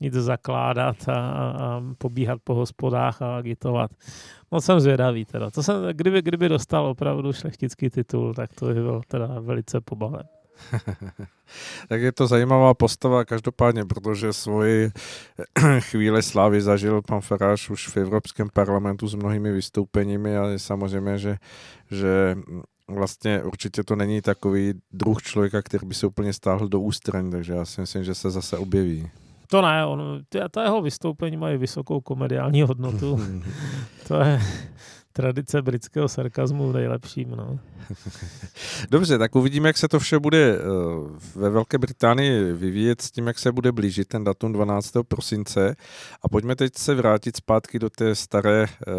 nic 0.00 0.14
zakládat 0.14 1.08
a, 1.08 1.14
a 1.14 1.82
pobíhat 1.98 2.38
po 2.44 2.54
hospodách 2.54 3.22
a 3.22 3.36
agitovat. 3.36 3.90
No 4.52 4.60
jsem 4.60 4.80
zvědavý 4.80 5.24
teda. 5.24 5.50
To 5.50 5.62
jsem, 5.62 5.76
kdyby, 5.92 6.22
kdyby 6.22 6.48
dostal 6.48 6.86
opravdu 6.86 7.32
šlechtický 7.32 7.90
titul, 7.90 8.34
tak 8.34 8.54
to 8.54 8.66
by 8.66 8.74
byl 8.74 9.00
teda 9.08 9.26
velice 9.40 9.80
pobaven. 9.80 10.39
tak 11.88 12.00
je 12.00 12.12
to 12.12 12.26
zajímavá 12.26 12.74
postava 12.74 13.24
každopádně, 13.24 13.84
protože 13.84 14.32
svoji 14.32 14.90
chvíli 15.80 16.22
slávy 16.22 16.60
zažil 16.60 17.02
pan 17.02 17.20
Faráš 17.20 17.70
už 17.70 17.88
v 17.88 17.96
Evropském 17.96 18.48
parlamentu 18.52 19.08
s 19.08 19.14
mnohými 19.14 19.52
vystoupeními 19.52 20.36
a 20.36 20.46
je 20.46 20.58
samozřejmě, 20.58 21.18
že, 21.18 21.36
že 21.90 22.36
vlastně 22.88 23.42
určitě 23.42 23.84
to 23.84 23.96
není 23.96 24.22
takový 24.22 24.74
druh 24.92 25.22
člověka, 25.22 25.62
který 25.62 25.86
by 25.86 25.94
se 25.94 26.06
úplně 26.06 26.32
stáhl 26.32 26.68
do 26.68 26.80
ústraní, 26.80 27.30
takže 27.30 27.52
já 27.52 27.64
si 27.64 27.80
myslím, 27.80 28.04
že 28.04 28.14
se 28.14 28.30
zase 28.30 28.58
objeví. 28.58 29.10
To 29.50 29.62
ne, 29.62 29.86
on, 29.86 30.22
ta 30.50 30.62
jeho 30.62 30.82
vystoupení 30.82 31.36
mají 31.36 31.58
vysokou 31.58 32.00
komediální 32.00 32.62
hodnotu. 32.62 33.20
to 34.08 34.20
je, 34.20 34.40
tradice 35.20 35.62
britského 35.62 36.08
sarkazmu 36.08 36.72
nejlepším. 36.72 37.30
No. 37.30 37.58
Dobře, 38.90 39.18
tak 39.18 39.36
uvidíme, 39.36 39.68
jak 39.68 39.78
se 39.78 39.88
to 39.88 39.98
vše 39.98 40.18
bude 40.18 40.58
eh, 40.58 40.60
ve 41.34 41.50
Velké 41.50 41.78
Británii 41.78 42.52
vyvíjet 42.52 43.02
s 43.02 43.10
tím, 43.10 43.26
jak 43.26 43.38
se 43.38 43.52
bude 43.52 43.72
blížit 43.72 44.08
ten 44.08 44.24
datum 44.24 44.52
12. 44.52 44.92
prosince. 45.08 45.76
A 46.22 46.28
pojďme 46.28 46.56
teď 46.56 46.76
se 46.76 46.94
vrátit 46.94 47.36
zpátky 47.36 47.78
do 47.78 47.90
té 47.90 48.14
staré 48.14 48.64
eh, 48.64 48.92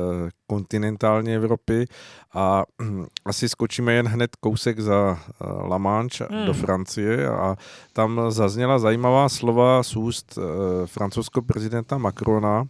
kontinentální 0.47 1.35
Evropy 1.35 1.85
a 2.33 2.63
hm, 2.81 3.05
asi 3.25 3.49
skočíme 3.49 3.93
jen 3.93 4.07
hned 4.07 4.35
kousek 4.35 4.79
za 4.79 5.19
eh, 5.19 5.45
La 5.67 5.77
Manche 5.77 6.27
hmm. 6.31 6.45
do 6.45 6.53
Francie 6.53 7.29
a 7.29 7.55
tam 7.93 8.21
zazněla 8.29 8.79
zajímavá 8.79 9.29
slova 9.29 9.83
z 9.83 9.95
úst 9.95 10.39
francouzského 10.85 11.43
prezidenta 11.43 11.97
Macrona, 11.97 12.65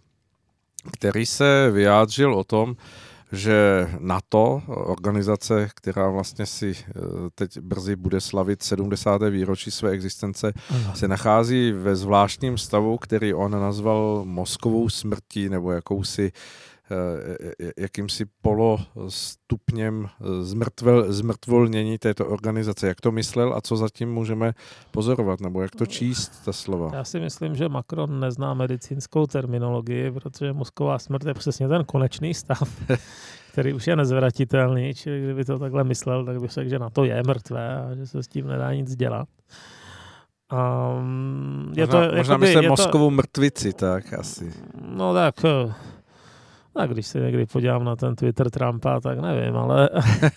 který 0.92 1.26
se 1.26 1.70
vyjádřil 1.70 2.34
o 2.34 2.44
tom, 2.44 2.76
že 3.32 3.88
NATO, 3.98 4.62
organizace, 4.66 5.68
která 5.74 6.08
vlastně 6.08 6.46
si 6.46 6.76
eh, 6.76 6.92
teď 7.34 7.58
brzy 7.58 7.96
bude 7.96 8.20
slavit 8.20 8.62
70. 8.62 9.22
výročí 9.22 9.70
své 9.70 9.90
existence, 9.90 10.52
Aha. 10.70 10.94
se 10.94 11.08
nachází 11.08 11.72
ve 11.72 11.96
zvláštním 11.96 12.58
stavu, 12.58 12.98
který 12.98 13.34
on 13.34 13.52
nazval 13.52 14.22
mozkovou 14.24 14.88
smrtí 14.88 15.48
nebo 15.48 15.72
jakousi 15.72 16.32
Eh, 16.32 16.71
jakýmsi 17.78 18.24
polostupněm 18.42 20.08
zmrtvel, 20.40 21.12
zmrtvolnění 21.12 21.98
této 21.98 22.26
organizace. 22.26 22.88
Jak 22.88 23.00
to 23.00 23.12
myslel 23.12 23.54
a 23.54 23.60
co 23.60 23.76
zatím 23.76 24.12
můžeme 24.12 24.52
pozorovat, 24.90 25.40
nebo 25.40 25.62
jak 25.62 25.76
to 25.76 25.86
číst, 25.86 26.44
ta 26.44 26.52
slova? 26.52 26.90
Já 26.94 27.04
si 27.04 27.20
myslím, 27.20 27.56
že 27.56 27.68
Macron 27.68 28.20
nezná 28.20 28.54
medicínskou 28.54 29.26
terminologii, 29.26 30.10
protože 30.10 30.52
mozková 30.52 30.98
smrt 30.98 31.26
je 31.26 31.34
přesně 31.34 31.68
ten 31.68 31.84
konečný 31.84 32.34
stav, 32.34 32.80
který 33.52 33.72
už 33.72 33.86
je 33.86 33.96
nezvratitelný, 33.96 34.94
čili 34.94 35.22
kdyby 35.22 35.44
to 35.44 35.58
takhle 35.58 35.84
myslel, 35.84 36.24
tak 36.24 36.40
bych 36.40 36.50
řekl, 36.50 36.70
že 36.70 36.78
na 36.78 36.90
to 36.90 37.04
je 37.04 37.22
mrtvé 37.26 37.82
a 37.82 37.94
že 37.94 38.06
se 38.06 38.22
s 38.22 38.28
tím 38.28 38.46
nedá 38.46 38.74
nic 38.74 38.96
dělat. 38.96 39.28
Um, 40.52 41.72
je 41.76 41.86
možná, 41.86 42.00
to, 42.00 42.16
možná 42.16 42.34
jakoby, 42.34 42.46
myslím 42.46 42.68
mozkovou 42.68 43.06
to, 43.06 43.10
mrtvici, 43.10 43.72
tak 43.72 44.12
asi. 44.12 44.52
No 44.88 45.14
tak 45.14 45.34
tak 46.74 46.90
když 46.90 47.06
se 47.06 47.20
někdy 47.20 47.46
podívám 47.46 47.84
na 47.84 47.96
ten 47.96 48.16
Twitter 48.16 48.50
Trumpa, 48.50 49.00
tak 49.00 49.18
nevím, 49.18 49.56
ale... 49.56 49.88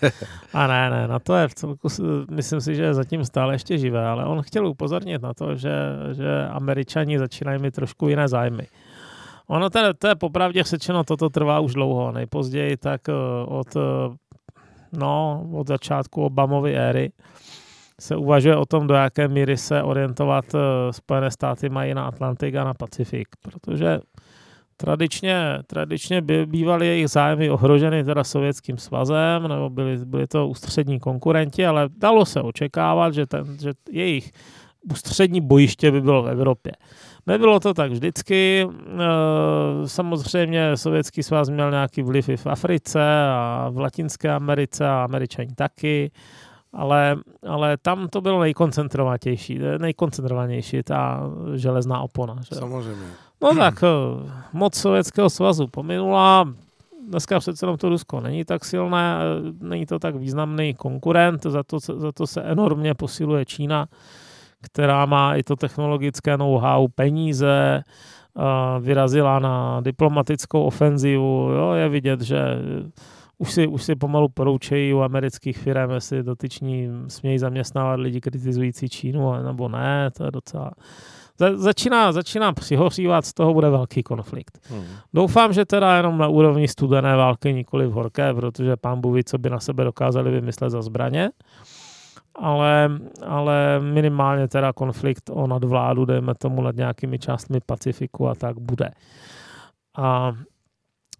a 0.53 0.67
ne, 0.67 0.89
ne, 0.89 1.07
na 1.07 1.19
to 1.19 1.35
je 1.35 1.47
v 1.47 1.55
celku, 1.55 1.87
myslím 2.31 2.61
si, 2.61 2.75
že 2.75 2.83
je 2.83 2.93
zatím 2.93 3.25
stále 3.25 3.53
ještě 3.53 3.77
živé, 3.77 4.07
ale 4.07 4.25
on 4.25 4.41
chtěl 4.41 4.67
upozornit 4.67 5.21
na 5.21 5.33
to, 5.33 5.55
že, 5.55 5.73
že 6.11 6.47
američani 6.47 7.19
začínají 7.19 7.61
mít 7.61 7.73
trošku 7.73 8.07
jiné 8.07 8.27
zájmy. 8.27 8.67
Ono 9.47 9.69
to, 9.69 9.93
to 9.93 10.07
je 10.07 10.15
popravdě 10.15 10.63
řečeno, 10.63 11.03
toto 11.03 11.29
trvá 11.29 11.59
už 11.59 11.73
dlouho. 11.73 12.11
Nejpozději 12.11 12.77
tak 12.77 13.09
eh, 13.09 13.13
od, 13.45 13.75
eh, 13.75 13.79
no, 14.97 15.45
od 15.53 15.67
začátku 15.67 16.21
Obamovy 16.21 16.77
éry 16.77 17.11
se 17.99 18.15
uvažuje 18.15 18.55
o 18.55 18.65
tom, 18.65 18.87
do 18.87 18.93
jaké 18.93 19.27
míry 19.27 19.57
se 19.57 19.83
orientovat 19.83 20.45
eh, 20.55 20.93
Spojené 20.93 21.31
státy 21.31 21.69
mají 21.69 21.93
na 21.93 22.05
Atlantik 22.05 22.55
a 22.55 22.63
na 22.63 22.73
Pacifik, 22.73 23.27
protože 23.41 23.99
Tradičně, 24.77 25.59
tradičně 25.67 26.21
by 26.21 26.45
bývaly 26.45 26.87
jejich 26.87 27.09
zájmy 27.09 27.49
ohroženy 27.49 28.03
teda 28.03 28.23
sovětským 28.23 28.77
svazem, 28.77 29.47
nebo 29.47 29.69
byli, 29.69 29.97
byli 30.05 30.27
to 30.27 30.47
ústřední 30.47 30.99
konkurenti, 30.99 31.65
ale 31.65 31.89
dalo 31.97 32.25
se 32.25 32.41
očekávat, 32.41 33.13
že, 33.13 33.25
ten, 33.25 33.57
že 33.61 33.71
jejich 33.91 34.31
ústřední 34.91 35.41
bojiště 35.41 35.91
by 35.91 36.01
bylo 36.01 36.23
v 36.23 36.27
Evropě. 36.27 36.71
Nebylo 37.27 37.59
to 37.59 37.73
tak 37.73 37.91
vždycky. 37.91 38.67
E, 38.67 39.87
samozřejmě 39.87 40.77
Sovětský 40.77 41.23
svaz 41.23 41.49
měl 41.49 41.71
nějaký 41.71 42.01
vliv 42.01 42.29
i 42.29 42.37
v 42.37 42.47
Africe 42.47 43.27
a 43.29 43.69
v 43.73 43.77
Latinské 43.79 44.31
Americe 44.31 44.87
a 44.87 45.03
Američani 45.03 45.55
taky, 45.55 46.11
ale, 46.73 47.15
ale 47.47 47.77
tam 47.77 48.07
to 48.07 48.21
bylo 48.21 48.41
nejkoncentrovanější, 48.41 49.59
nejkoncentrovanější 49.77 50.83
ta 50.83 51.29
železná 51.55 51.99
opona. 51.99 52.35
Že? 52.41 52.55
Samozřejmě. 52.55 53.05
No 53.45 53.55
tak 53.55 53.83
eh, 53.83 53.87
moc 54.53 54.75
Sovětského 54.75 55.29
svazu 55.29 55.67
pominula, 55.67 56.53
dneska 57.09 57.39
přece 57.39 57.65
to 57.77 57.89
Rusko 57.89 58.21
není 58.21 58.45
tak 58.45 58.65
silné, 58.65 59.17
eh, 59.19 59.53
není 59.61 59.85
to 59.85 59.99
tak 59.99 60.15
významný 60.15 60.73
konkurent, 60.73 61.43
za 61.43 61.63
to, 61.63 61.79
za 61.79 62.11
to 62.11 62.27
se 62.27 62.41
enormně 62.41 62.93
posiluje 62.93 63.45
Čína, 63.45 63.87
která 64.61 65.05
má 65.05 65.35
i 65.35 65.43
to 65.43 65.55
technologické 65.55 66.37
know-how, 66.37 66.87
peníze, 66.87 67.83
eh, 67.83 68.41
vyrazila 68.79 69.39
na 69.39 69.81
diplomatickou 69.81 70.63
ofenzivu. 70.63 71.49
Jo, 71.51 71.73
je 71.73 71.89
vidět, 71.89 72.21
že 72.21 72.39
už 73.37 73.51
si, 73.51 73.67
už 73.67 73.83
si 73.83 73.95
pomalu 73.95 74.29
poroučejí 74.29 74.93
u 74.93 74.99
amerických 74.99 75.57
firm, 75.57 75.91
jestli 75.91 76.23
dotyční 76.23 76.89
smějí 77.07 77.39
zaměstnávat 77.39 77.99
lidi 77.99 78.21
kritizující 78.21 78.89
Čínu, 78.89 79.43
nebo 79.43 79.69
ne, 79.69 80.11
to 80.17 80.25
je 80.25 80.31
docela 80.31 80.71
začíná, 81.55 82.11
začíná 82.11 82.53
přihořívat, 82.53 83.25
z 83.25 83.33
toho 83.33 83.53
bude 83.53 83.69
velký 83.69 84.03
konflikt. 84.03 84.59
Hmm. 84.69 84.85
Doufám, 85.13 85.53
že 85.53 85.65
teda 85.65 85.97
jenom 85.97 86.17
na 86.17 86.27
úrovni 86.27 86.67
studené 86.67 87.15
války, 87.15 87.53
nikoli 87.53 87.87
v 87.87 87.91
horké, 87.91 88.33
protože 88.33 88.77
pán 88.77 89.01
Buví, 89.01 89.23
co 89.23 89.37
by 89.37 89.49
na 89.49 89.59
sebe 89.59 89.83
dokázali 89.83 90.31
vymyslet 90.31 90.69
za 90.69 90.81
zbraně, 90.81 91.29
ale, 92.35 92.89
ale 93.25 93.79
minimálně 93.79 94.47
teda 94.47 94.73
konflikt 94.73 95.29
o 95.33 95.47
nadvládu, 95.47 96.05
dejme 96.05 96.35
tomu 96.35 96.61
nad 96.61 96.75
nějakými 96.75 97.19
částmi 97.19 97.59
Pacifiku 97.65 98.27
a 98.27 98.35
tak 98.35 98.59
bude. 98.59 98.91
A 99.97 100.33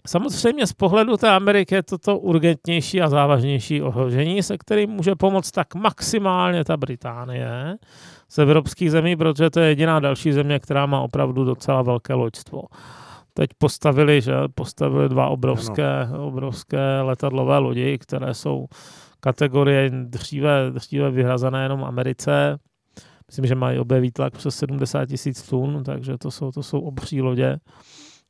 Samozřejmě 0.08 0.68
z 0.68 0.74
pohledu 0.74 1.18
té 1.18 1.30
Ameriky 1.30 1.76
je 1.76 1.84
toto 1.84 2.18
urgentnější 2.18 3.02
a 3.02 3.10
závažnější 3.10 3.82
ohrožení, 3.82 4.44
se 4.44 4.58
kterým 4.58 4.90
může 4.90 5.16
pomoct 5.16 5.52
tak 5.52 5.76
maximálně 5.76 6.64
ta 6.64 6.78
Británie, 6.78 7.78
z 8.36 8.40
evropských 8.40 8.92
zemí, 8.92 9.16
protože 9.16 9.50
to 9.50 9.60
je 9.60 9.68
jediná 9.68 10.00
další 10.00 10.32
země, 10.32 10.60
která 10.60 10.86
má 10.86 11.02
opravdu 11.02 11.44
docela 11.44 11.82
velké 11.82 12.14
loďstvo. 12.14 12.62
Teď 13.34 13.50
postavili, 13.58 14.22
že 14.22 14.34
postavili 14.56 15.10
dva 15.10 15.28
obrovské, 15.28 16.08
obrovské 16.18 17.02
letadlové 17.02 17.58
lodi, 17.58 17.98
které 17.98 18.34
jsou 18.34 18.66
kategorie 19.20 19.90
dříve, 19.90 20.72
dříve 20.72 21.12
vyhrazené 21.12 21.64
jenom 21.64 21.84
Americe. 21.84 22.58
Myslím, 23.28 23.46
že 23.46 23.56
mají 23.56 23.80
obě 23.80 24.00
výtlak 24.00 24.34
přes 24.34 24.56
70 24.56 25.06
tisíc 25.06 25.50
tun, 25.50 25.84
takže 25.84 26.18
to 26.18 26.32
jsou, 26.32 26.52
to 26.52 26.64
jsou 26.64 26.80
obří 26.80 27.22
lodě. 27.22 27.58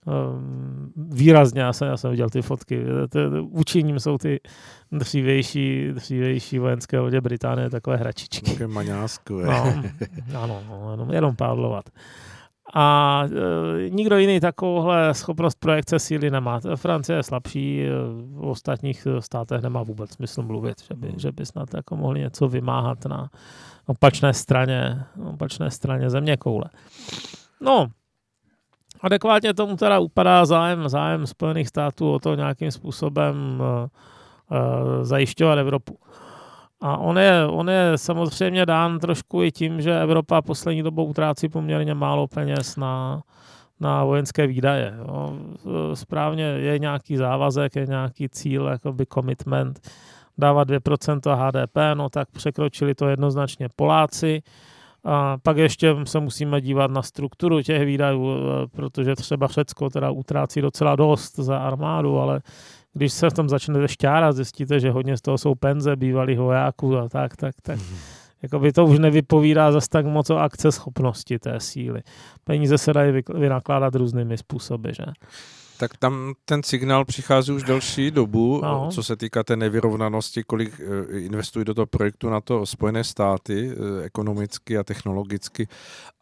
Ehm, 0.07 0.91
výrazně, 0.95 1.61
já 1.61 1.73
jsem, 1.73 1.87
já 1.87 1.97
jsem 1.97 2.11
viděl 2.11 2.29
ty 2.29 2.41
fotky, 2.41 2.85
vůči 3.41 3.83
ním 3.83 3.99
jsou 3.99 4.17
ty 4.17 4.39
dřívější, 4.91 5.87
dřívější 5.93 6.59
vojenské 6.59 6.99
lodě 6.99 7.21
Británie, 7.21 7.69
takové 7.69 7.97
hračičky. 7.97 8.51
Také 8.51 8.67
maňáskové. 8.67 9.45
No, 9.45 9.73
ano, 10.43 10.61
no, 10.69 10.91
jenom, 10.91 11.11
jenom 11.11 11.35
pádlovat. 11.35 11.89
A 12.73 13.23
e, 13.85 13.89
nikdo 13.89 14.17
jiný 14.17 14.39
takovouhle 14.39 15.13
schopnost 15.13 15.59
projekce 15.59 15.99
síly 15.99 16.31
nemá. 16.31 16.59
Francie 16.75 17.17
je 17.17 17.23
slabší, 17.23 17.83
e, 17.83 17.89
v 18.33 18.47
ostatních 18.47 19.07
státech 19.19 19.61
nemá 19.61 19.83
vůbec 19.83 20.11
smysl 20.11 20.41
mluvit, 20.41 20.83
že 20.87 20.93
by, 20.95 21.13
že 21.17 21.31
by 21.31 21.45
snad 21.45 21.73
jako 21.73 21.95
mohli 21.95 22.19
něco 22.19 22.47
vymáhat 22.47 23.05
na 23.05 23.29
opačné 23.85 24.33
straně, 24.33 25.03
opačné 25.25 25.71
straně 25.71 26.09
země 26.09 26.37
koule. 26.37 26.65
No, 27.61 27.87
adekvátně 29.01 29.53
tomu 29.53 29.75
teda 29.75 29.99
upadá 29.99 30.45
zájem, 30.45 30.89
zájem 30.89 31.27
Spojených 31.27 31.67
států 31.67 32.11
o 32.13 32.19
to 32.19 32.35
nějakým 32.35 32.71
způsobem 32.71 33.35
uh, 33.59 33.67
uh, 34.59 35.03
zajišťovat 35.03 35.59
Evropu. 35.59 35.97
A 36.81 36.97
on 36.97 37.17
je, 37.17 37.45
on 37.45 37.69
je 37.69 37.91
samozřejmě 37.95 38.65
dán 38.65 38.99
trošku 38.99 39.43
i 39.43 39.51
tím, 39.51 39.81
že 39.81 40.01
Evropa 40.01 40.41
poslední 40.41 40.83
dobou 40.83 41.05
utrácí 41.05 41.49
poměrně 41.49 41.93
málo 41.93 42.27
peněz 42.27 42.77
na, 42.77 43.21
na 43.79 44.03
vojenské 44.03 44.47
výdaje. 44.47 44.93
Jo. 44.97 45.33
Správně 45.93 46.43
je 46.43 46.79
nějaký 46.79 47.17
závazek, 47.17 47.75
je 47.75 47.85
nějaký 47.85 48.29
cíl, 48.29 48.65
jakoby 48.65 49.05
commitment, 49.13 49.89
dávat 50.37 50.69
2% 50.69 51.35
HDP, 51.35 51.77
no 51.93 52.09
tak 52.09 52.31
překročili 52.31 52.95
to 52.95 53.07
jednoznačně 53.07 53.69
Poláci, 53.75 54.41
a 55.05 55.37
pak 55.43 55.57
ještě 55.57 55.95
se 56.03 56.19
musíme 56.19 56.61
dívat 56.61 56.91
na 56.91 57.01
strukturu 57.01 57.61
těch 57.61 57.85
výdajů, 57.85 58.29
e, 58.29 58.67
protože 58.67 59.15
třeba 59.15 59.47
Řecko 59.47 59.89
teda 59.89 60.11
utrácí 60.11 60.61
docela 60.61 60.95
dost 60.95 61.35
za 61.35 61.57
armádu, 61.57 62.19
ale 62.19 62.41
když 62.93 63.13
se 63.13 63.29
v 63.29 63.33
tom 63.33 63.49
začnete 63.49 63.87
šťárat, 63.87 64.35
zjistíte, 64.35 64.79
že 64.79 64.91
hodně 64.91 65.17
z 65.17 65.21
toho 65.21 65.37
jsou 65.37 65.55
penze 65.55 65.95
bývalých 65.95 66.39
vojáků 66.39 66.97
a 66.97 67.09
tak, 67.09 67.35
tak, 67.35 67.55
tak. 67.61 67.79
Mm-hmm. 67.79 68.25
Jakoby 68.41 68.71
to 68.71 68.85
už 68.85 68.99
nevypovídá 68.99 69.71
zase 69.71 69.89
tak 69.89 70.05
moc 70.05 70.29
o 70.29 70.37
akce 70.37 70.71
schopnosti 70.71 71.39
té 71.39 71.59
síly. 71.59 72.01
Peníze 72.43 72.77
se 72.77 72.93
dají 72.93 73.23
vynakládat 73.35 73.95
různými 73.95 74.37
způsoby, 74.37 74.89
že? 74.91 75.05
Tak 75.77 75.97
tam 75.97 76.33
ten 76.45 76.63
signál 76.63 77.05
přichází 77.05 77.51
už 77.51 77.63
delší 77.63 78.11
dobu, 78.11 78.61
no. 78.63 78.89
co 78.91 79.03
se 79.03 79.15
týká 79.15 79.43
té 79.43 79.55
nevyrovnanosti, 79.55 80.43
kolik 80.43 80.79
eh, 80.79 81.19
investují 81.19 81.65
do 81.65 81.73
toho 81.73 81.85
projektu 81.85 82.29
na 82.29 82.41
to 82.41 82.65
Spojené 82.65 83.03
státy 83.03 83.71
eh, 83.71 84.05
ekonomicky 84.05 84.77
a 84.77 84.83
technologicky. 84.83 85.67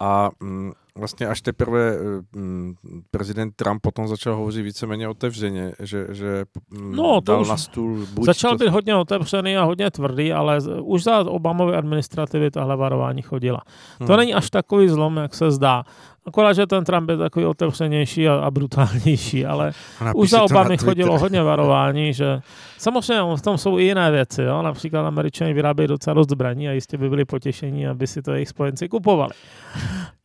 A 0.00 0.30
mm, 0.40 0.72
vlastně 0.98 1.26
až 1.26 1.40
teprve 1.40 1.92
eh, 1.94 2.38
mm, 2.38 2.74
prezident 3.10 3.56
Trump 3.56 3.82
potom 3.82 4.08
začal 4.08 4.36
hovořit 4.36 4.62
víceméně 4.62 5.08
otevřeně, 5.08 5.72
že, 5.80 6.06
že 6.10 6.44
mm, 6.70 6.96
no, 6.96 7.20
dal 7.20 7.40
už 7.40 7.48
na 7.48 7.56
stůl... 7.56 8.06
Buď 8.14 8.26
začal 8.26 8.50
to... 8.50 8.64
být 8.64 8.70
hodně 8.70 8.94
otevřený 8.94 9.56
a 9.56 9.64
hodně 9.64 9.90
tvrdý, 9.90 10.32
ale 10.32 10.58
už 10.82 11.02
za 11.02 11.18
Obamovy 11.18 11.76
administrativy 11.76 12.50
tahle 12.50 12.76
varování 12.76 13.22
chodila. 13.22 13.62
Hmm. 13.98 14.06
To 14.06 14.16
není 14.16 14.34
až 14.34 14.50
takový 14.50 14.88
zlom, 14.88 15.16
jak 15.16 15.34
se 15.34 15.50
zdá. 15.50 15.84
Akorát, 16.26 16.52
že 16.52 16.66
ten 16.66 16.84
Trump 16.84 17.10
je 17.10 17.16
takový 17.16 17.46
otevřenější 17.46 18.28
a, 18.28 18.34
a 18.34 18.50
brutálnější, 18.50 19.46
ale 19.46 19.72
už 20.14 20.30
za 20.30 20.42
Obamy 20.42 20.78
chodilo 20.78 21.18
hodně 21.24 21.42
varování, 21.42 22.14
že 22.14 22.40
samozřejmě 22.78 23.36
v 23.36 23.42
tom 23.42 23.58
jsou 23.58 23.78
i 23.78 23.84
jiné 23.84 24.10
věci. 24.10 24.42
Jo? 24.42 24.62
Například 24.62 25.06
američani 25.06 25.54
vyrábějí 25.54 25.88
docela 25.88 26.14
dost 26.14 26.30
zbraní 26.30 26.68
a 26.68 26.72
jistě 26.72 26.98
by 26.98 27.08
byli 27.08 27.24
potěšení, 27.24 27.86
aby 27.86 28.06
si 28.06 28.22
to 28.22 28.32
jejich 28.32 28.48
spojenci 28.48 28.88
kupovali. 28.88 29.32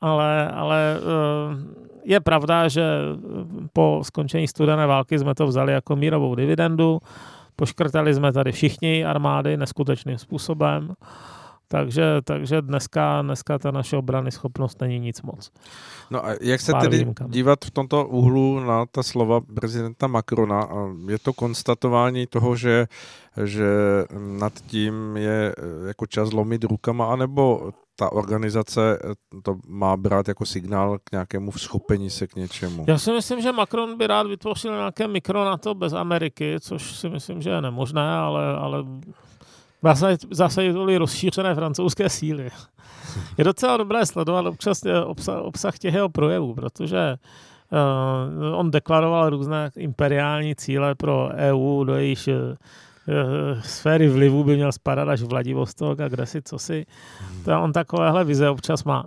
Ale, 0.01 0.47
ale 0.59 0.99
uh, 0.99 1.57
je 2.03 2.19
pravda, 2.19 2.67
že 2.67 2.83
po 3.73 4.01
skončení 4.03 4.47
studené 4.47 4.87
války 4.87 5.19
jsme 5.19 5.35
to 5.35 5.47
vzali 5.47 5.73
jako 5.73 5.95
mírovou 5.95 6.35
dividendu. 6.35 6.99
Poškrtali 7.55 8.13
jsme 8.13 8.33
tady 8.33 8.51
všichni 8.51 9.05
armády 9.05 9.57
neskutečným 9.57 10.17
způsobem. 10.17 10.95
Takže, 11.71 12.21
takže 12.23 12.61
dneska, 12.61 13.21
dneska 13.21 13.59
ta 13.59 13.71
naše 13.71 13.97
obrany 13.97 14.31
schopnost 14.31 14.81
není 14.81 14.99
nic 14.99 15.21
moc. 15.21 15.51
No 16.11 16.25
a 16.25 16.29
jak 16.41 16.61
se 16.61 16.73
tedy 16.73 16.97
výjimkami. 16.97 17.29
dívat 17.29 17.65
v 17.65 17.71
tomto 17.71 18.07
úhlu 18.07 18.59
na 18.59 18.85
ta 18.85 19.03
slova 19.03 19.41
prezidenta 19.55 20.07
Macrona? 20.07 20.67
Je 21.07 21.19
to 21.19 21.33
konstatování 21.33 22.27
toho, 22.27 22.55
že, 22.55 22.87
že 23.43 23.69
nad 24.39 24.53
tím 24.53 25.17
je 25.17 25.55
eh, 25.57 25.87
jako 25.87 26.05
čas 26.05 26.31
lomit 26.33 26.63
rukama, 26.63 27.13
anebo 27.13 27.71
ta 27.99 28.11
organizace 28.11 28.99
eh, 29.03 29.41
to 29.43 29.55
má 29.67 29.97
brát 29.97 30.27
jako 30.27 30.45
signál 30.45 30.97
k 31.03 31.11
nějakému 31.11 31.51
vzchopení 31.51 32.09
se 32.09 32.27
k 32.27 32.35
něčemu? 32.35 32.85
Já 32.87 32.97
si 32.97 33.11
myslím, 33.11 33.41
že 33.41 33.51
Macron 33.51 33.97
by 33.97 34.07
rád 34.07 34.27
vytvořil 34.27 34.71
nějaké 34.75 35.07
mikro 35.07 35.45
na 35.45 35.57
to 35.57 35.75
bez 35.75 35.93
Ameriky, 35.93 36.55
což 36.59 36.95
si 36.95 37.09
myslím, 37.09 37.41
že 37.41 37.49
je 37.49 37.61
nemožné, 37.61 38.11
ale, 38.15 38.55
ale 38.55 38.83
zase 40.31 40.71
byly 40.71 40.97
rozšířené 40.97 41.55
francouzské 41.55 42.09
síly. 42.09 42.49
Je 43.37 43.43
docela 43.43 43.77
dobré 43.77 44.05
sledovat 44.05 44.45
občas 44.45 44.85
eh, 44.85 45.03
obsah, 45.03 45.41
obsah 45.41 45.77
těch 45.77 45.93
jeho 45.93 46.09
projevů, 46.09 46.53
protože 46.53 47.15
uh, 47.71 48.59
on 48.59 48.71
deklaroval 48.71 49.29
různé 49.29 49.69
imperiální 49.77 50.55
cíle 50.55 50.95
pro 50.95 51.29
EU, 51.35 51.83
do 51.83 51.95
jejich 51.95 52.27
uh, 52.27 52.55
sféry 53.61 54.09
vlivu 54.09 54.43
by 54.43 54.55
měl 54.55 54.71
spadat 54.71 55.07
až 55.07 55.21
Vladivostok 55.21 55.99
a 55.99 56.07
kde 56.07 56.25
si, 56.25 56.41
co 56.41 56.59
si. 56.59 56.85
To 57.45 57.61
on 57.61 57.73
takovéhle 57.73 58.23
vize 58.23 58.49
občas 58.49 58.83
má. 58.83 59.05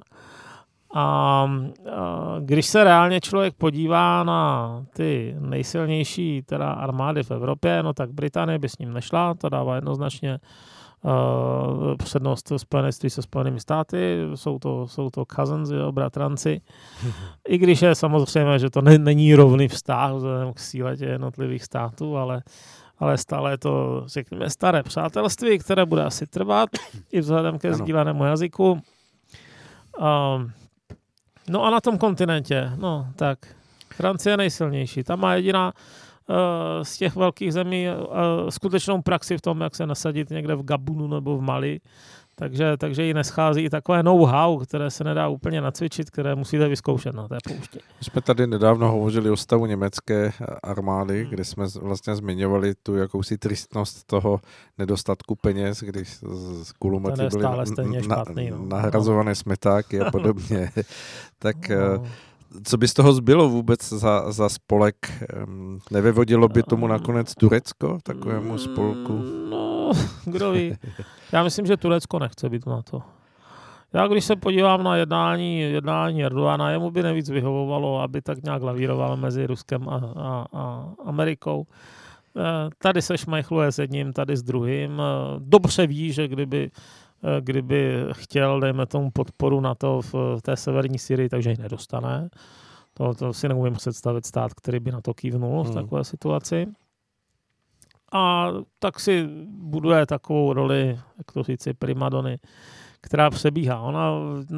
A, 0.95 1.03
a 1.03 1.47
když 2.41 2.67
se 2.67 2.85
reálně 2.85 3.21
člověk 3.21 3.55
podívá 3.55 4.25
na 4.25 4.85
ty 4.95 5.37
nejsilnější 5.39 6.43
teda 6.43 6.73
armády 6.73 7.23
v 7.23 7.31
Evropě, 7.31 7.83
no 7.83 7.93
tak 7.93 8.13
Británie 8.13 8.59
by 8.59 8.69
s 8.69 8.79
ním 8.79 8.93
nešla, 8.93 9.35
to 9.35 9.49
dává 9.49 9.75
jednoznačně 9.75 10.39
uh, 11.03 11.97
přednost 11.97 12.53
spojenectví 12.57 13.11
se 13.11 13.23
Spojenými 13.23 13.61
státy, 13.61 14.19
jsou 14.35 14.59
to, 14.59 14.89
jsou 14.89 15.11
to 15.11 15.25
cousins, 15.37 15.71
jo, 15.71 15.93
bratranci. 15.93 16.61
I 17.49 17.59
když 17.59 17.83
je 17.83 17.95
samozřejmě, 17.95 18.59
že 18.59 18.71
to 18.71 18.83
ne, 18.83 18.99
není 18.99 19.35
rovný 19.35 19.69
vztah 19.69 20.13
vzhledem 20.13 20.53
k 20.53 20.59
síle 20.59 20.97
těch 20.97 21.09
jednotlivých 21.09 21.65
států, 21.65 22.17
ale, 22.17 22.43
ale 23.03 23.19
stále 23.19 23.51
je 23.51 23.59
to, 23.59 24.03
řekněme, 24.07 24.51
staré 24.51 24.83
přátelství, 24.83 25.59
které 25.59 25.87
bude 25.87 26.05
asi 26.05 26.27
trvat 26.27 26.71
i 27.13 27.21
vzhledem 27.21 27.59
ke 27.59 27.75
sdílenému 27.75 28.25
jazyku. 28.25 28.71
Um, 29.99 30.53
No 31.49 31.65
a 31.65 31.71
na 31.71 31.81
tom 31.81 31.99
kontinentě, 31.99 32.71
no 32.77 33.07
tak, 33.17 33.39
Francie 33.95 34.33
je 34.33 34.37
nejsilnější. 34.37 35.05
Tam 35.05 35.21
má 35.21 35.35
jediná 35.35 35.73
uh, 35.73 36.37
z 36.83 36.99
těch 36.99 37.17
velkých 37.17 37.53
zemí 37.53 37.87
uh, 37.89 38.49
skutečnou 38.49 39.03
praxi 39.03 39.39
v 39.39 39.41
tom, 39.41 39.61
jak 39.61 39.75
se 39.75 39.87
nasadit 39.87 40.31
někde 40.31 40.55
v 40.55 40.63
Gabunu 40.63 41.09
nebo 41.09 41.39
v 41.39 41.43
Mali. 41.43 41.81
Takže, 42.35 42.77
takže 42.77 43.03
jí 43.03 43.15
neschází 43.15 43.63
i 43.63 43.71
takové 43.71 44.03
know-how, 44.03 44.59
které 44.59 44.91
se 44.91 45.05
nedá 45.05 45.29
úplně 45.29 45.61
nacvičit, 45.61 46.11
které 46.11 46.35
musíte 46.35 46.69
vyzkoušet 46.69 47.15
na 47.15 47.29
té 47.29 47.39
poušti. 47.49 47.79
My 47.79 48.05
jsme 48.05 48.23
tady 48.23 48.47
nedávno 48.47 48.91
hovořili 48.91 49.31
o 49.31 49.37
stavu 49.37 49.67
německé 49.67 50.33
armády, 50.63 51.23
hmm. 51.23 51.31
kde 51.31 51.45
jsme 51.45 51.67
vlastně 51.81 52.17
zmiňovali 52.17 52.75
tu 52.83 52.97
jakousi 52.97 53.39
tristnost 53.39 54.05
toho 54.07 54.41
nedostatku 54.79 55.35
peněz, 55.35 55.81
když 55.81 56.19
z 56.63 56.73
kulomety 56.73 57.23
byly 57.31 57.43
na, 57.43 58.03
špatný, 58.03 58.51
no. 58.51 58.67
nahrazované 58.67 59.35
smetáky 59.35 60.01
a 60.01 60.11
podobně. 60.11 60.71
tak 61.39 61.69
no. 61.69 62.05
co 62.65 62.77
by 62.77 62.89
z 62.89 62.95
toho 62.95 63.13
zbylo 63.13 63.49
vůbec 63.49 63.89
za, 63.89 64.33
za 64.33 64.49
spolek? 64.49 64.97
Nevyvodilo 65.91 66.49
by 66.49 66.63
tomu 66.63 66.87
nakonec 66.87 67.35
Turecko, 67.35 67.99
takovému 68.03 68.59
spolku? 68.59 69.13
No, 69.51 69.72
kdo 70.25 70.53
ví. 70.53 70.75
Já 71.33 71.43
myslím, 71.43 71.67
že 71.67 71.77
Turecko 71.77 72.19
nechce 72.19 72.49
být 72.49 72.67
na 72.67 72.83
to. 72.83 73.03
Já 73.93 74.07
když 74.07 74.25
se 74.25 74.37
podívám 74.37 74.85
na 74.85 74.97
jednání, 74.97 75.61
jednání 75.61 76.25
Erdogana, 76.25 76.71
jemu 76.71 76.91
by 76.91 77.03
nevíc 77.03 77.31
vyhovovalo, 77.31 78.01
aby 78.01 78.23
tak 78.23 78.43
nějak 78.43 78.63
lavíroval 78.63 79.17
mezi 79.17 79.47
Ruskem 79.47 79.89
a, 79.89 79.97
a, 80.17 80.47
a 80.53 80.89
Amerikou. 81.05 81.67
Eh, 82.37 82.71
tady 82.79 83.03
se 83.03 83.19
šmajchluje 83.19 83.73
s 83.73 83.79
jedním, 83.79 84.13
tady 84.13 84.37
s 84.37 84.43
druhým. 84.43 85.01
Eh, 85.01 85.05
dobře 85.39 85.87
ví, 85.87 86.13
že 86.13 86.29
kdyby, 86.29 86.71
eh, 87.25 87.41
kdyby 87.41 88.07
chtěl, 88.13 88.61
dejme 88.61 88.87
tomu 88.87 89.11
podporu 89.11 89.61
na 89.61 89.75
to 89.75 90.01
v 90.13 90.41
té 90.43 90.57
severní 90.57 90.99
Syrii, 90.99 91.29
takže 91.29 91.51
ji 91.51 91.57
nedostane. 91.57 92.29
To, 92.95 93.15
to 93.15 93.33
si 93.33 93.49
neumím 93.49 93.75
představit 93.75 94.27
stát, 94.27 94.55
který 94.55 94.81
by 94.81 94.93
na 94.93 95.01
to 95.01 95.15
kývnul 95.15 95.63
v 95.63 95.67
hmm. 95.67 95.75
takové 95.75 96.05
situaci 96.05 96.67
a 98.13 98.49
tak 98.79 99.01
si 99.01 99.29
buduje 99.47 100.07
takovou 100.07 100.53
roli, 100.53 100.99
jak 101.19 101.33
to 101.33 101.43
říci, 101.43 101.75
primadony, 101.75 102.39
která 103.01 103.31
přebíhá. 103.31 103.81
Ona, 103.81 104.11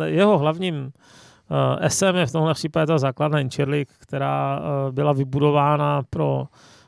jeho 0.04 0.38
hlavním 0.38 0.76
uh, 0.84 1.88
SM 1.88 2.16
je 2.16 2.26
v 2.26 2.32
tomhle 2.32 2.54
případě 2.54 2.86
ta 2.86 2.98
základna 2.98 3.40
Inčerlik, 3.40 3.88
která 3.98 4.60
uh, 4.60 4.92
byla 4.92 5.12
vybudována 5.12 6.02
pro 6.10 6.46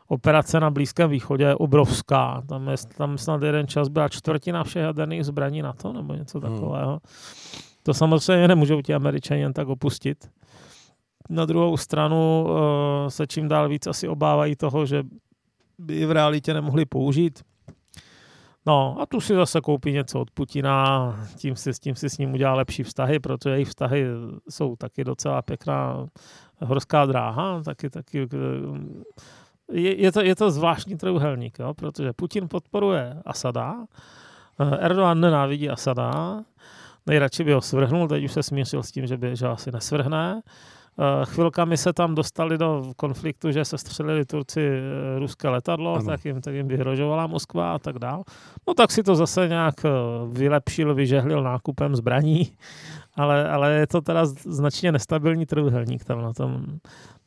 operace 0.09 0.61
na 0.61 0.71
Blízkém 0.71 1.11
východě 1.11 1.55
obrovská. 1.55 2.43
Tam, 2.49 2.69
je, 2.69 2.77
tam 2.97 3.19
snad 3.19 3.43
jeden 3.43 3.67
čas 3.67 3.89
byla 3.89 4.09
čtvrtina 4.09 4.65
všech 4.65 4.83
jaderných 4.83 5.25
zbraní 5.25 5.63
na 5.63 5.73
to, 5.73 5.93
nebo 5.93 6.15
něco 6.15 6.41
hmm. 6.41 6.53
takového. 6.53 6.91
Hmm. 6.91 7.01
To 7.83 7.95
samozřejmě 7.95 8.49
nemůžou 8.49 8.83
ti 8.83 8.95
američani 8.95 9.41
jen 9.41 9.53
tak 9.53 9.69
opustit. 9.69 10.31
Na 11.31 11.45
druhou 11.45 11.77
stranu 11.77 12.47
uh, 12.49 12.57
se 13.09 13.27
čím 13.27 13.49
dál 13.49 13.69
víc 13.69 13.87
asi 13.87 14.09
obávají 14.09 14.57
toho, 14.57 14.87
že 14.87 15.03
by 15.79 16.07
v 16.07 16.11
realitě 16.11 16.55
nemohli 16.55 16.85
použít. 16.85 17.43
No 18.67 18.97
a 19.01 19.07
tu 19.07 19.21
si 19.21 19.35
zase 19.35 19.61
koupí 19.61 19.93
něco 19.93 20.21
od 20.21 20.31
Putina, 20.31 21.17
tím 21.37 21.57
si, 21.57 21.71
tím 21.73 21.95
si 21.95 22.11
s 22.11 22.19
ním 22.19 22.35
udělá 22.35 22.55
lepší 22.55 22.83
vztahy, 22.83 23.19
protože 23.19 23.51
jejich 23.51 23.69
vztahy 23.69 24.07
jsou 24.49 24.77
taky 24.77 25.05
docela 25.05 25.43
pěkná 25.43 26.07
horská 26.61 27.07
dráha, 27.07 27.63
taky, 27.63 27.91
taky 27.91 28.29
je, 29.73 30.01
je, 30.01 30.13
to, 30.13 30.21
je 30.21 30.37
to 30.37 30.51
zvláštní 30.51 30.97
trojuhelník, 30.97 31.59
jo, 31.59 31.75
protože 31.75 32.13
Putin 32.13 32.49
podporuje 32.49 33.23
Asada, 33.27 33.87
Erdogan 34.79 35.21
nenávidí 35.21 35.71
Asada, 35.71 36.45
nejradši 37.07 37.45
by 37.45 37.53
ho 37.53 37.61
svrhnul, 37.61 38.09
teď 38.09 38.25
už 38.25 38.33
se 38.33 38.43
smířil 38.43 38.83
s 38.83 38.93
tím, 38.93 39.07
že 39.07 39.17
by 39.17 39.37
že 39.37 39.47
asi 39.47 39.73
nesvrhne. 39.73 40.43
Eh, 40.99 41.25
chvilkami 41.25 41.77
se 41.77 41.93
tam 41.93 42.15
dostali 42.15 42.59
do 42.59 42.93
konfliktu, 42.97 43.51
že 43.51 43.65
se 43.65 43.79
střelili 43.79 44.25
Turci 44.25 44.61
eh, 44.61 45.19
ruské 45.19 45.49
letadlo, 45.49 46.03
tak 46.03 46.25
jim, 46.25 46.41
tak 46.41 46.55
jim 46.55 46.69
vyhrožovala 46.69 47.27
Moskva 47.27 47.75
a 47.75 47.79
tak 47.79 47.99
dál. 47.99 48.25
No 48.69 48.75
tak 48.75 48.91
si 48.91 49.03
to 49.03 49.15
zase 49.15 49.49
nějak 49.49 49.85
eh, 49.85 49.91
vylepšil, 50.33 50.95
vyžehlil 50.95 51.43
nákupem 51.43 51.97
zbraní, 51.97 52.53
ale, 53.15 53.49
ale 53.51 53.73
je 53.73 53.87
to 53.87 54.01
teda 54.01 54.27
značně 54.27 54.93
nestabilní 54.93 55.47
trvhelník 55.47 56.05
tam 56.05 56.23
na 56.23 56.33
tom, 56.33 56.65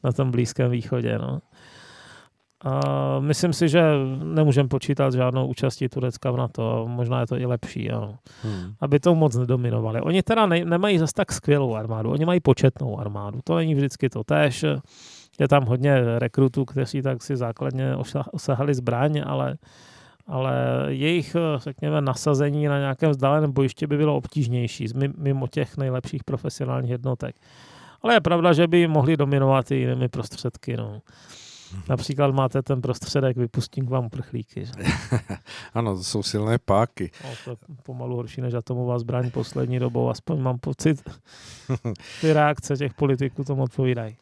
na 0.03 0.11
tom 0.11 0.31
Blízkém 0.31 0.71
východě. 0.71 1.17
No. 1.17 1.39
A 2.63 3.19
myslím 3.19 3.53
si, 3.53 3.69
že 3.69 3.81
nemůžeme 4.23 4.69
počítat 4.69 5.13
žádnou 5.13 5.47
účastí 5.47 5.89
Turecka 5.89 6.31
v 6.31 6.37
NATO. 6.37 6.87
Možná 6.87 7.19
je 7.19 7.27
to 7.27 7.37
i 7.37 7.45
lepší, 7.45 7.85
jo. 7.85 8.15
Hmm. 8.43 8.73
aby 8.79 8.99
to 8.99 9.15
moc 9.15 9.35
nedominovali. 9.35 10.01
Oni 10.01 10.23
teda 10.23 10.45
ne, 10.45 10.65
nemají 10.65 10.97
zase 10.97 11.13
tak 11.13 11.31
skvělou 11.31 11.75
armádu, 11.75 12.11
oni 12.11 12.25
mají 12.25 12.39
početnou 12.39 12.99
armádu. 12.99 13.39
To 13.43 13.55
není 13.55 13.75
vždycky 13.75 14.09
to 14.09 14.23
tež. 14.23 14.65
Je 15.39 15.47
tam 15.47 15.65
hodně 15.65 16.19
rekrutů, 16.19 16.65
kteří 16.65 17.01
tak 17.01 17.23
si 17.23 17.35
základně 17.35 17.95
osahali 18.31 18.73
zbraň, 18.73 19.21
ale, 19.25 19.55
ale 20.27 20.53
jejich, 20.87 21.35
řekněme, 21.57 22.01
nasazení 22.01 22.65
na 22.65 22.79
nějakém 22.79 23.11
vzdáleném 23.11 23.51
bojišti 23.51 23.87
by 23.87 23.97
bylo 23.97 24.15
obtížnější, 24.15 24.87
mimo 25.17 25.47
těch 25.47 25.77
nejlepších 25.77 26.23
profesionálních 26.23 26.91
jednotek. 26.91 27.35
Ale 28.01 28.13
je 28.13 28.21
pravda, 28.21 28.53
že 28.53 28.67
by 28.67 28.87
mohli 28.87 29.17
dominovat 29.17 29.71
i 29.71 29.75
jinými 29.75 30.09
prostředky. 30.09 30.77
No. 30.77 31.01
Například 31.89 32.31
máte 32.31 32.61
ten 32.61 32.81
prostředek, 32.81 33.37
vypustím 33.37 33.85
k 33.85 33.89
vám 33.89 34.05
uprchlíky. 34.05 34.65
Že? 34.65 34.71
ano, 35.73 35.95
to 35.95 36.03
jsou 36.03 36.23
silné 36.23 36.57
páky. 36.57 37.11
No, 37.23 37.29
to 37.45 37.49
je 37.49 37.55
pomalu 37.83 38.15
horší 38.15 38.41
než 38.41 38.53
atomová 38.53 38.99
zbraň 38.99 39.31
poslední 39.31 39.79
dobou, 39.79 40.09
aspoň 40.09 40.41
mám 40.41 40.57
pocit. 40.57 41.09
Ty 42.21 42.33
reakce 42.33 42.77
těch 42.77 42.93
politiků 42.93 43.43
tomu 43.43 43.63
odpovídají. 43.63 44.17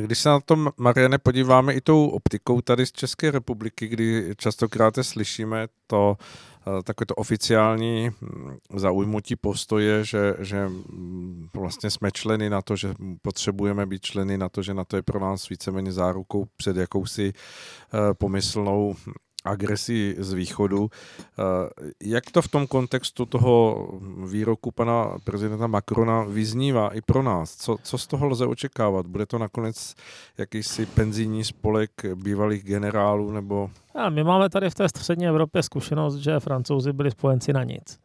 Když 0.00 0.18
se 0.18 0.28
na 0.28 0.40
tom, 0.40 0.70
Mariane, 0.76 1.18
podíváme 1.18 1.74
i 1.74 1.80
tou 1.80 2.08
optikou 2.08 2.60
tady 2.60 2.86
z 2.86 2.92
České 2.92 3.30
republiky, 3.30 3.88
kdy 3.88 4.34
častokrát 4.36 4.94
slyšíme 5.02 5.66
to 5.86 6.16
Eh, 6.57 6.57
takové 6.84 7.06
to 7.06 7.14
oficiální 7.14 8.10
hm, 8.10 8.56
zaujmutí 8.74 9.36
postoje, 9.36 10.04
že, 10.04 10.34
že 10.38 10.68
hm, 10.68 11.48
vlastně 11.54 11.90
jsme 11.90 12.10
členy 12.10 12.50
na 12.50 12.62
to, 12.62 12.76
že 12.76 12.94
potřebujeme 13.22 13.86
být 13.86 14.02
členy 14.02 14.38
na 14.38 14.48
to, 14.48 14.62
že 14.62 14.74
na 14.74 14.84
to 14.84 14.96
je 14.96 15.02
pro 15.02 15.20
nás 15.20 15.48
víceméně 15.48 15.92
zárukou 15.92 16.46
před 16.56 16.76
jakousi 16.76 17.32
eh, 17.32 18.14
pomyslnou 18.14 18.94
agresí 19.48 20.14
z 20.18 20.32
východu. 20.32 20.90
Jak 22.02 22.30
to 22.30 22.42
v 22.42 22.48
tom 22.48 22.66
kontextu 22.66 23.26
toho 23.26 23.88
výroku 24.26 24.70
pana 24.70 25.10
prezidenta 25.24 25.66
Macrona 25.66 26.22
vyznívá 26.22 26.88
i 26.88 27.00
pro 27.00 27.22
nás? 27.22 27.56
Co, 27.56 27.76
co 27.82 27.98
z 27.98 28.06
toho 28.06 28.26
lze 28.26 28.46
očekávat? 28.46 29.06
Bude 29.06 29.26
to 29.26 29.38
nakonec 29.38 29.94
jakýsi 30.38 30.86
penzijní 30.86 31.44
spolek 31.44 31.90
bývalých 32.14 32.64
generálů 32.64 33.30
nebo... 33.32 33.70
A 33.94 34.10
my 34.10 34.24
máme 34.24 34.48
tady 34.48 34.70
v 34.70 34.74
té 34.74 34.88
střední 34.88 35.26
Evropě 35.26 35.62
zkušenost, 35.62 36.16
že 36.16 36.40
francouzi 36.40 36.92
byli 36.92 37.10
spojenci 37.10 37.52
na 37.52 37.64
nic. 37.64 38.00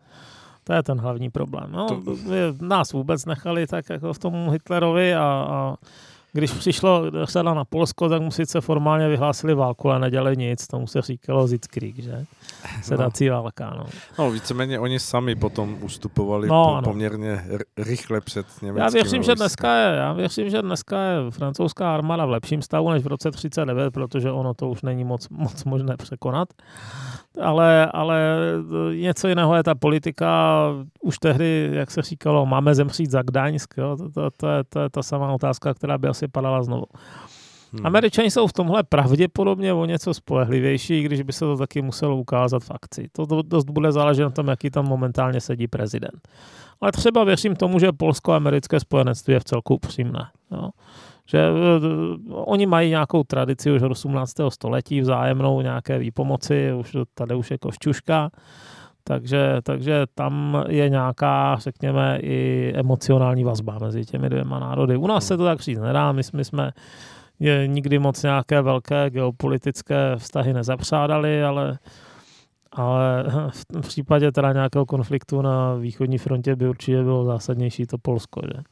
To 0.63 0.73
je 0.73 0.83
ten 0.83 0.99
hlavní 0.99 1.29
problém. 1.29 1.71
No, 1.71 1.87
to... 1.87 2.15
Nás 2.61 2.93
vůbec 2.93 3.25
nechali 3.25 3.67
tak 3.67 3.89
jako 3.89 4.13
v 4.13 4.19
tom 4.19 4.49
Hitlerovi 4.49 5.15
a, 5.15 5.21
a 5.21 5.75
když 6.33 6.51
přišlo 6.51 7.11
řada 7.23 7.53
na 7.53 7.65
Polsko, 7.65 8.09
tak 8.09 8.21
mu 8.21 8.31
sice 8.31 8.61
formálně 8.61 9.07
vyhlásili 9.07 9.53
válku, 9.53 9.89
ale 9.89 9.99
nedělali 9.99 10.37
nic, 10.37 10.67
tomu 10.67 10.87
se 10.87 11.01
říkalo 11.01 11.47
Zitzkrieg, 11.47 11.95
že? 11.95 12.25
Sedací 12.81 13.29
no. 13.29 13.33
válka, 13.35 13.73
no. 13.77 13.85
No, 14.19 14.31
víceméně 14.31 14.79
oni 14.79 14.99
sami 14.99 15.35
potom 15.35 15.77
ustupovali 15.81 16.47
no, 16.47 16.81
po, 16.83 16.89
poměrně 16.89 17.45
rychle 17.77 18.21
před 18.21 18.45
německými 18.61 18.79
Já 18.79 18.89
věřím, 18.89 19.23
že 19.23 19.35
dneska 19.35 19.75
je, 19.75 19.95
já 19.95 20.13
věřím, 20.13 20.49
že 20.49 20.61
dneska 20.61 21.01
je 21.01 21.31
francouzská 21.31 21.93
armáda 21.93 22.25
v 22.25 22.29
lepším 22.29 22.61
stavu 22.61 22.91
než 22.91 23.03
v 23.03 23.07
roce 23.07 23.31
39, 23.31 23.93
protože 23.93 24.31
ono 24.31 24.53
to 24.53 24.69
už 24.69 24.81
není 24.81 25.03
moc, 25.03 25.29
moc 25.29 25.63
možné 25.63 25.97
překonat. 25.97 26.49
Ale, 27.41 27.85
ale 27.93 28.37
něco 28.95 29.27
jiného 29.27 29.55
je 29.55 29.63
ta 29.63 29.75
politika. 29.75 30.63
Už 31.01 31.17
tehdy, 31.17 31.69
jak 31.73 31.91
se 31.91 32.01
říkalo, 32.01 32.45
máme 32.45 32.75
zemřít 32.75 33.11
za 33.11 33.21
Gdaňsk. 33.21 33.73
Jo? 33.77 33.97
To, 33.97 34.09
to, 34.09 34.31
to, 34.37 34.47
je, 34.47 34.63
to 34.63 34.79
je 34.79 34.89
ta 34.89 35.03
samá 35.03 35.33
otázka, 35.33 35.73
která 35.73 35.97
by 35.97 36.07
asi 36.07 36.22
padala 36.27 36.63
znovu. 36.63 36.85
Hmm. 37.73 37.85
Američani 37.85 38.31
jsou 38.31 38.47
v 38.47 38.53
tomhle 38.53 38.83
pravděpodobně 38.83 39.73
o 39.73 39.85
něco 39.85 40.13
spolehlivější, 40.13 41.03
když 41.03 41.21
by 41.21 41.33
se 41.33 41.39
to 41.39 41.57
taky 41.57 41.81
muselo 41.81 42.17
ukázat 42.17 42.63
v 42.63 42.71
akci. 42.71 43.09
To 43.11 43.41
dost 43.41 43.69
bude 43.69 43.91
záležet 43.91 44.23
na 44.23 44.29
tom, 44.29 44.47
jaký 44.47 44.69
tam 44.69 44.85
momentálně 44.87 45.41
sedí 45.41 45.67
prezident. 45.67 46.27
Ale 46.81 46.91
třeba 46.91 47.23
věřím 47.23 47.55
tomu, 47.55 47.79
že 47.79 47.91
polsko-americké 47.91 48.79
spojenectví 48.79 49.33
je 49.33 49.39
v 49.39 49.43
celku 49.43 49.75
upřímné. 49.75 50.27
Jo. 50.51 50.69
Že 51.25 51.49
uh, 51.51 52.49
oni 52.49 52.65
mají 52.65 52.89
nějakou 52.89 53.23
tradici 53.23 53.71
už 53.71 53.81
od 53.81 53.91
18. 53.91 54.33
století 54.49 55.01
vzájemnou 55.01 55.61
nějaké 55.61 55.99
výpomoci, 55.99 56.73
už 56.73 56.97
tady 57.13 57.35
už 57.35 57.51
je 57.51 57.57
košťuška, 57.57 58.29
takže, 59.03 59.57
takže 59.63 60.05
tam 60.15 60.63
je 60.67 60.89
nějaká, 60.89 61.55
řekněme, 61.59 62.19
i 62.21 62.71
emocionální 62.75 63.43
vazba 63.43 63.77
mezi 63.81 64.05
těmi 64.05 64.29
dvěma 64.29 64.59
národy. 64.59 64.97
U 64.97 65.07
nás 65.07 65.27
se 65.27 65.37
to 65.37 65.43
tak 65.43 65.59
říct 65.59 65.79
nedá, 65.79 66.11
my, 66.11 66.21
my 66.33 66.45
jsme 66.45 66.71
je 67.39 67.67
nikdy 67.67 67.99
moc 67.99 68.23
nějaké 68.23 68.61
velké 68.61 69.09
geopolitické 69.09 70.15
vztahy 70.17 70.53
nezapřádali, 70.53 71.43
ale 71.43 71.77
ale 72.73 73.25
v 73.81 73.87
případě 73.87 74.31
teda 74.31 74.53
nějakého 74.53 74.85
konfliktu 74.85 75.41
na 75.41 75.75
východní 75.75 76.17
frontě 76.17 76.55
by 76.55 76.69
určitě 76.69 77.03
bylo 77.03 77.25
zásadnější 77.25 77.85
to 77.85 77.97
Polsko, 77.97 78.41
že? 78.45 78.63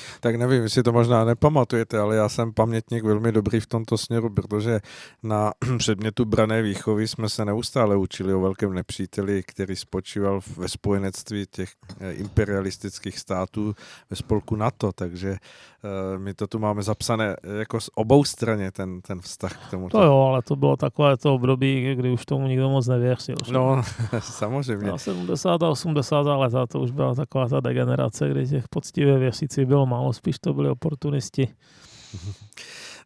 tak 0.20 0.36
nevím, 0.36 0.62
jestli 0.62 0.82
to 0.82 0.92
možná 0.92 1.24
nepamatujete, 1.24 1.98
ale 1.98 2.16
já 2.16 2.28
jsem 2.28 2.52
pamětník 2.52 3.04
velmi 3.04 3.32
dobrý 3.32 3.60
v 3.60 3.66
tomto 3.66 3.98
směru, 3.98 4.30
protože 4.30 4.80
na 5.22 5.52
předmětu 5.78 6.24
brané 6.24 6.62
výchovy 6.62 7.08
jsme 7.08 7.28
se 7.28 7.44
neustále 7.44 7.96
učili 7.96 8.34
o 8.34 8.40
velkém 8.40 8.74
nepříteli, 8.74 9.42
který 9.42 9.76
spočíval 9.76 10.40
ve 10.56 10.68
spojenectví 10.68 11.46
těch 11.50 11.70
eh, 12.00 12.12
imperialistických 12.12 13.18
států 13.18 13.74
ve 14.10 14.16
spolku 14.16 14.56
NATO, 14.56 14.92
takže 14.92 15.30
uh, 15.30 16.18
my 16.22 16.34
to 16.34 16.46
tu 16.46 16.58
máme 16.58 16.82
zapsané 16.82 17.36
jako 17.58 17.80
z 17.80 17.90
obou 17.94 18.24
straně, 18.24 18.72
ten, 18.72 19.00
ten 19.00 19.20
vztah 19.20 19.66
k 19.66 19.70
tomu. 19.70 19.88
To 19.88 20.02
jo, 20.02 20.18
ale 20.18 20.42
to 20.42 20.56
bylo 20.56 20.76
takové 20.76 21.16
to 21.16 21.34
období, 21.34 21.94
kdy 21.94 22.10
už 22.10 22.26
tomu 22.26 22.46
nikdo 22.46 22.70
moc 22.70 22.86
nevěřil. 22.86 23.36
No, 23.50 23.82
samozřejmě. 24.20 24.86
Na 24.86 24.98
70. 24.98 25.62
a 25.62 25.68
80. 25.68 26.22
leta 26.22 26.66
to 26.66 26.80
už 26.80 26.90
byla 26.90 27.14
taková 27.14 27.48
ta 27.48 27.60
degenerace, 27.60 28.28
kdy 28.28 28.48
těch 28.48 28.68
poctivě 28.68 29.18
věřících 29.18 29.66
bylo 29.66 29.86
málo, 29.86 30.12
spíš 30.12 30.38
to 30.38 30.54
byli 30.54 30.68
oportunisti. 30.70 31.48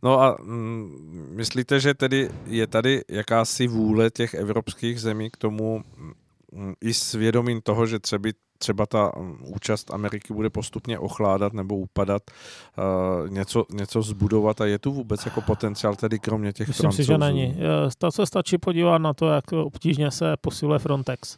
No 0.02 0.20
a 0.20 0.36
mm, 0.42 1.32
myslíte, 1.36 1.80
že 1.80 1.94
tedy 1.94 2.30
je 2.46 2.66
tady 2.66 3.02
jakási 3.08 3.66
vůle 3.66 4.10
těch 4.10 4.34
evropských 4.34 5.00
zemí 5.00 5.30
k 5.30 5.36
tomu 5.36 5.84
mm, 6.52 6.74
i 6.80 6.94
s 6.94 7.12
vědomím 7.12 7.60
toho, 7.60 7.86
že 7.86 7.98
třeba, 7.98 8.28
třeba 8.64 8.86
ta 8.86 9.12
mm, 9.16 9.36
účast 9.54 9.90
Ameriky 9.90 10.34
bude 10.34 10.50
postupně 10.50 10.98
ochládat 10.98 11.52
nebo 11.52 11.76
upadat, 11.76 12.22
uh, 12.78 13.28
něco, 13.28 13.64
něco 13.72 14.02
zbudovat 14.02 14.60
a 14.60 14.66
je 14.66 14.78
tu 14.78 14.92
vůbec 14.92 15.24
jako 15.24 15.40
potenciál 15.40 15.96
tedy 15.96 16.18
kromě 16.18 16.52
těch 16.52 16.68
Myslím 16.68 16.82
francouzů? 16.82 17.02
si, 17.02 17.06
že 17.06 17.18
není. 17.18 17.56
To 17.98 18.12
se 18.12 18.26
stačí 18.26 18.58
podívat 18.58 18.98
na 18.98 19.14
to, 19.14 19.28
jak 19.28 19.52
obtížně 19.52 20.10
se 20.10 20.36
posiluje 20.40 20.78
Frontex. 20.78 21.36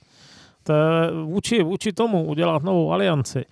To 0.62 0.72
je 0.72 1.10
vůči, 1.24 1.62
vůči 1.62 1.92
tomu 1.92 2.24
udělat 2.24 2.62
novou 2.62 2.92
alianci 2.92 3.44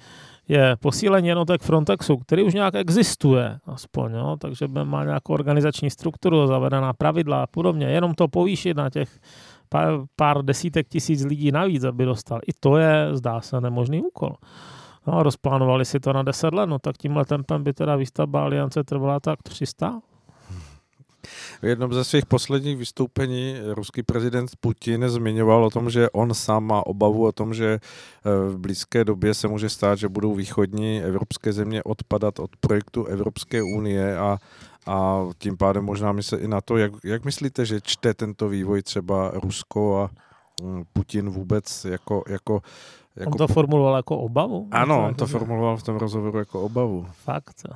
je 0.48 0.76
posílení 0.80 1.28
jednotek 1.28 1.62
Frontexu, 1.62 2.16
který 2.16 2.42
už 2.42 2.54
nějak 2.54 2.74
existuje, 2.74 3.58
aspoň, 3.66 4.14
jo? 4.14 4.36
takže 4.40 4.68
má 4.68 5.04
nějakou 5.04 5.32
organizační 5.32 5.90
strukturu, 5.90 6.46
zavedená 6.46 6.92
pravidla 6.92 7.42
a 7.42 7.46
podobně. 7.46 7.86
Jenom 7.86 8.14
to 8.14 8.28
povýšit 8.28 8.76
na 8.76 8.90
těch 8.90 9.20
pár, 9.74 10.06
pár 10.16 10.42
desítek 10.42 10.86
tisíc 10.88 11.24
lidí 11.26 11.50
navíc, 11.50 11.84
aby 11.84 12.04
dostal. 12.04 12.38
I 12.46 12.52
to 12.54 12.78
je, 12.78 13.18
zdá 13.18 13.40
se, 13.40 13.60
nemožný 13.60 14.06
úkol. 14.06 14.38
No, 15.06 15.22
rozplánovali 15.22 15.84
si 15.84 16.00
to 16.00 16.12
na 16.12 16.22
10 16.22 16.54
let, 16.54 16.66
no 16.66 16.78
tak 16.78 16.96
tímhle 16.96 17.24
tempem 17.24 17.64
by 17.64 17.72
teda 17.72 17.96
výstavba 17.96 18.44
aliance 18.44 18.84
trvala 18.84 19.20
tak 19.20 19.42
300, 19.42 20.00
v 21.62 21.66
jednom 21.66 21.92
ze 21.92 22.04
svých 22.04 22.26
posledních 22.26 22.76
vystoupení 22.76 23.56
ruský 23.64 24.02
prezident 24.02 24.50
Putin 24.60 25.08
zmiňoval 25.08 25.64
o 25.64 25.70
tom, 25.70 25.90
že 25.90 26.10
on 26.10 26.34
sám 26.34 26.64
má 26.64 26.86
obavu 26.86 27.26
o 27.26 27.32
tom, 27.32 27.54
že 27.54 27.78
eh, 27.80 28.50
v 28.50 28.58
blízké 28.58 29.04
době 29.04 29.34
se 29.34 29.48
může 29.48 29.68
stát, 29.68 29.98
že 29.98 30.08
budou 30.08 30.34
východní 30.34 31.02
evropské 31.02 31.52
země 31.52 31.82
odpadat 31.82 32.38
od 32.38 32.50
projektu 32.60 33.04
Evropské 33.04 33.62
unie 33.62 34.18
a 34.18 34.38
a 34.86 35.26
tím 35.38 35.56
pádem 35.56 35.84
možná 35.84 36.12
myslet 36.12 36.42
i 36.42 36.48
na 36.48 36.60
to, 36.60 36.76
jak, 36.76 36.92
jak 37.04 37.24
myslíte, 37.24 37.66
že 37.66 37.80
čte 37.80 38.14
tento 38.14 38.48
vývoj 38.48 38.82
třeba 38.82 39.30
Rusko 39.34 39.98
a 39.98 40.10
mm, 40.62 40.84
Putin 40.92 41.30
vůbec 41.30 41.84
jako, 41.84 42.22
jako 42.28 42.62
jako... 43.16 43.30
On 43.30 43.38
to 43.38 43.46
formuloval 43.46 43.96
jako 43.96 44.18
obavu? 44.18 44.68
Ano, 44.70 45.06
on 45.06 45.14
to 45.14 45.26
formuloval 45.26 45.76
v 45.76 45.82
tom 45.82 45.96
rozhovoru 45.96 46.38
jako 46.38 46.60
obavu. 46.60 47.06
Fakt. 47.12 47.66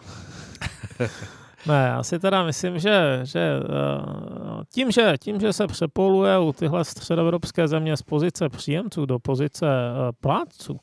Ne, 1.67 1.87
já 1.89 2.03
si 2.03 2.19
teda 2.19 2.43
myslím, 2.43 2.79
že, 2.79 3.21
že 3.23 3.41
eh, 3.41 4.65
tím, 4.73 4.91
že 4.91 5.15
tím, 5.21 5.41
že 5.41 5.53
se 5.53 5.67
přepoluje 5.67 6.39
u 6.39 6.53
tyhle 6.53 6.85
středoevropské 6.85 7.69
země 7.69 7.97
z 7.97 8.03
pozice 8.03 8.49
příjemců 8.49 9.07
do 9.07 9.19
pozice 9.19 9.67
eh, 9.67 10.13
plátců 10.21 10.81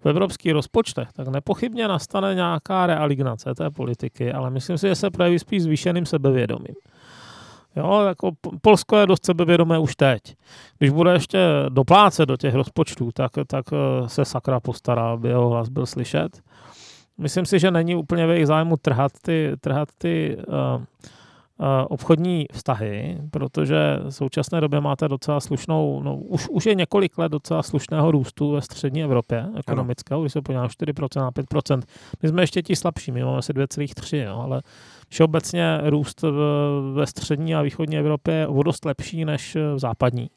v 0.00 0.06
evropských 0.06 0.52
rozpočtech, 0.52 1.08
tak 1.12 1.28
nepochybně 1.28 1.88
nastane 1.88 2.34
nějaká 2.34 2.86
realignace 2.86 3.54
té 3.54 3.70
politiky, 3.70 4.32
ale 4.32 4.50
myslím 4.50 4.78
si, 4.78 4.88
že 4.88 4.94
se 4.94 5.10
projeví 5.10 5.38
spíš 5.38 5.62
zvýšeným 5.62 6.06
sebevědomím. 6.06 6.74
Jo, 7.76 8.04
jako 8.06 8.30
Polsko 8.60 8.96
je 8.96 9.06
dost 9.06 9.26
sebevědomé 9.26 9.78
už 9.78 9.96
teď. 9.96 10.20
Když 10.78 10.90
bude 10.90 11.12
ještě 11.12 11.38
doplácet 11.68 12.28
do 12.28 12.36
těch 12.36 12.54
rozpočtů, 12.54 13.10
tak, 13.14 13.30
tak 13.46 13.64
eh, 13.72 14.08
se 14.08 14.24
sakra 14.24 14.60
postará, 14.60 15.10
aby 15.10 15.28
jeho 15.28 15.48
hlas 15.48 15.68
byl 15.68 15.86
slyšet 15.86 16.42
myslím 17.18 17.46
si, 17.46 17.58
že 17.58 17.70
není 17.70 17.96
úplně 17.96 18.26
ve 18.26 18.34
jejich 18.34 18.46
zájmu 18.46 18.76
trhat 18.76 19.12
ty, 19.22 19.52
trhat 19.60 19.88
ty 19.98 20.36
uh, 20.36 20.82
obchodní 21.88 22.46
vztahy, 22.52 23.18
protože 23.30 23.76
v 24.02 24.10
současné 24.10 24.60
době 24.60 24.80
máte 24.80 25.08
docela 25.08 25.40
slušnou, 25.40 26.02
no 26.02 26.16
už, 26.16 26.48
už 26.48 26.66
je 26.66 26.74
několik 26.74 27.18
let 27.18 27.32
docela 27.32 27.62
slušného 27.62 28.10
růstu 28.10 28.50
ve 28.50 28.62
střední 28.62 29.02
Evropě 29.02 29.46
ekonomického, 29.56 30.20
když 30.20 30.32
se 30.32 30.42
podíváme 30.42 30.68
4% 30.68 31.20
na 31.20 31.30
5%. 31.30 31.82
My 32.22 32.28
jsme 32.28 32.42
ještě 32.42 32.62
ti 32.62 32.76
slabší, 32.76 33.12
my 33.12 33.24
máme 33.24 33.38
asi 33.38 33.52
2,3, 33.52 34.42
ale 34.42 34.62
všeobecně 35.08 35.80
růst 35.84 36.24
ve 36.92 37.06
střední 37.06 37.54
a 37.54 37.62
východní 37.62 37.98
Evropě 37.98 38.34
je 38.34 38.46
o 38.46 38.62
dost 38.62 38.84
lepší 38.84 39.24
než 39.24 39.56
v 39.74 39.78
západní. 39.78 40.30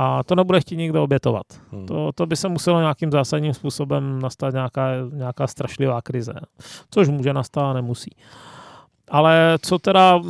A 0.00 0.24
to 0.24 0.34
nebude 0.34 0.60
chtít 0.60 0.76
nikdo 0.76 1.02
obětovat. 1.02 1.46
Hmm. 1.72 1.86
To, 1.86 2.12
to 2.14 2.26
by 2.26 2.36
se 2.36 2.48
muselo 2.48 2.80
nějakým 2.80 3.12
zásadním 3.12 3.54
způsobem 3.54 4.18
nastat 4.22 4.54
nějaká, 4.54 4.88
nějaká 5.12 5.46
strašlivá 5.46 6.02
krize. 6.02 6.32
Což 6.90 7.08
může 7.08 7.32
nastat 7.32 7.62
a 7.62 7.72
nemusí. 7.72 8.10
Ale 9.10 9.58
co 9.62 9.78
teda 9.78 10.20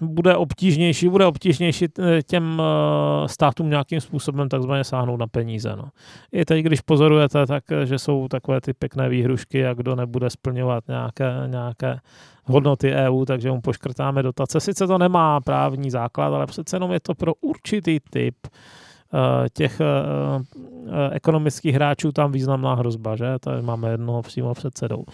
bude 0.00 0.36
obtížnější, 0.36 1.08
bude 1.08 1.26
obtížnější 1.26 1.84
eh, 1.98 2.22
těm 2.22 2.62
eh, 2.62 3.28
státům 3.28 3.70
nějakým 3.70 4.00
způsobem 4.00 4.48
takzvaně 4.48 4.84
sáhnout 4.84 5.16
na 5.16 5.26
peníze. 5.26 5.76
No. 5.76 5.88
I 6.32 6.44
teď, 6.44 6.64
když 6.64 6.80
pozorujete, 6.80 7.46
tak, 7.46 7.64
eh, 7.72 7.86
že 7.86 7.98
jsou 7.98 8.28
takové 8.28 8.60
ty 8.60 8.72
pěkné 8.72 9.08
výhrušky 9.08 9.66
a 9.66 9.74
kdo 9.74 9.96
nebude 9.96 10.30
splňovat 10.30 10.88
nějaké, 10.88 11.32
nějaké 11.46 12.00
hodnoty 12.44 12.92
EU, 12.92 13.24
takže 13.24 13.50
mu 13.50 13.60
poškrtáme 13.60 14.22
dotace. 14.22 14.60
Sice 14.60 14.86
to 14.86 14.98
nemá 14.98 15.40
právní 15.40 15.90
základ, 15.90 16.34
ale 16.34 16.46
přece 16.46 16.76
jenom 16.76 16.92
je 16.92 17.00
to 17.00 17.14
pro 17.14 17.34
určitý 17.34 18.00
typ 18.10 18.34
těch 19.52 19.80
ekonomických 21.12 21.74
hráčů 21.74 22.12
tam 22.12 22.32
významná 22.32 22.74
hrozba, 22.74 23.16
že? 23.16 23.38
Tady 23.40 23.62
máme 23.62 23.90
jednoho 23.90 24.22
přímo 24.22 24.54
předsedou. 24.54 25.04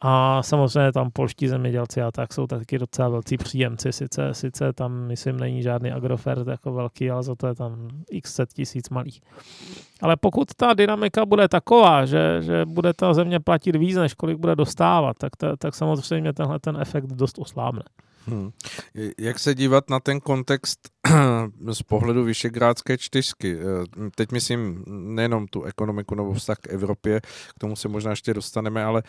A 0.00 0.42
samozřejmě 0.42 0.92
tam 0.92 1.10
polští 1.10 1.48
zemědělci 1.48 2.02
a 2.02 2.10
tak 2.10 2.32
jsou 2.32 2.46
taky 2.46 2.78
docela 2.78 3.08
velcí 3.08 3.36
příjemci. 3.36 3.92
Sice, 3.92 4.34
sice 4.34 4.72
tam, 4.72 4.92
myslím, 4.92 5.36
není 5.36 5.62
žádný 5.62 5.92
agrofert 5.92 6.48
jako 6.48 6.72
velký, 6.72 7.10
ale 7.10 7.22
za 7.22 7.34
to 7.34 7.46
je 7.46 7.54
tam 7.54 7.88
x 8.10 8.34
set 8.34 8.52
tisíc 8.52 8.90
malých. 8.90 9.20
Ale 10.02 10.16
pokud 10.16 10.48
ta 10.56 10.74
dynamika 10.74 11.26
bude 11.26 11.48
taková, 11.48 12.06
že, 12.06 12.42
že 12.42 12.64
bude 12.64 12.92
ta 12.92 13.14
země 13.14 13.40
platit 13.40 13.76
víc, 13.76 13.96
než 13.96 14.14
kolik 14.14 14.38
bude 14.38 14.56
dostávat, 14.56 15.18
tak, 15.18 15.36
ta, 15.36 15.56
tak 15.56 15.74
samozřejmě 15.74 16.32
tenhle 16.32 16.58
ten 16.58 16.76
efekt 16.80 17.06
dost 17.06 17.38
oslábne. 17.38 17.82
Hmm. 18.26 18.50
Jak 19.18 19.38
se 19.38 19.54
dívat 19.54 19.90
na 19.90 20.00
ten 20.00 20.20
kontext 20.20 20.88
z 21.72 21.82
pohledu 21.82 22.24
Vyšegrádské 22.24 22.98
čtyřky? 22.98 23.58
Eh, 23.58 24.10
teď 24.14 24.32
myslím 24.32 24.84
nejenom 24.86 25.46
tu 25.46 25.62
ekonomiku 25.62 26.14
nebo 26.14 26.32
vztah 26.32 26.58
k 26.58 26.68
Evropě, 26.68 27.20
k 27.54 27.58
tomu 27.58 27.76
se 27.76 27.88
možná 27.88 28.10
ještě 28.10 28.34
dostaneme, 28.34 28.84
ale 28.84 29.02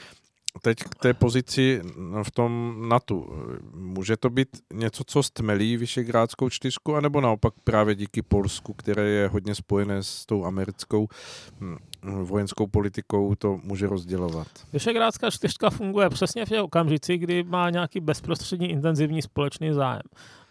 teď 0.61 0.77
k 0.77 0.95
té 0.95 1.13
pozici 1.13 1.81
v 2.23 2.31
tom 2.31 2.75
NATO. 2.89 3.25
Může 3.73 4.17
to 4.17 4.29
být 4.29 4.47
něco, 4.73 5.03
co 5.07 5.23
stmelí 5.23 5.77
Vyšegrádskou 5.77 6.49
čtyřku, 6.49 6.95
anebo 6.95 7.21
naopak 7.21 7.53
právě 7.63 7.95
díky 7.95 8.21
Polsku, 8.21 8.73
které 8.73 9.03
je 9.09 9.27
hodně 9.27 9.55
spojené 9.55 10.03
s 10.03 10.25
tou 10.25 10.45
americkou 10.45 11.07
hm, 11.59 11.77
vojenskou 12.23 12.67
politikou, 12.67 13.35
to 13.35 13.59
může 13.63 13.87
rozdělovat? 13.87 14.47
Vyšegrádská 14.73 15.31
čtyřka 15.31 15.69
funguje 15.69 16.09
přesně 16.09 16.45
v 16.45 16.49
těch 16.49 16.61
okamžici, 16.61 17.17
kdy 17.17 17.43
má 17.43 17.69
nějaký 17.69 17.99
bezprostřední 17.99 18.69
intenzivní 18.69 19.21
společný 19.21 19.73
zájem. 19.73 20.01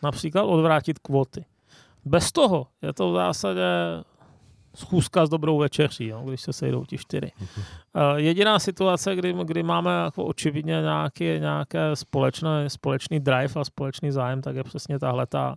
Například 0.03 0.43
odvrátit 0.43 0.99
kvóty. 0.99 1.45
Bez 2.05 2.33
toho 2.33 2.67
je 2.83 2.93
to 2.93 3.13
v 3.13 3.15
zásadě 3.15 3.61
schůzka 4.75 5.27
s 5.27 5.29
dobrou 5.29 5.59
večeří, 5.59 6.07
jo, 6.07 6.23
když 6.27 6.41
se 6.41 6.53
sejdou 6.53 6.85
ti 6.85 6.99
čtyři. 6.99 7.33
Uh, 7.41 8.17
jediná 8.17 8.59
situace, 8.59 9.17
kdy, 9.17 9.35
kdy 9.45 9.63
máme 9.63 9.91
jako 10.05 10.25
očividně 10.25 10.73
nějaký, 10.83 11.25
nějaké 11.25 11.97
společné, 11.97 12.71
společný 12.71 13.21
drive 13.21 13.61
a 13.61 13.65
společný 13.65 14.11
zájem, 14.11 14.43
tak 14.43 14.57
je 14.57 14.65
přesně 14.65 14.99
tahle 14.99 15.27
ta. 15.27 15.57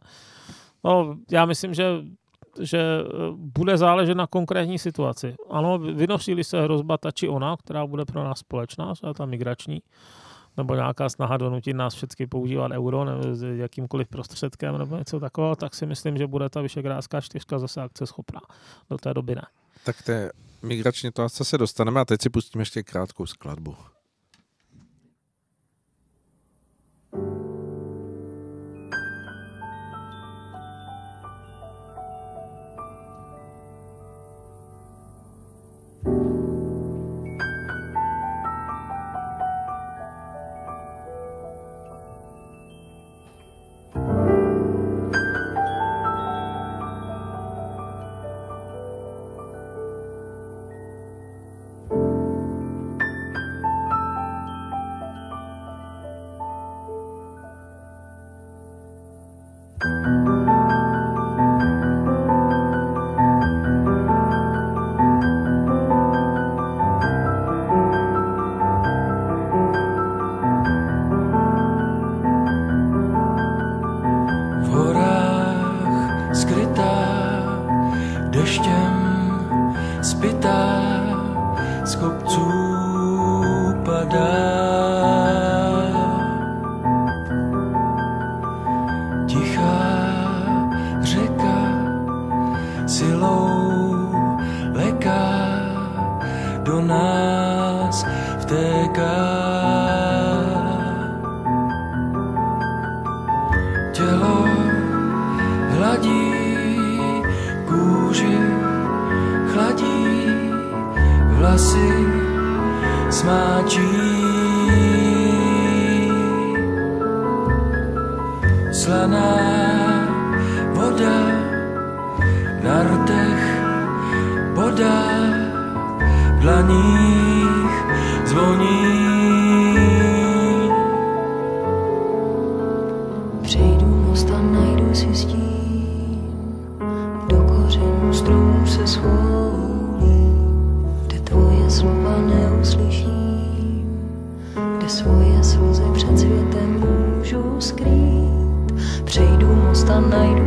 No, 0.83 1.17
já 1.31 1.45
myslím, 1.45 1.73
že 1.73 1.83
že 2.59 2.79
eh, 2.79 3.07
bude 3.35 3.77
záležet 3.77 4.15
na 4.15 4.27
konkrétní 4.27 4.79
situaci. 4.79 5.35
Ano, 5.49 5.77
vynosí 5.77 6.43
se 6.43 6.61
hrozba 6.61 6.97
ta 6.97 7.11
či 7.11 7.29
ona, 7.29 7.57
která 7.57 7.87
bude 7.87 8.05
pro 8.05 8.23
nás 8.23 8.39
společná, 8.39 8.93
třeba 8.93 9.13
ta 9.13 9.25
migrační, 9.25 9.81
nebo 10.57 10.75
nějaká 10.75 11.09
snaha 11.09 11.37
donutit 11.37 11.73
nás 11.73 11.93
všechny 11.93 12.27
používat 12.27 12.71
euro 12.71 13.05
nebo 13.05 13.23
jakýmkoliv 13.55 14.07
prostředkem 14.07 14.77
nebo 14.77 14.97
něco 14.97 15.19
takového, 15.19 15.55
tak 15.55 15.75
si 15.75 15.85
myslím, 15.85 16.17
že 16.17 16.27
bude 16.27 16.49
ta 16.49 16.61
Vyšegrádská 16.61 17.21
čtyřka 17.21 17.59
zase 17.59 17.81
akce 17.81 18.07
schopná. 18.07 18.41
Do 18.89 18.97
té 18.97 19.13
doby 19.13 19.35
ne. 19.35 19.41
Tak 19.85 20.01
té 20.01 20.31
migrační 20.61 21.11
to 21.11 21.29
se 21.29 21.57
dostaneme 21.57 22.01
a 22.01 22.05
teď 22.05 22.21
si 22.21 22.29
pustíme 22.29 22.61
ještě 22.61 22.83
krátkou 22.83 23.25
skladbu. 23.25 23.75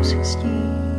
sixteen. 0.03 0.90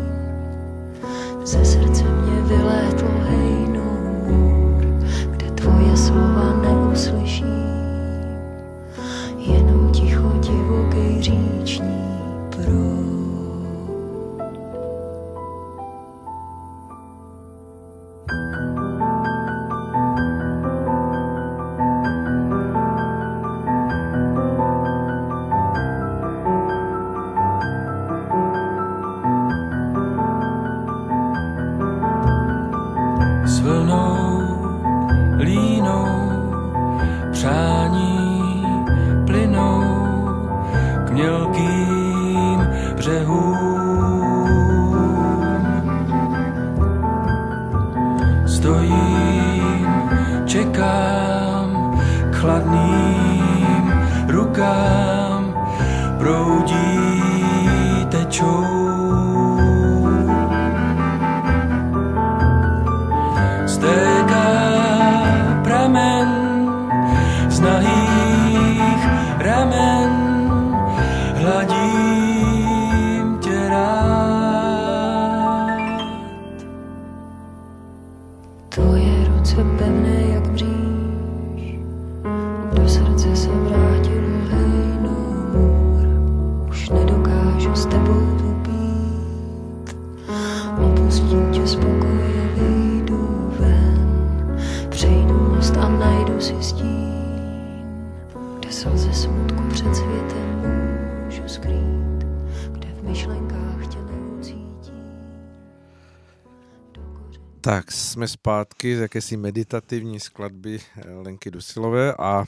Zpátky 108.81 108.97
z 108.97 108.99
jakési 108.99 109.37
meditativní 109.37 110.19
skladby 110.19 110.79
eh, 110.79 111.13
Lenky 111.13 111.51
Dusilové 111.51 112.13
a 112.13 112.45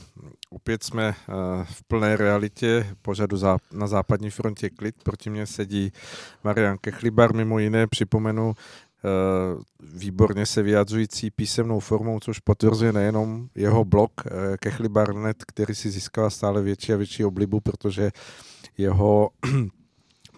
opět 0.49 0.84
jsme 0.84 1.07
eh, 1.07 1.34
v 1.63 1.84
plné 1.88 2.17
realitě 2.17 2.95
pořadu 3.01 3.38
na 3.71 3.88
západní 3.88 4.29
frontě 4.29 4.69
klid. 4.69 4.95
Proti 5.03 5.29
mně 5.29 5.45
sedí 5.45 5.91
Marian 6.43 6.77
Kechlibar, 6.81 7.36
mimo 7.36 7.59
jiné 7.59 7.88
připomenu 7.88 8.53
Eh, 9.05 9.63
výborně 9.97 10.45
se 10.45 10.63
vyjadřující 10.63 11.31
písemnou 11.31 11.79
formou, 11.79 12.19
což 12.19 12.39
potvrzuje 12.39 12.93
nejenom 12.93 13.47
jeho 13.55 13.86
blog 13.86 14.11
Kechlibarnet, 14.59 15.43
který 15.47 15.75
si 15.75 15.91
získal 15.91 16.29
stále 16.29 16.61
větší 16.61 16.93
a 16.93 16.97
větší 16.97 17.25
oblibu, 17.25 17.59
protože 17.59 18.11
jeho 18.77 19.29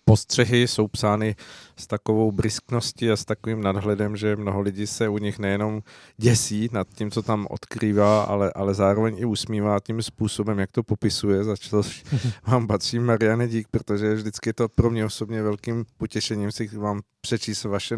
postřehy 0.05 0.67
jsou 0.67 0.87
psány 0.87 1.35
s 1.77 1.87
takovou 1.87 2.31
briskností 2.31 3.11
a 3.11 3.15
s 3.15 3.25
takovým 3.25 3.61
nadhledem, 3.61 4.17
že 4.17 4.35
mnoho 4.35 4.61
lidí 4.61 4.87
se 4.87 5.09
u 5.09 5.17
nich 5.17 5.39
nejenom 5.39 5.81
děsí 6.17 6.69
nad 6.71 6.87
tím, 6.95 7.11
co 7.11 7.21
tam 7.21 7.47
odkrývá, 7.49 8.23
ale, 8.23 8.51
ale 8.55 8.73
zároveň 8.73 9.15
i 9.17 9.25
usmívá 9.25 9.79
tím 9.79 10.01
způsobem, 10.01 10.59
jak 10.59 10.71
to 10.71 10.83
popisuje, 10.83 11.43
za 11.43 11.55
což 11.57 12.03
vám 12.47 12.67
patří 12.67 12.99
Mariane 12.99 13.47
dík, 13.47 13.67
protože 13.71 14.13
vždycky 14.13 14.49
je 14.49 14.53
to 14.53 14.69
pro 14.69 14.89
mě 14.89 15.05
osobně 15.05 15.43
velkým 15.43 15.85
potěšením 15.97 16.51
si 16.51 16.67
vám 16.67 17.01
přečíst 17.25 17.63
vaše 17.63 17.97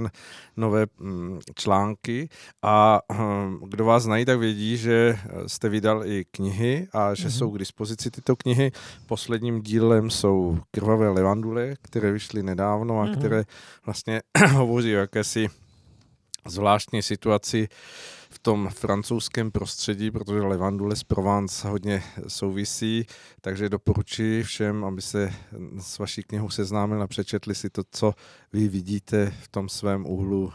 nové 0.58 0.86
mm, 1.00 1.40
články 1.56 2.30
a 2.62 3.02
hm, 3.14 3.60
kdo 3.68 3.86
vás 3.86 4.04
znají, 4.04 4.26
tak 4.26 4.40
vědí, 4.40 4.78
že 4.78 5.20
jste 5.48 5.70
vydal 5.70 6.06
i 6.06 6.26
knihy 6.32 6.88
a 6.94 7.14
že 7.14 7.28
mm-hmm. 7.28 7.38
jsou 7.38 7.52
k 7.52 7.60
dispozici 7.60 8.12
tyto 8.12 8.36
knihy. 8.36 8.72
Posledním 9.06 9.62
dílem 9.62 10.10
jsou 10.10 10.60
Krvavé 10.72 11.10
levandule, 11.10 11.76
které 11.82 11.97
vyšly 12.00 12.44
nedávno 12.44 13.02
a 13.02 13.06
mm-hmm. 13.06 13.18
které 13.18 13.44
vlastně 13.86 14.22
hovoří 14.54 14.96
o 14.96 15.00
jakési 15.00 15.48
zvláštní 16.46 17.02
situaci 17.02 17.68
v 18.30 18.40
tom 18.40 18.70
francouzském 18.70 19.52
prostředí, 19.52 20.12
protože 20.12 20.42
Levandule 20.42 20.96
z 20.96 21.04
Provence 21.04 21.68
hodně 21.68 22.04
souvisí, 22.28 23.06
takže 23.42 23.70
doporučuji 23.70 24.44
všem, 24.44 24.86
aby 24.86 25.02
se 25.02 25.34
s 25.80 26.00
vaší 26.00 26.24
knihou 26.24 26.50
seznámili 26.50 27.02
a 27.02 27.08
přečetli 27.08 27.56
si 27.56 27.70
to, 27.70 27.82
co 27.92 28.14
vy 28.54 28.68
vidíte 28.68 29.34
v 29.42 29.48
tom 29.48 29.70
svém 29.70 30.06
úhlu, 30.06 30.54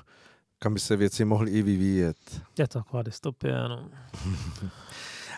kam 0.58 0.74
by 0.74 0.80
se 0.80 0.96
věci 0.96 1.24
mohly 1.24 1.50
i 1.50 1.62
vyvíjet. 1.62 2.16
Je 2.58 2.68
to 2.68 2.78
taková 2.78 3.02
dystopie, 3.02 3.58
ano. 3.58 3.88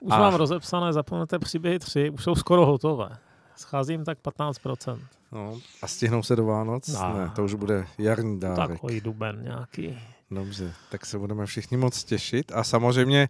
Už 0.03 0.13
a... 0.13 0.19
mám 0.19 0.35
rozepsané, 0.35 0.93
zapomeňte 0.93 1.39
příběhy 1.39 1.79
tři, 1.79 2.11
už 2.11 2.25
jsou 2.25 2.35
skoro 2.35 2.67
hotové. 2.67 3.09
Scházím 3.57 4.05
tak 4.05 4.19
15%. 4.19 5.01
No, 5.33 5.59
a 5.83 5.87
stihnou 5.87 6.23
se 6.23 6.37
do 6.37 6.45
Vánoc? 6.45 6.89
No. 6.89 7.19
Ne, 7.19 7.31
to 7.37 7.45
už 7.45 7.55
bude 7.55 7.87
jarní 7.99 8.41
dárek. 8.41 8.69
Takový 8.69 9.01
duben 9.01 9.43
nějaký. 9.43 9.99
Dobře, 10.31 10.75
tak 10.91 11.07
se 11.07 11.19
budeme 11.19 11.47
všichni 11.47 11.77
moc 11.77 12.05
těšit 12.05 12.53
a 12.55 12.65
samozřejmě 12.65 13.29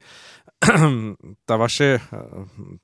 ta 1.46 1.56
vaše, 1.56 2.00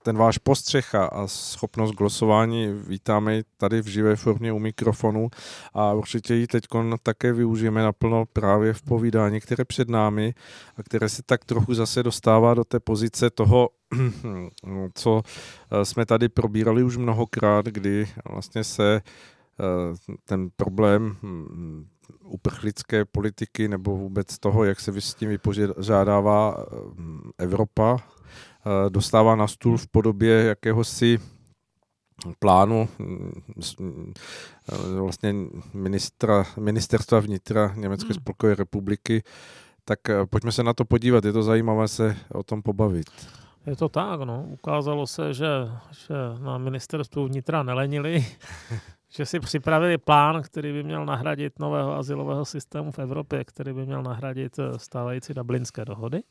ten 0.03 0.16
váš 0.16 0.39
postřeh 0.39 0.95
a 0.95 1.26
schopnost 1.26 1.91
glosování 1.91 2.66
vítáme 2.87 3.43
tady 3.57 3.83
v 3.83 3.87
živé 3.87 4.16
formě 4.16 4.53
u 4.53 4.59
mikrofonu 4.59 5.28
a 5.74 5.93
určitě 5.93 6.35
ji 6.35 6.47
teď 6.47 6.64
také 7.03 7.33
využijeme 7.33 7.83
naplno 7.83 8.26
právě 8.33 8.72
v 8.72 8.83
povídání, 8.83 9.41
které 9.41 9.64
před 9.64 9.89
námi 9.89 10.35
a 10.76 10.83
které 10.83 11.09
se 11.09 11.22
tak 11.22 11.45
trochu 11.45 11.74
zase 11.74 12.03
dostává 12.03 12.55
do 12.55 12.64
té 12.64 12.81
pozice 12.81 13.31
toho, 13.31 13.68
co 14.95 15.22
eh, 15.70 15.85
jsme 15.85 16.07
tady 16.07 16.28
probírali 16.28 16.83
už 16.83 16.97
mnohokrát, 16.97 17.66
kdy 17.66 18.09
vlastně 18.31 18.64
se 18.64 19.01
eh, 19.01 20.14
ten 20.24 20.49
problém 20.57 21.16
hm, 21.22 21.87
uprchlické 22.25 23.05
politiky 23.05 23.69
nebo 23.69 23.97
vůbec 23.97 24.39
toho, 24.39 24.65
jak 24.65 24.81
se 24.81 25.01
s 25.01 25.15
tím 25.15 25.29
vypořádává 25.29 26.57
eh, 26.59 26.65
Evropa, 27.39 27.99
eh, 27.99 28.91
dostává 28.91 29.37
na 29.37 29.47
stůl 29.47 29.79
v 29.79 29.89
podobě 29.89 30.45
jakéhosi 30.45 31.19
plánu 32.39 32.89
mm, 32.99 33.43
eh, 34.73 35.01
vlastně 35.01 35.35
ministra, 35.75 36.45
ministerstva 36.59 37.21
vnitra 37.21 37.75
Německé 37.77 38.09
hmm. 38.09 38.15
spolkové 38.15 38.55
republiky, 38.55 39.23
tak 39.85 39.99
pojďme 40.31 40.53
se 40.53 40.63
na 40.63 40.75
to 40.75 40.85
podívat, 40.85 41.25
je 41.25 41.33
to 41.33 41.43
zajímavé 41.43 41.89
se 41.89 42.17
o 42.33 42.43
tom 42.43 42.63
pobavit. 42.63 43.11
Je 43.67 43.77
to 43.77 43.89
tak, 43.89 44.21
no. 44.21 44.45
Ukázalo 44.51 45.07
se, 45.07 45.35
že, 45.35 45.49
že 45.91 46.15
na 46.39 46.59
ministerstvu 46.59 47.27
vnitra 47.27 47.63
nelenili, 47.63 48.27
že 49.11 49.27
si 49.27 49.41
připravili 49.41 49.99
plán, 49.99 50.43
který 50.43 50.73
by 50.73 50.83
měl 50.83 51.05
nahradit 51.07 51.59
nového 51.59 51.97
asilového 51.97 52.45
systému 52.45 52.93
v 52.93 52.99
Evropě, 52.99 53.45
který 53.45 53.73
by 53.73 53.87
měl 53.87 54.03
nahradit 54.03 54.59
eh, 54.59 54.79
stávající 54.79 55.35
dublinské 55.35 55.85
dohody. 55.85 56.23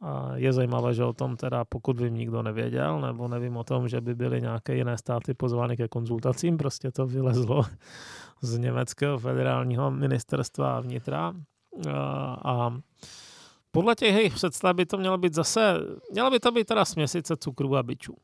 A 0.00 0.30
je 0.34 0.52
zajímavé, 0.52 0.94
že 0.94 1.04
o 1.04 1.12
tom 1.12 1.36
teda, 1.36 1.64
pokud 1.64 2.00
vím, 2.00 2.14
nikdo 2.14 2.42
nevěděl, 2.42 3.00
nebo 3.00 3.28
nevím 3.28 3.56
o 3.56 3.64
tom, 3.64 3.88
že 3.88 4.00
by 4.00 4.14
byly 4.14 4.40
nějaké 4.40 4.76
jiné 4.76 4.98
státy 4.98 5.34
pozvány 5.34 5.76
ke 5.76 5.88
konzultacím, 5.88 6.56
prostě 6.56 6.90
to 6.90 7.06
vylezlo 7.06 7.62
z 8.40 8.58
německého 8.58 9.18
federálního 9.18 9.90
ministerstva 9.90 10.80
vnitra. 10.80 11.32
A, 11.88 12.38
a 12.44 12.80
podle 13.70 13.94
těch 13.94 14.14
jejich 14.14 14.34
představ 14.34 14.76
by 14.76 14.86
to 14.86 14.98
mělo 14.98 15.18
být 15.18 15.34
zase, 15.34 15.74
mělo 16.12 16.30
by 16.30 16.40
to 16.40 16.52
být 16.52 16.66
teda 16.66 16.84
směsice 16.84 17.36
cukru 17.36 17.76
a 17.76 17.82
byčů. 17.82 18.16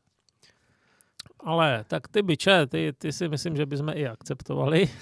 Ale 1.39 1.85
tak 1.87 2.07
ty 2.07 2.21
byče, 2.21 2.67
ty, 2.67 2.93
ty 2.97 3.11
si 3.11 3.29
myslím, 3.29 3.55
že 3.55 3.65
bychom 3.65 3.89
i 3.93 4.07
akceptovali. 4.07 4.89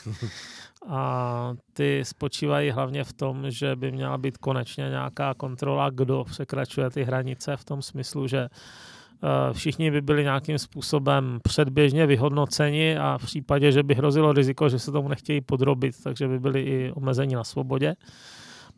A 0.87 1.53
ty 1.73 2.01
spočívají 2.05 2.71
hlavně 2.71 3.03
v 3.03 3.13
tom, 3.13 3.51
že 3.51 3.75
by 3.75 3.91
měla 3.91 4.17
být 4.17 4.37
konečně 4.37 4.89
nějaká 4.89 5.33
kontrola, 5.33 5.89
kdo 5.89 6.23
překračuje 6.23 6.89
ty 6.89 7.03
hranice 7.03 7.57
v 7.57 7.65
tom 7.65 7.81
smyslu, 7.81 8.27
že 8.27 8.37
eh, 8.39 9.53
všichni 9.53 9.91
by 9.91 10.01
byli 10.01 10.23
nějakým 10.23 10.59
způsobem 10.59 11.39
předběžně 11.43 12.05
vyhodnoceni 12.05 12.97
a 12.97 13.17
v 13.17 13.25
případě, 13.25 13.71
že 13.71 13.83
by 13.83 13.95
hrozilo 13.95 14.33
riziko, 14.33 14.69
že 14.69 14.79
se 14.79 14.91
tomu 14.91 15.07
nechtějí 15.07 15.41
podrobit, 15.41 15.95
takže 16.03 16.27
by 16.27 16.39
byli 16.39 16.61
i 16.61 16.91
omezeni 16.91 17.35
na 17.35 17.43
svobodě. 17.43 17.95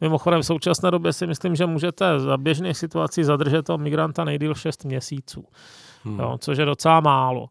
Mimochodem 0.01 0.41
v 0.41 0.45
současné 0.45 0.91
době 0.91 1.14
si 1.14 1.28
myslím, 1.28 1.55
že 1.55 1.66
můžete 1.66 2.20
za 2.20 2.38
běžných 2.38 2.78
situací 2.78 3.24
zadržet 3.24 3.64
toho 3.64 3.78
migranta 3.78 4.24
nejdýl 4.24 4.55
6 4.55 4.86
měsíců 4.86 5.45
hmm. 6.04 6.20
jo, 6.20 6.38
což 6.39 6.58
je 6.58 6.66
docela 6.66 7.00
málo. 7.00 7.50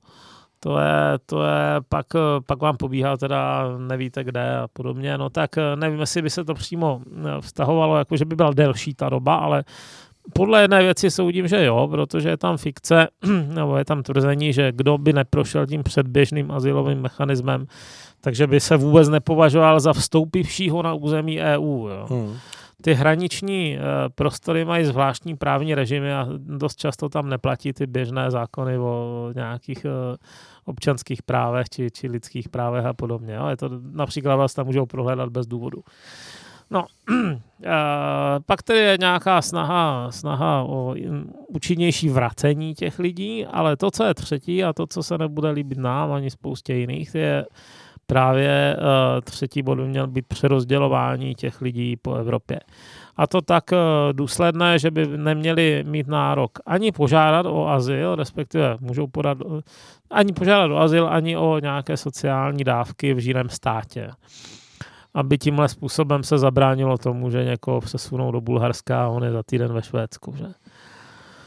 To 0.61 0.79
je, 0.79 1.19
to 1.27 1.43
je, 1.43 1.81
pak, 1.89 2.07
pak 2.47 2.59
vám 2.59 2.77
pobíhá 2.77 3.17
teda 3.17 3.65
nevíte 3.79 4.25
kde 4.25 4.59
a 4.59 4.69
podobně, 4.73 5.19
no 5.19 5.31
tak 5.31 5.51
nevím, 5.75 6.01
jestli 6.01 6.23
by 6.23 6.31
se 6.31 6.45
to 6.45 6.55
přímo 6.55 7.01
vztahovalo, 7.41 7.99
jako 7.99 8.17
že 8.17 8.25
by 8.25 8.37
byla 8.37 8.51
delší 8.53 8.95
ta 8.95 9.09
doba, 9.09 9.35
ale 9.35 9.65
podle 10.33 10.63
jedné 10.63 10.83
věci 10.83 11.11
soudím, 11.11 11.49
že 11.49 11.65
jo, 11.65 11.89
protože 11.91 12.29
je 12.29 12.37
tam 12.37 12.57
fikce, 12.57 13.09
nebo 13.55 13.77
je 13.77 13.85
tam 13.85 14.03
tvrzení, 14.03 14.53
že 14.53 14.73
kdo 14.73 14.99
by 14.99 15.13
neprošel 15.13 15.67
tím 15.67 15.83
předběžným 15.83 16.51
asilovým 16.51 17.01
mechanismem, 17.01 17.67
takže 18.21 18.47
by 18.47 18.61
se 18.61 18.77
vůbec 18.77 19.09
nepovažoval 19.09 19.81
za 19.81 19.93
vstoupivšího 19.93 20.83
na 20.83 20.95
území 20.95 21.41
EU. 21.41 21.89
Jo. 21.89 22.07
Hmm 22.11 22.37
ty 22.83 22.95
hraniční 22.95 23.77
eh, 23.77 23.81
prostory 24.15 24.65
mají 24.65 24.85
zvláštní 24.85 25.37
právní 25.37 25.75
režimy 25.75 26.15
a 26.15 26.29
dost 26.37 26.77
často 26.77 27.09
tam 27.09 27.29
neplatí 27.29 27.73
ty 27.73 27.87
běžné 27.87 28.31
zákony 28.31 28.79
o 28.79 29.33
nějakých 29.35 29.85
eh, 29.85 30.17
občanských 30.65 31.23
právech 31.23 31.69
či, 31.69 31.91
či 31.91 32.09
lidských 32.09 32.49
právech 32.49 32.87
a 32.87 32.95
podobně. 32.95 33.35
Jo. 33.35 33.47
Je 33.47 33.57
to 33.57 33.71
například 33.93 34.37
vás 34.37 34.55
tam 34.55 34.67
můžou 34.67 34.87
prohledat 34.87 35.29
bez 35.29 35.47
důvodu. 35.47 35.83
No, 36.71 36.87
eh, 37.65 37.71
pak 38.47 38.63
tedy 38.63 38.79
je 38.79 38.97
nějaká 39.01 39.43
snaha, 39.43 40.11
snaha 40.11 40.63
o 40.63 40.95
účinnější 41.49 42.09
vracení 42.09 42.75
těch 42.75 42.99
lidí, 42.99 43.47
ale 43.47 43.77
to, 43.77 43.91
co 43.91 44.05
je 44.05 44.15
třetí 44.15 44.65
a 44.65 44.73
to, 44.73 44.87
co 44.87 45.03
se 45.03 45.19
nebude 45.19 45.51
líbit 45.51 45.79
nám 45.79 46.13
ani 46.13 46.31
spoustě 46.31 46.75
jiných, 46.75 47.15
je 47.15 47.47
právě 48.07 48.77
uh, 48.79 49.21
třetí 49.21 49.63
bod 49.63 49.75
by 49.75 49.85
měl 49.89 50.07
být 50.07 50.27
přerozdělování 50.27 51.35
těch 51.35 51.61
lidí 51.61 51.97
po 51.97 52.15
Evropě. 52.15 52.61
A 53.17 53.27
to 53.27 53.41
tak 53.41 53.65
uh, 53.73 53.79
důsledné, 54.13 54.79
že 54.79 54.91
by 54.91 55.07
neměli 55.07 55.85
mít 55.87 56.07
nárok 56.07 56.51
ani 56.67 56.93
požádat 56.93 57.47
o 57.47 57.69
azyl, 57.69 58.15
respektive 58.15 58.77
můžou 58.81 59.07
podat 59.07 59.39
uh, 59.41 59.61
ani 60.11 60.33
požádat 60.33 60.71
o 60.71 60.79
azyl, 60.79 61.09
ani 61.09 61.37
o 61.37 61.59
nějaké 61.59 61.97
sociální 61.97 62.65
dávky 62.65 63.15
v 63.15 63.19
žírem 63.19 63.49
státě. 63.49 64.11
Aby 65.15 65.39
tímhle 65.39 65.69
způsobem 65.69 66.23
se 66.23 66.39
zabránilo 66.39 66.99
tomu, 66.99 67.31
že 67.31 67.45
někoho 67.45 67.81
přesunou 67.81 68.33
do 68.33 68.41
Bulharska 68.41 69.05
a 69.05 69.09
on 69.09 69.25
je 69.25 69.33
za 69.33 69.43
týden 69.43 69.73
ve 69.73 69.83
Švédsku. 69.83 70.35
Že? 70.37 70.47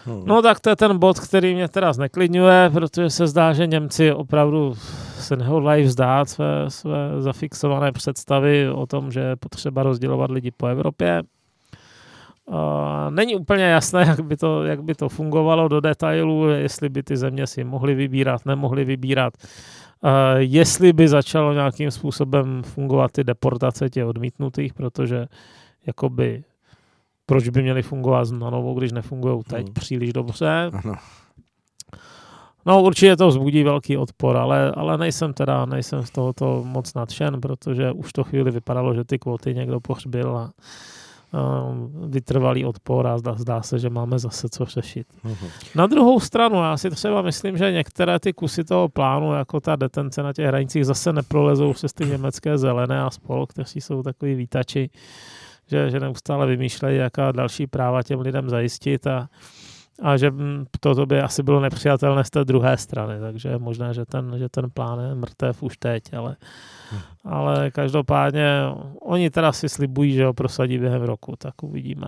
Hmm. 0.06 0.24
No 0.26 0.41
tak 0.41 0.60
to 0.60 0.70
je 0.70 0.76
ten 0.76 0.97
bod, 0.97 1.20
který 1.20 1.56
mě 1.56 1.68
teda 1.68 1.93
zneklidňuje, 1.93 2.70
protože 2.74 3.10
se 3.10 3.28
zdá, 3.28 3.54
že 3.54 3.68
Němci 3.68 4.14
opravdu 4.14 4.74
se 5.20 5.36
nehodlají 5.36 5.84
vzdát 5.84 6.30
své, 6.30 6.70
své 6.70 7.22
zafixované 7.22 7.91
představy 7.91 8.70
o 8.70 8.86
tom, 8.86 9.12
že 9.12 9.20
je 9.20 9.36
potřeba 9.36 9.84
rozdělovat 9.84 10.32
lidi 10.32 10.52
po 10.52 10.68
Evropě. 10.68 11.24
Uh, 12.45 12.56
není 13.10 13.36
úplně 13.36 13.64
jasné, 13.64 14.06
jak 14.08 14.22
by, 14.22 14.38
to, 14.38 14.64
jak 14.64 14.84
by 14.84 14.95
to 14.95 15.10
fungovalo 15.10 15.68
do 15.68 15.80
detailu, 15.80 16.50
jestli 16.50 16.89
by 16.89 17.04
ty 17.04 17.18
země 17.18 17.47
si 17.47 17.64
mohly 17.64 17.95
vybírat, 17.95 18.45
nemohly 18.45 18.86
vybírat. 18.86 19.34
Uh, 20.04 20.12
jestli 20.38 20.93
by 20.93 21.08
začalo 21.08 21.54
nějakým 21.54 21.91
způsobem 21.91 22.64
fungovat 22.64 23.12
ty 23.12 23.24
deportace 23.24 23.89
těch 23.89 24.06
odmítnutých, 24.06 24.74
protože 24.74 25.26
jakoby 25.88 26.43
proč 27.30 27.49
by 27.49 27.61
měly 27.61 27.82
fungovat 27.82 28.32
na 28.32 28.49
novo, 28.49 28.73
když 28.73 28.91
nefungují 28.91 29.43
teď 29.43 29.65
hmm. 29.65 29.73
příliš 29.73 30.13
dobře. 30.13 30.71
Ano. 30.84 30.95
No 32.65 32.84
určitě 32.84 33.15
to 33.15 33.27
vzbudí 33.27 33.63
velký 33.63 33.97
odpor, 33.97 34.38
ale, 34.38 34.71
ale 34.71 34.97
nejsem 34.97 35.34
teda, 35.34 35.65
nejsem 35.65 36.05
z 36.05 36.11
tohoto 36.11 36.63
moc 36.65 36.93
nadšen, 36.93 37.41
protože 37.41 37.91
už 37.91 38.13
to 38.13 38.23
chvíli 38.23 38.51
vypadalo, 38.51 38.93
že 38.93 39.03
ty 39.03 39.19
kvóty 39.19 39.53
někdo 39.53 39.80
pohřbil 39.80 40.38
a 40.38 40.51
uh, 41.34 42.09
vytrvalý 42.09 42.65
odpor 42.65 43.07
a 43.07 43.17
zdá, 43.17 43.36
zdá 43.38 43.61
se, 43.61 43.80
že 43.80 43.89
máme 43.89 44.19
zase 44.19 44.49
co 44.49 44.65
řešit. 44.65 45.07
Uh-huh. 45.25 45.49
Na 45.75 45.88
druhou 45.88 46.19
stranu, 46.19 46.55
já 46.55 46.77
si 46.77 46.89
třeba 46.89 47.21
myslím, 47.21 47.57
že 47.57 47.71
některé 47.71 48.19
ty 48.19 48.34
kusy 48.34 48.63
toho 48.63 48.89
plánu, 48.89 49.34
jako 49.34 49.59
ta 49.59 49.75
detence 49.75 50.23
na 50.23 50.34
těch 50.34 50.45
hranicích, 50.45 50.86
zase 50.86 51.13
neprolezou 51.13 51.73
přes 51.73 51.93
ty 51.93 52.05
německé 52.05 52.57
zelené 52.57 53.01
a 53.01 53.09
spol, 53.09 53.45
kteří 53.45 53.82
jsou 53.82 54.03
takový 54.03 54.36
výtači, 54.36 54.89
že, 55.72 55.89
že 55.89 55.99
neustále 55.99 56.47
vymýšlejí, 56.47 56.97
jaká 56.97 57.32
další 57.32 57.67
práva 57.67 58.03
těm 58.03 58.20
lidem 58.20 58.49
zajistit 58.49 59.07
a 59.07 59.30
a 60.02 60.18
že 60.18 60.32
to 60.80 61.06
by 61.06 61.22
asi 61.22 61.43
bylo 61.43 61.60
nepřijatelné 61.60 62.24
z 62.24 62.30
té 62.30 62.45
druhé 62.45 62.78
strany, 62.78 63.20
takže 63.20 63.50
je 63.50 63.58
možné, 63.58 63.93
že 63.93 64.06
ten, 64.06 64.36
že 64.38 64.50
ten 64.50 64.70
plán 64.70 65.00
je 65.00 65.16
mrtev 65.16 65.64
už 65.64 65.78
teď, 65.78 66.14
ale, 66.14 66.36
hmm. 66.91 67.02
ale 67.24 67.72
každopádně 67.72 68.64
oni 69.02 69.30
teda 69.30 69.52
si 69.52 69.70
slibují, 69.70 70.14
že 70.14 70.26
ho 70.26 70.34
prosadí 70.34 70.78
během 70.78 71.02
roku, 71.02 71.36
tak 71.38 71.64
uvidíme. 71.64 72.08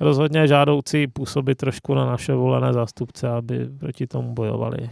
Rozhodně 0.00 0.46
žádoucí 0.46 1.06
působit 1.06 1.58
trošku 1.58 1.94
na 1.94 2.06
naše 2.06 2.34
volené 2.34 2.72
zástupce, 2.72 3.28
aby 3.28 3.68
proti 3.80 4.06
tomu 4.06 4.34
bojovali. 4.34 4.90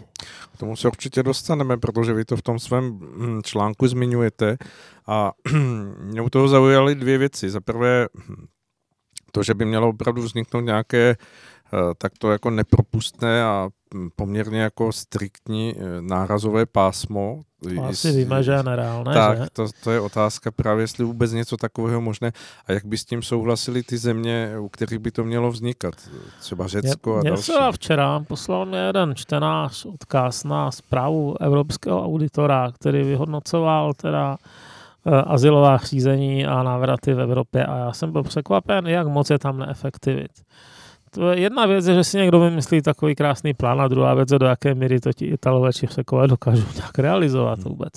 K 0.54 0.58
tomu 0.58 0.76
se 0.76 0.88
určitě 0.88 1.22
dostaneme, 1.22 1.76
protože 1.76 2.12
vy 2.12 2.24
to 2.24 2.36
v 2.36 2.42
tom 2.42 2.58
svém 2.58 2.98
hm, 2.98 3.40
článku 3.42 3.86
zmiňujete 3.86 4.56
a 5.06 5.32
mě 6.02 6.22
u 6.22 6.30
toho 6.30 6.48
zaujaly 6.48 6.94
dvě 6.94 7.18
věci. 7.18 7.50
Za 7.50 7.60
prvé 7.60 8.06
to, 9.32 9.42
že 9.42 9.54
by 9.54 9.64
mělo 9.64 9.88
opravdu 9.88 10.22
vzniknout 10.22 10.60
nějaké 10.60 11.16
tak 11.98 12.12
to 12.18 12.32
jako 12.32 12.50
nepropustné 12.50 13.44
a 13.44 13.68
hm, 13.94 14.08
poměrně 14.16 14.60
jako 14.60 14.92
striktní 14.92 15.74
eh, 15.76 15.82
nárazové 16.00 16.66
pásmo. 16.66 17.40
To 17.74 17.84
asi 17.84 18.12
víme, 18.12 18.42
že 18.42 18.52
je 18.52 18.62
nereálné, 18.62 19.14
Tak, 19.14 19.38
že? 19.38 19.46
To, 19.52 19.66
to 19.84 19.90
je 19.90 20.00
otázka 20.00 20.50
právě, 20.50 20.82
jestli 20.82 21.04
vůbec 21.04 21.32
něco 21.32 21.56
takového 21.56 22.00
možné 22.00 22.32
a 22.66 22.72
jak 22.72 22.84
by 22.84 22.98
s 22.98 23.04
tím 23.04 23.22
souhlasili 23.22 23.82
ty 23.82 23.98
země, 23.98 24.52
u 24.58 24.68
kterých 24.68 24.98
by 24.98 25.10
to 25.10 25.24
mělo 25.24 25.50
vznikat. 25.50 25.94
Třeba 26.40 26.66
Řecko 26.66 27.16
a 27.16 27.22
další. 27.22 27.52
včera 27.72 28.24
poslal 28.28 28.66
mě 28.66 28.78
jeden 28.78 29.14
čtenář 29.14 29.84
odkaz 29.84 30.44
na 30.44 30.70
zprávu 30.70 31.42
Evropského 31.42 32.04
auditora, 32.04 32.72
který 32.72 33.02
vyhodnocoval 33.02 33.94
teda 33.94 34.36
uh, 35.06 35.22
azylová 35.26 35.76
řízení 35.76 36.46
a 36.46 36.62
návraty 36.62 37.14
v 37.14 37.20
Evropě 37.20 37.66
a 37.66 37.76
já 37.76 37.92
jsem 37.92 38.12
byl 38.12 38.22
překvapen, 38.22 38.86
jak 38.86 39.06
moc 39.06 39.30
je 39.30 39.38
tam 39.38 39.58
neefektivit. 39.58 40.32
To 41.10 41.30
je 41.30 41.40
jedna 41.40 41.66
věc 41.66 41.86
je, 41.86 41.94
že 41.94 42.04
si 42.04 42.16
někdo 42.16 42.40
vymyslí 42.40 42.82
takový 42.82 43.14
krásný 43.14 43.54
plán 43.54 43.80
a 43.80 43.88
druhá 43.88 44.14
věc 44.14 44.30
je, 44.32 44.38
do 44.38 44.46
jaké 44.46 44.74
míry 44.74 45.00
to 45.00 45.12
ti 45.12 45.26
Italové 45.26 45.72
či 45.72 45.86
Řekové 45.86 46.28
dokážou 46.28 46.66
nějak 46.76 46.98
realizovat 46.98 47.58
hmm. 47.58 47.68
vůbec. 47.68 47.92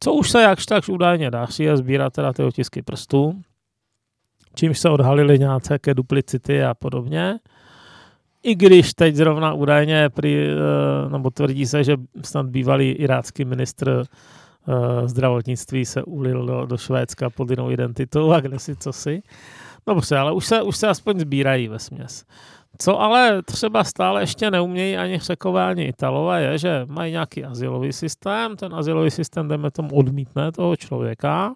Co 0.00 0.12
už 0.12 0.30
se 0.30 0.42
jakž 0.42 0.66
tak 0.66 0.84
údajně 0.88 1.30
si 1.50 1.64
je 1.64 1.76
sbírat 1.76 2.12
teda 2.12 2.32
ty 2.32 2.42
otisky 2.42 2.82
prstů, 2.82 3.40
čímž 4.54 4.78
se 4.78 4.90
odhalily 4.90 5.38
nějaké 5.38 5.94
duplicity 5.94 6.64
a 6.64 6.74
podobně. 6.74 7.38
I 8.42 8.54
když 8.54 8.94
teď 8.94 9.14
zrovna 9.14 9.52
údajně 9.52 10.08
prý, 10.08 10.36
eh, 10.36 11.10
nebo 11.10 11.30
tvrdí 11.30 11.66
se, 11.66 11.84
že 11.84 11.96
snad 12.22 12.46
bývalý 12.46 12.90
irácký 12.90 13.44
ministr 13.44 14.04
eh, 14.68 15.08
zdravotnictví 15.08 15.84
se 15.84 16.02
ulil 16.02 16.46
do, 16.46 16.66
do 16.66 16.76
Švédska 16.76 17.30
pod 17.30 17.50
jinou 17.50 17.70
identitou 17.70 18.32
a 18.32 18.40
kde 18.40 18.58
si 18.58 18.76
co 18.76 18.92
si. 18.92 19.22
Dobře, 19.88 20.18
ale 20.18 20.32
už 20.32 20.46
se, 20.46 20.62
už 20.62 20.76
se 20.76 20.88
aspoň 20.88 21.20
sbírají 21.20 21.68
ve 21.68 21.78
směs. 21.78 22.24
Co 22.78 23.00
ale 23.00 23.42
třeba 23.42 23.84
stále 23.84 24.22
ještě 24.22 24.50
neumějí 24.50 24.96
ani 24.96 25.18
Řekové, 25.18 25.64
ani 25.64 25.82
Italové, 25.82 26.42
je, 26.42 26.58
že 26.58 26.86
mají 26.88 27.12
nějaký 27.12 27.44
asilový 27.44 27.92
systém, 27.92 28.56
ten 28.56 28.74
asilový 28.74 29.10
systém, 29.10 29.48
jdeme 29.48 29.70
tomu, 29.70 29.96
odmítne 29.96 30.52
toho 30.52 30.76
člověka. 30.76 31.54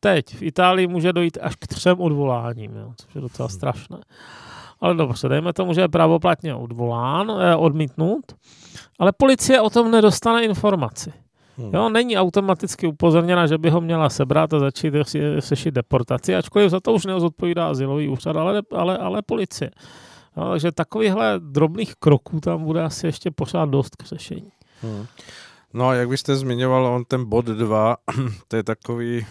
Teď 0.00 0.34
v 0.34 0.42
Itálii 0.42 0.86
může 0.86 1.12
dojít 1.12 1.38
až 1.42 1.56
k 1.56 1.66
třem 1.66 2.00
odvoláním, 2.00 2.76
jo, 2.76 2.92
což 2.96 3.14
je 3.14 3.20
docela 3.20 3.48
hmm. 3.48 3.56
strašné. 3.56 3.98
Ale 4.80 4.94
dobře, 4.94 5.28
dejme 5.28 5.52
tomu, 5.52 5.74
že 5.74 5.80
je 5.80 5.88
pravoplatně 5.88 6.54
odvolán, 6.54 7.32
eh, 7.40 7.56
odmítnut, 7.56 8.24
ale 8.98 9.12
policie 9.12 9.60
o 9.60 9.70
tom 9.70 9.90
nedostane 9.90 10.44
informaci. 10.44 11.12
Hmm. 11.58 11.70
Jo, 11.74 11.88
není 11.88 12.16
automaticky 12.16 12.86
upozorněna, 12.86 13.46
že 13.46 13.58
by 13.58 13.70
ho 13.70 13.80
měla 13.80 14.10
sebrat 14.10 14.54
a 14.54 14.58
začít 14.58 14.94
řešit 15.38 15.74
deportaci, 15.74 16.36
ačkoliv 16.36 16.70
za 16.70 16.80
to 16.80 16.92
už 16.92 17.06
neozodpovídá 17.06 17.68
asilový 17.68 18.08
úřad, 18.08 18.36
ale, 18.36 18.62
ale, 18.72 18.98
ale 18.98 19.22
policie. 19.22 19.70
Jo, 20.36 20.50
takže 20.50 20.72
takovýchhle 20.72 21.34
drobných 21.38 21.94
kroků 21.94 22.40
tam 22.40 22.64
bude 22.64 22.82
asi 22.82 23.06
ještě 23.06 23.30
pořád 23.30 23.68
dost 23.68 23.96
k 23.96 24.04
řešení. 24.04 24.52
Hmm. 24.82 25.06
No 25.74 25.88
a 25.88 25.94
jak 25.94 26.08
byste 26.08 26.36
zmiňoval, 26.36 26.86
on 26.86 27.04
ten 27.04 27.24
bod 27.24 27.44
2, 27.44 27.96
to 28.48 28.56
je 28.56 28.62
takový 28.62 29.26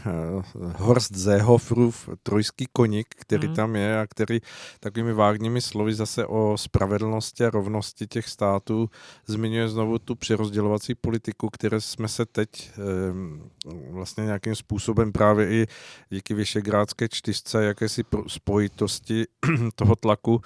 uh, 0.56 0.72
Horst 0.78 1.16
Seehofrův 1.16 2.10
trojský 2.24 2.66
koník, 2.74 3.08
který 3.18 3.48
mm. 3.48 3.56
tam 3.56 3.76
je 3.76 4.00
a 4.00 4.08
který 4.08 4.40
takovými 4.80 5.14
vágními 5.14 5.62
slovy 5.62 5.94
zase 5.94 6.26
o 6.26 6.58
spravedlnosti 6.58 7.46
a 7.46 7.50
rovnosti 7.50 8.08
těch 8.08 8.28
států 8.28 8.90
zmiňuje 9.26 9.70
znovu 9.70 10.00
tu 10.00 10.16
přerozdělovací 10.16 10.96
politiku, 10.96 11.50
které 11.50 11.82
jsme 11.82 12.08
se 12.08 12.26
teď 12.26 12.72
um, 13.12 13.52
vlastně 13.92 14.24
nějakým 14.24 14.56
způsobem 14.56 15.12
právě 15.12 15.50
i 15.50 15.68
díky 16.10 16.34
Vyšegrádské 16.34 17.10
čtyřce, 17.10 17.64
jakési 17.64 18.04
spojitosti 18.28 19.26
toho 19.76 19.96
tlaku 19.96 20.42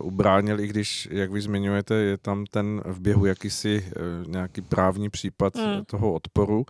ubránil, 0.00 0.60
i 0.60 0.66
když, 0.66 1.08
jak 1.10 1.30
vy 1.30 1.40
zmiňujete, 1.40 1.94
je 1.94 2.16
tam 2.16 2.46
ten 2.46 2.82
v 2.84 3.00
běhu 3.00 3.26
jakýsi 3.26 3.84
eh, 3.86 3.92
nějaký 4.26 4.60
právní 4.60 5.10
případ 5.10 5.54
mm. 5.54 5.84
toho 5.84 6.12
odporu. 6.12 6.66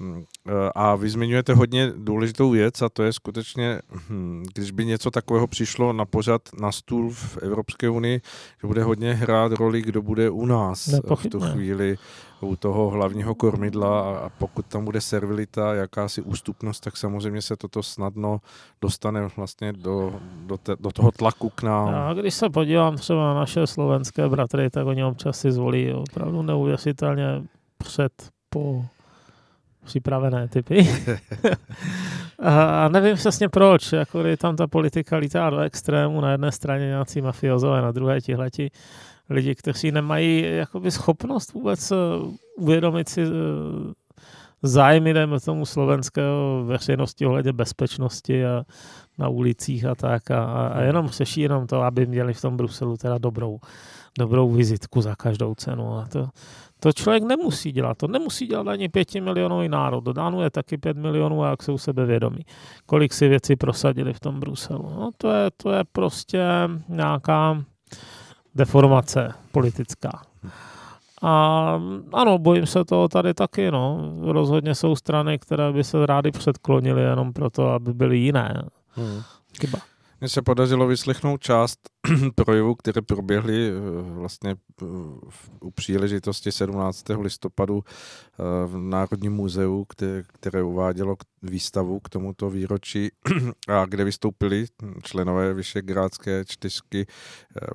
Hm, 0.00 0.24
eh, 0.48 0.52
a 0.74 0.94
vy 0.96 1.10
zmiňujete 1.10 1.54
hodně 1.54 1.92
důležitou 1.96 2.50
věc 2.50 2.82
a 2.82 2.88
to 2.88 3.02
je 3.02 3.12
skutečně, 3.12 3.80
hm, 4.10 4.44
když 4.54 4.70
by 4.70 4.84
něco 4.84 5.10
takového 5.10 5.46
přišlo 5.46 5.92
na 5.92 6.04
pořad 6.04 6.42
na 6.60 6.72
stůl 6.72 7.10
v 7.10 7.38
Evropské 7.42 7.88
unii, 7.88 8.20
že 8.60 8.66
bude 8.66 8.82
hodně 8.82 9.14
hrát 9.14 9.52
roli, 9.52 9.82
kdo 9.82 10.02
bude 10.02 10.30
u 10.30 10.46
nás 10.46 10.86
v 11.16 11.28
tu 11.28 11.40
chvíli 11.40 11.98
u 12.40 12.56
toho 12.56 12.90
hlavního 12.90 13.34
kormidla 13.34 14.18
a 14.18 14.28
pokud 14.28 14.66
tam 14.66 14.84
bude 14.84 15.00
servilita, 15.00 15.74
jakási 15.74 16.22
ústupnost, 16.22 16.80
tak 16.80 16.96
samozřejmě 16.96 17.42
se 17.42 17.56
toto 17.56 17.82
snadno 17.82 18.40
dostane 18.82 19.28
vlastně 19.36 19.72
do, 19.72 20.20
do, 20.46 20.56
te, 20.56 20.76
do 20.80 20.90
toho 20.90 21.10
tlaku 21.10 21.50
k 21.50 21.62
nám. 21.62 21.94
A 21.94 22.14
když 22.14 22.34
se 22.34 22.50
podívám 22.50 22.96
třeba 22.96 23.20
na 23.20 23.34
naše 23.34 23.66
slovenské 23.66 24.28
bratry, 24.28 24.70
tak 24.70 24.86
oni 24.86 25.04
občas 25.04 25.40
si 25.40 25.52
zvolí 25.52 25.92
opravdu 25.92 26.42
neuvěřitelně 26.42 27.42
před, 27.78 28.12
po 28.50 28.84
připravené 29.86 30.48
typy. 30.48 30.88
a 32.38 32.88
nevím 32.88 33.16
přesně 33.16 33.48
proč, 33.48 33.92
jako 33.92 34.22
kdy 34.22 34.36
tam 34.36 34.56
ta 34.56 34.66
politika 34.66 35.16
lítá 35.16 35.50
do 35.50 35.58
extrému, 35.58 36.20
na 36.20 36.32
jedné 36.32 36.52
straně 36.52 36.86
nějací 36.86 37.20
mafiozové, 37.20 37.82
na 37.82 37.92
druhé 37.92 38.20
tihleti 38.20 38.70
lidi, 39.30 39.54
kteří 39.54 39.92
nemají 39.92 40.56
jakoby 40.56 40.90
schopnost 40.90 41.52
vůbec 41.52 41.92
eh, 41.92 41.96
uvědomit 42.56 43.08
si 43.08 43.22
eh, 43.22 43.26
zájmy, 44.62 45.14
dejme 45.14 45.40
tomu, 45.40 45.66
slovenského 45.66 46.64
veřejnosti 46.66 47.26
ohledně 47.26 47.52
bezpečnosti 47.52 48.46
a 48.46 48.64
na 49.18 49.28
ulicích 49.28 49.84
a 49.84 49.94
tak 49.94 50.30
a, 50.30 50.68
a 50.68 50.80
jenom 50.80 51.08
řeší 51.08 51.40
jenom 51.40 51.66
to, 51.66 51.82
aby 51.82 52.06
měli 52.06 52.34
v 52.34 52.40
tom 52.40 52.56
Bruselu 52.56 52.96
teda 52.96 53.18
dobrou, 53.18 53.58
dobrou 54.18 54.50
vizitku 54.50 55.00
za 55.00 55.14
každou 55.14 55.54
cenu 55.54 55.98
a 55.98 56.06
to, 56.12 56.28
to 56.80 56.92
člověk 56.92 57.22
nemusí 57.22 57.72
dělat. 57.72 57.98
To 57.98 58.08
nemusí 58.08 58.46
dělat 58.46 58.68
ani 58.68 58.88
pěti 58.88 59.20
milionový 59.20 59.68
národ. 59.68 60.00
Dodánu 60.00 60.42
je 60.42 60.50
taky 60.50 60.78
pět 60.78 60.96
milionů 60.96 61.44
a 61.44 61.50
jak 61.50 61.62
jsou 61.62 61.78
sebevědomí. 61.78 62.46
Kolik 62.86 63.12
si 63.12 63.28
věci 63.28 63.56
prosadili 63.56 64.12
v 64.12 64.20
tom 64.20 64.40
Bruselu. 64.40 64.82
No, 64.82 65.10
to, 65.16 65.30
je, 65.32 65.50
to 65.56 65.72
je 65.72 65.84
prostě 65.92 66.44
nějaká 66.88 67.62
deformace 68.54 69.34
politická. 69.52 70.22
A 71.22 71.80
ano, 72.12 72.38
bojím 72.38 72.66
se 72.66 72.84
toho 72.84 73.08
tady 73.08 73.34
taky, 73.34 73.70
no. 73.70 74.12
Rozhodně 74.22 74.74
jsou 74.74 74.96
strany, 74.96 75.38
které 75.38 75.72
by 75.72 75.84
se 75.84 76.06
rády 76.06 76.30
předklonily 76.30 77.02
jenom 77.02 77.32
proto, 77.32 77.68
aby 77.68 77.94
byly 77.94 78.18
jiné. 78.18 78.62
Hmm. 78.88 79.22
Chyba. 79.60 79.78
Mně 80.20 80.28
se 80.28 80.42
podařilo 80.42 80.86
vyslechnout 80.86 81.40
část 81.40 81.78
projevů, 82.34 82.74
které 82.74 83.02
proběhly 83.02 83.72
vlastně 84.00 84.56
u 85.60 85.70
příležitosti 85.70 86.52
17. 86.52 87.04
listopadu 87.20 87.84
v 88.66 88.78
Národním 88.78 89.32
muzeu, 89.32 89.84
které, 89.84 90.22
které 90.32 90.62
uvádělo 90.62 91.16
výstavu 91.42 92.00
k 92.00 92.08
tomuto 92.08 92.50
výročí 92.50 93.10
a 93.68 93.86
kde 93.86 94.04
vystoupili 94.04 94.66
členové 95.02 95.54
Vyšegrádské 95.54 96.44
čtyřky, 96.44 97.06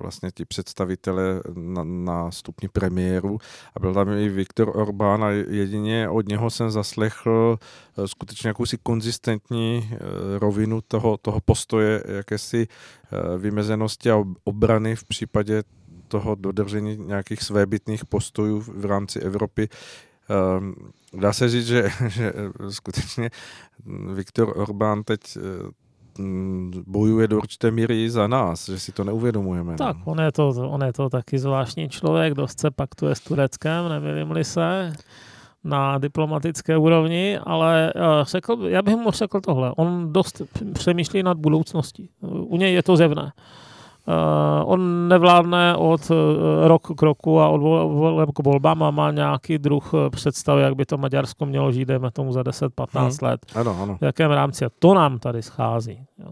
vlastně 0.01 0.32
ti 0.32 0.45
představitele 0.45 1.41
na, 1.55 1.84
na 1.84 2.32
stupni 2.32 2.69
premiéru 2.69 3.38
a 3.75 3.79
byl 3.79 3.93
tam 3.93 4.09
i 4.09 4.29
Viktor 4.29 4.71
Orbán 4.77 5.23
a 5.23 5.29
jedině 5.29 6.09
od 6.09 6.27
něho 6.27 6.49
jsem 6.49 6.71
zaslechl 6.71 7.59
skutečně 8.05 8.47
jakousi 8.47 8.77
konzistentní 8.84 9.89
rovinu 10.39 10.82
toho, 10.88 11.17
toho 11.17 11.39
postoje, 11.45 12.03
jakési 12.07 12.67
vymezenosti 13.38 14.11
a 14.11 14.20
obrany 14.43 14.95
v 14.95 15.03
případě 15.03 15.63
toho 16.07 16.36
dodržení 16.36 16.97
nějakých 16.97 17.43
svébytných 17.43 18.05
postojů 18.05 18.59
v 18.59 18.86
rámci 18.86 19.19
Evropy. 19.19 19.69
Ehm, 20.30 20.74
dá 21.13 21.34
se 21.34 21.49
říct, 21.49 21.67
že, 21.67 21.89
že 22.07 22.34
skutečně 22.69 23.30
Viktor 24.13 24.53
Orbán 24.55 25.03
teď 25.03 25.22
eh, 25.38 25.41
bojuje 26.88 27.28
do 27.28 27.38
určité 27.38 27.72
míry 27.72 28.03
i 28.03 28.09
za 28.09 28.28
nás, 28.28 28.69
že 28.69 28.80
si 28.80 28.91
to 28.91 29.03
neuvědomujeme. 29.03 29.76
Tak, 29.76 29.97
on 30.05 30.19
je 30.19 30.32
to, 30.32 30.49
on 30.49 30.84
je 30.84 30.93
to 30.93 31.09
taky 31.09 31.39
zvláštní 31.39 31.89
člověk, 31.89 32.34
dost 32.34 32.59
se 32.59 32.72
paktuje 32.72 33.15
s 33.15 33.19
Tureckem, 33.19 33.89
nemilím-li 33.89 34.43
se 34.43 34.93
na 35.63 35.97
diplomatické 35.97 36.78
úrovni, 36.78 37.39
ale 37.43 37.93
eh, 37.95 38.01
řekl, 38.22 38.57
já 38.67 38.82
bych 38.82 38.95
mu 38.95 39.11
řekl 39.11 39.41
tohle. 39.41 39.74
On 39.78 40.13
dost 40.13 40.41
přemýšlí 40.74 41.24
nad 41.24 41.38
budoucností. 41.38 42.09
U 42.22 42.57
něj 42.57 42.74
je 42.74 42.84
to 42.84 42.97
zevné. 42.97 43.32
Uh, 44.07 44.71
on 44.71 45.07
nevládne 45.07 45.75
od 45.75 46.09
uh, 46.09 46.17
rok 46.67 46.87
k 46.97 47.01
roku 47.01 47.39
a 47.39 47.49
od 47.49 47.57
voleb 47.87 48.29
k 48.35 48.43
volbám 48.43 48.83
a 48.83 48.91
má 48.91 49.11
nějaký 49.11 49.57
druh 49.57 49.91
představy, 50.09 50.61
jak 50.61 50.75
by 50.75 50.85
to 50.85 50.97
Maďarsko 50.97 51.45
mělo 51.45 51.71
žít, 51.71 51.85
dejme 51.85 52.11
tomu 52.11 52.31
za 52.31 52.41
10-15 52.41 52.99
hmm. 52.99 53.11
let. 53.21 53.45
Ano, 53.55 53.77
ano. 53.81 53.97
V 53.97 54.03
jakém 54.03 54.31
rámci. 54.31 54.65
A 54.65 54.69
to 54.79 54.93
nám 54.93 55.19
tady 55.19 55.41
schází. 55.41 56.05
Jo. 56.19 56.31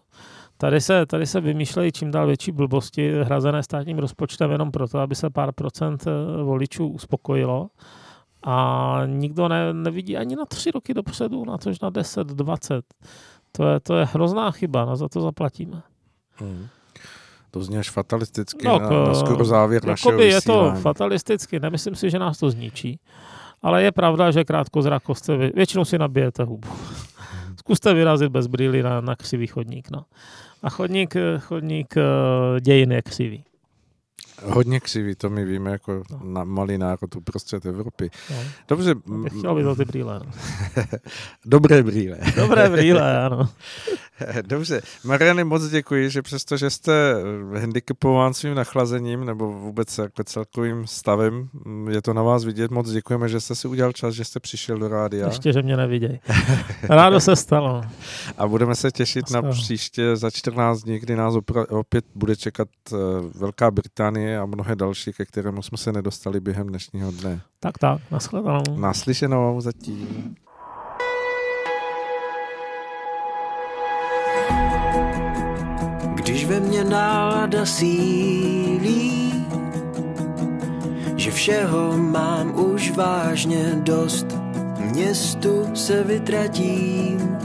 Tady 0.58 0.82
se, 0.82 1.06
tady 1.06 1.26
se 1.26 1.42
vymýšlejí 1.42 1.92
čím 1.92 2.12
dál 2.12 2.28
větší 2.28 2.52
blbosti 2.52 3.24
hrazené 3.24 3.64
státním 3.64 4.00
rozpočtem 4.00 4.52
jenom 4.52 4.72
proto, 4.72 5.00
aby 5.00 5.16
se 5.16 5.30
pár 5.30 5.52
procent 5.52 6.06
voličů 6.44 6.88
uspokojilo 6.88 7.70
a 8.44 9.02
nikdo 9.06 9.48
ne, 9.48 9.74
nevidí 9.74 10.18
ani 10.18 10.36
na 10.36 10.46
tři 10.46 10.72
roky 10.72 10.94
dopředu, 10.94 11.46
na 11.46 11.58
tož 11.58 11.80
na 11.80 11.90
10, 11.90 12.28
20. 12.28 12.86
To 13.52 13.68
je, 13.68 13.80
to 13.80 13.96
je 13.96 14.06
hrozná 14.06 14.52
chyba, 14.52 14.86
no 14.86 14.96
za 14.96 15.10
to 15.10 15.22
zaplatíme. 15.22 15.82
Hmm. 16.36 16.68
To 17.52 17.64
zní 17.64 17.78
až 17.78 17.90
fatalisticky 17.90 18.68
no, 18.68 18.80
na, 18.80 18.90
na 18.90 19.14
skoro 19.14 19.46
závěr 19.46 19.86
našeho 19.86 20.22
je 20.22 20.42
to 20.42 20.74
fatalisticky, 20.82 21.60
nemyslím 21.60 21.96
si, 21.96 22.10
že 22.10 22.20
nás 22.20 22.38
to 22.38 22.50
zničí. 22.50 23.00
Ale 23.62 23.84
je 23.84 23.92
pravda, 23.92 24.32
že 24.32 24.44
krátkozrakost 24.44 25.26
se 25.26 25.38
vy, 25.38 25.52
většinou 25.56 25.86
si 25.86 25.98
nabijete 25.98 26.44
hubu. 26.44 26.70
Zkuste 27.60 27.94
vyrazit 27.94 28.32
bez 28.32 28.48
brýly 28.48 28.84
na, 28.84 29.02
na 29.02 29.16
křivý 29.16 29.48
chodník. 29.48 29.92
No. 29.92 30.06
A 30.64 30.70
chodník, 30.70 31.16
chodník 31.40 31.98
eh, 31.98 32.62
dějin 32.62 32.92
je 32.92 33.02
křivý. 33.02 33.44
Hodně 34.46 34.80
křivý, 34.80 35.16
to 35.16 35.30
my 35.30 35.46
víme 35.46 35.72
jako 35.72 36.04
no. 36.12 36.20
na 36.24 36.44
malý 36.44 36.78
národ 36.78 37.16
uprostřed 37.16 37.66
Evropy. 37.66 38.10
No. 38.30 38.36
Dobře. 38.68 38.96
Chtěl 39.38 39.56
by 39.56 39.64
to 39.64 39.76
ty 39.76 39.86
brýle. 39.86 40.22
No. 40.26 40.32
Dobré 41.46 41.84
brýle. 41.84 42.18
Dobré 42.36 42.70
brýle, 42.70 43.26
ano. 43.26 43.50
Dobře. 44.42 44.82
Mariany, 45.04 45.44
moc 45.44 45.70
děkuji, 45.70 46.10
že 46.10 46.22
přesto, 46.22 46.58
že 46.58 46.70
jste 46.70 47.14
handicapován 47.60 48.34
svým 48.34 48.56
nachlazením 48.56 49.26
nebo 49.26 49.52
vůbec 49.52 49.98
jako 49.98 50.24
celkovým 50.24 50.88
stavem, 50.88 51.50
je 51.90 52.02
to 52.02 52.14
na 52.14 52.24
vás 52.24 52.46
vidět. 52.46 52.72
Moc 52.72 52.92
děkujeme, 52.92 53.30
že 53.30 53.40
jste 53.40 53.56
si 53.56 53.68
udělal 53.68 53.92
čas, 53.92 54.14
že 54.14 54.26
jste 54.26 54.40
přišel 54.40 54.78
do 54.78 54.88
rádia. 54.88 55.28
Ještě, 55.28 55.54
že 55.54 55.62
mě 55.62 55.78
neviděj. 55.78 56.20
Rádo 56.90 57.20
se 57.20 57.36
stalo. 57.36 57.82
A 58.38 58.48
budeme 58.48 58.76
se 58.76 58.92
těšit 58.92 59.30
na 59.32 59.42
příště 59.42 60.16
za 60.16 60.30
14 60.32 60.82
dní, 60.82 61.00
kdy 61.00 61.16
nás 61.16 61.34
opět 61.70 62.06
bude 62.16 62.36
čekat 62.36 62.68
eh, 62.94 62.96
Velká 63.36 63.72
Británie 63.72 64.29
a 64.38 64.46
mnohé 64.46 64.76
další, 64.76 65.14
ke 65.14 65.26
kterému 65.26 65.62
jsme 65.62 65.78
se 65.78 65.92
nedostali 65.92 66.40
během 66.40 66.68
dnešního 66.68 67.12
dne. 67.12 67.42
Tak 67.60 67.78
tak, 67.78 68.02
nashledanou. 68.12 68.80
Naslyšenou 68.80 69.62
zatím. 69.62 70.36
Když 76.16 76.46
ve 76.46 76.60
mně 76.60 76.84
nálada 76.84 77.66
sílí, 77.66 79.34
že 81.16 81.32
všeho 81.32 81.98
mám 81.98 82.60
už 82.60 82.92
vážně 82.92 83.76
dost, 83.84 84.26
městu 84.80 85.76
se 85.76 86.04
vytratím. 86.04 87.38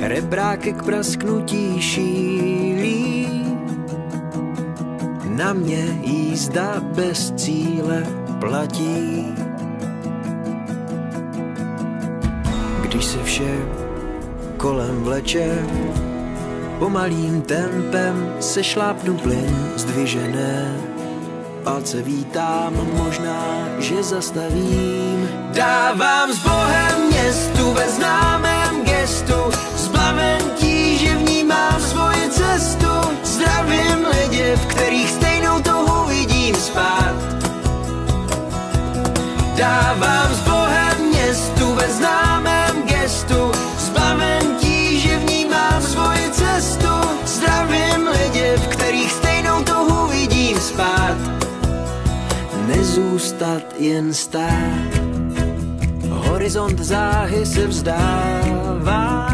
Rebráky 0.00 0.72
k 0.72 0.82
prasknutí 0.82 1.82
šílí, 1.82 2.71
na 5.42 5.52
mě 5.52 6.00
jízda 6.02 6.80
bez 6.80 7.32
cíle 7.36 8.06
platí. 8.40 9.26
Když 12.82 13.04
se 13.04 13.22
vše 13.22 13.54
kolem 14.56 15.02
vleče, 15.02 15.58
Pomalým 16.78 17.42
tempem 17.42 18.34
se 18.40 18.64
šlápnu 18.64 19.16
plyn 19.16 19.72
zdvižené. 19.76 20.76
Palce 21.64 22.02
vítám, 22.02 22.74
možná, 22.96 23.68
že 23.78 24.02
zastavím. 24.02 25.28
Dávám 25.54 26.32
s 26.32 26.38
Bohem 26.38 27.06
městu 27.10 27.72
ve 27.72 27.88
známém 27.88 28.84
gestu, 28.84 29.34
Dávám 39.92 40.34
s 40.34 40.40
Bohem 40.40 41.08
městu 41.08 41.74
ve 41.74 41.88
známém 41.88 42.82
gestu, 42.86 43.52
zbaven 43.78 44.56
že 44.96 45.18
vnímám 45.18 45.82
svoji 45.82 46.30
cestu. 46.30 46.88
Zdravím 47.24 48.08
lidi, 48.08 48.56
v 48.56 48.66
kterých 48.68 49.12
stejnou 49.12 49.62
touhu 49.62 50.06
vidím 50.08 50.60
spát. 50.60 51.16
Nezůstat 52.66 53.62
jen 53.78 54.14
stát. 54.14 54.92
Horizont 56.08 56.78
záhy 56.78 57.46
se 57.46 57.66
vzdává. 57.66 59.28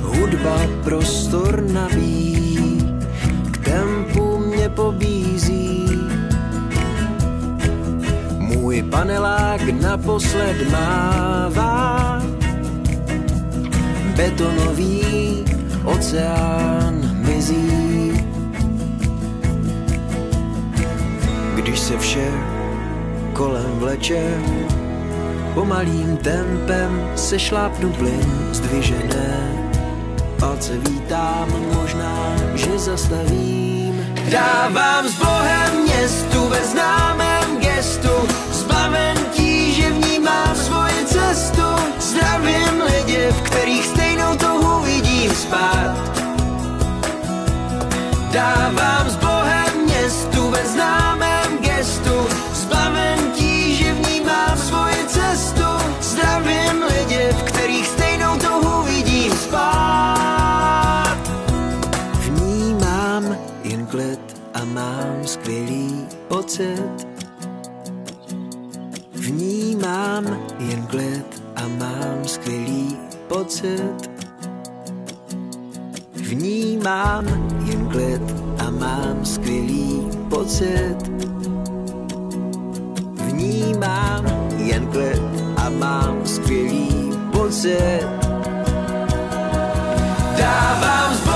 Hudba 0.00 0.60
prostor 0.84 1.62
nabíjí, 1.72 2.98
k 3.50 3.58
tempu 3.64 4.38
mě 4.38 4.68
pobízí. 4.68 5.19
Panelák 8.82 9.60
naposled 9.80 10.70
mává 10.72 12.22
betonový 14.16 15.44
oceán 15.84 17.00
mizí. 17.26 18.12
Když 21.54 21.80
se 21.80 21.98
vše 21.98 22.30
kolem 23.32 23.70
vleče, 23.78 24.34
pomalým 25.54 26.16
tempem 26.16 27.10
se 27.16 27.38
šlápnu 27.38 27.92
plyn 27.92 28.48
zdvižené. 28.52 29.60
Palce 30.38 30.78
vítám, 30.78 31.48
možná, 31.74 32.36
že 32.54 32.78
zastavím. 32.78 34.04
Dávám 34.30 35.08
s 35.08 35.14
pocit. 66.60 67.06
Vnímám 69.12 70.24
jen 70.58 70.86
klid 70.86 71.42
a 71.56 71.68
mám 71.68 72.24
skvělý 72.24 72.96
pocit. 73.28 74.10
Vnímám 76.14 77.26
jen 77.64 77.88
klid 77.88 78.22
a 78.58 78.70
mám 78.70 79.24
skvělý 79.24 80.08
pocit. 80.28 80.96
Vnímám 83.14 84.24
jen 84.56 84.86
klid 84.86 85.22
a 85.56 85.68
mám 85.68 86.26
skvělý 86.26 87.12
pocit. 87.32 88.06
Dávám 90.38 91.29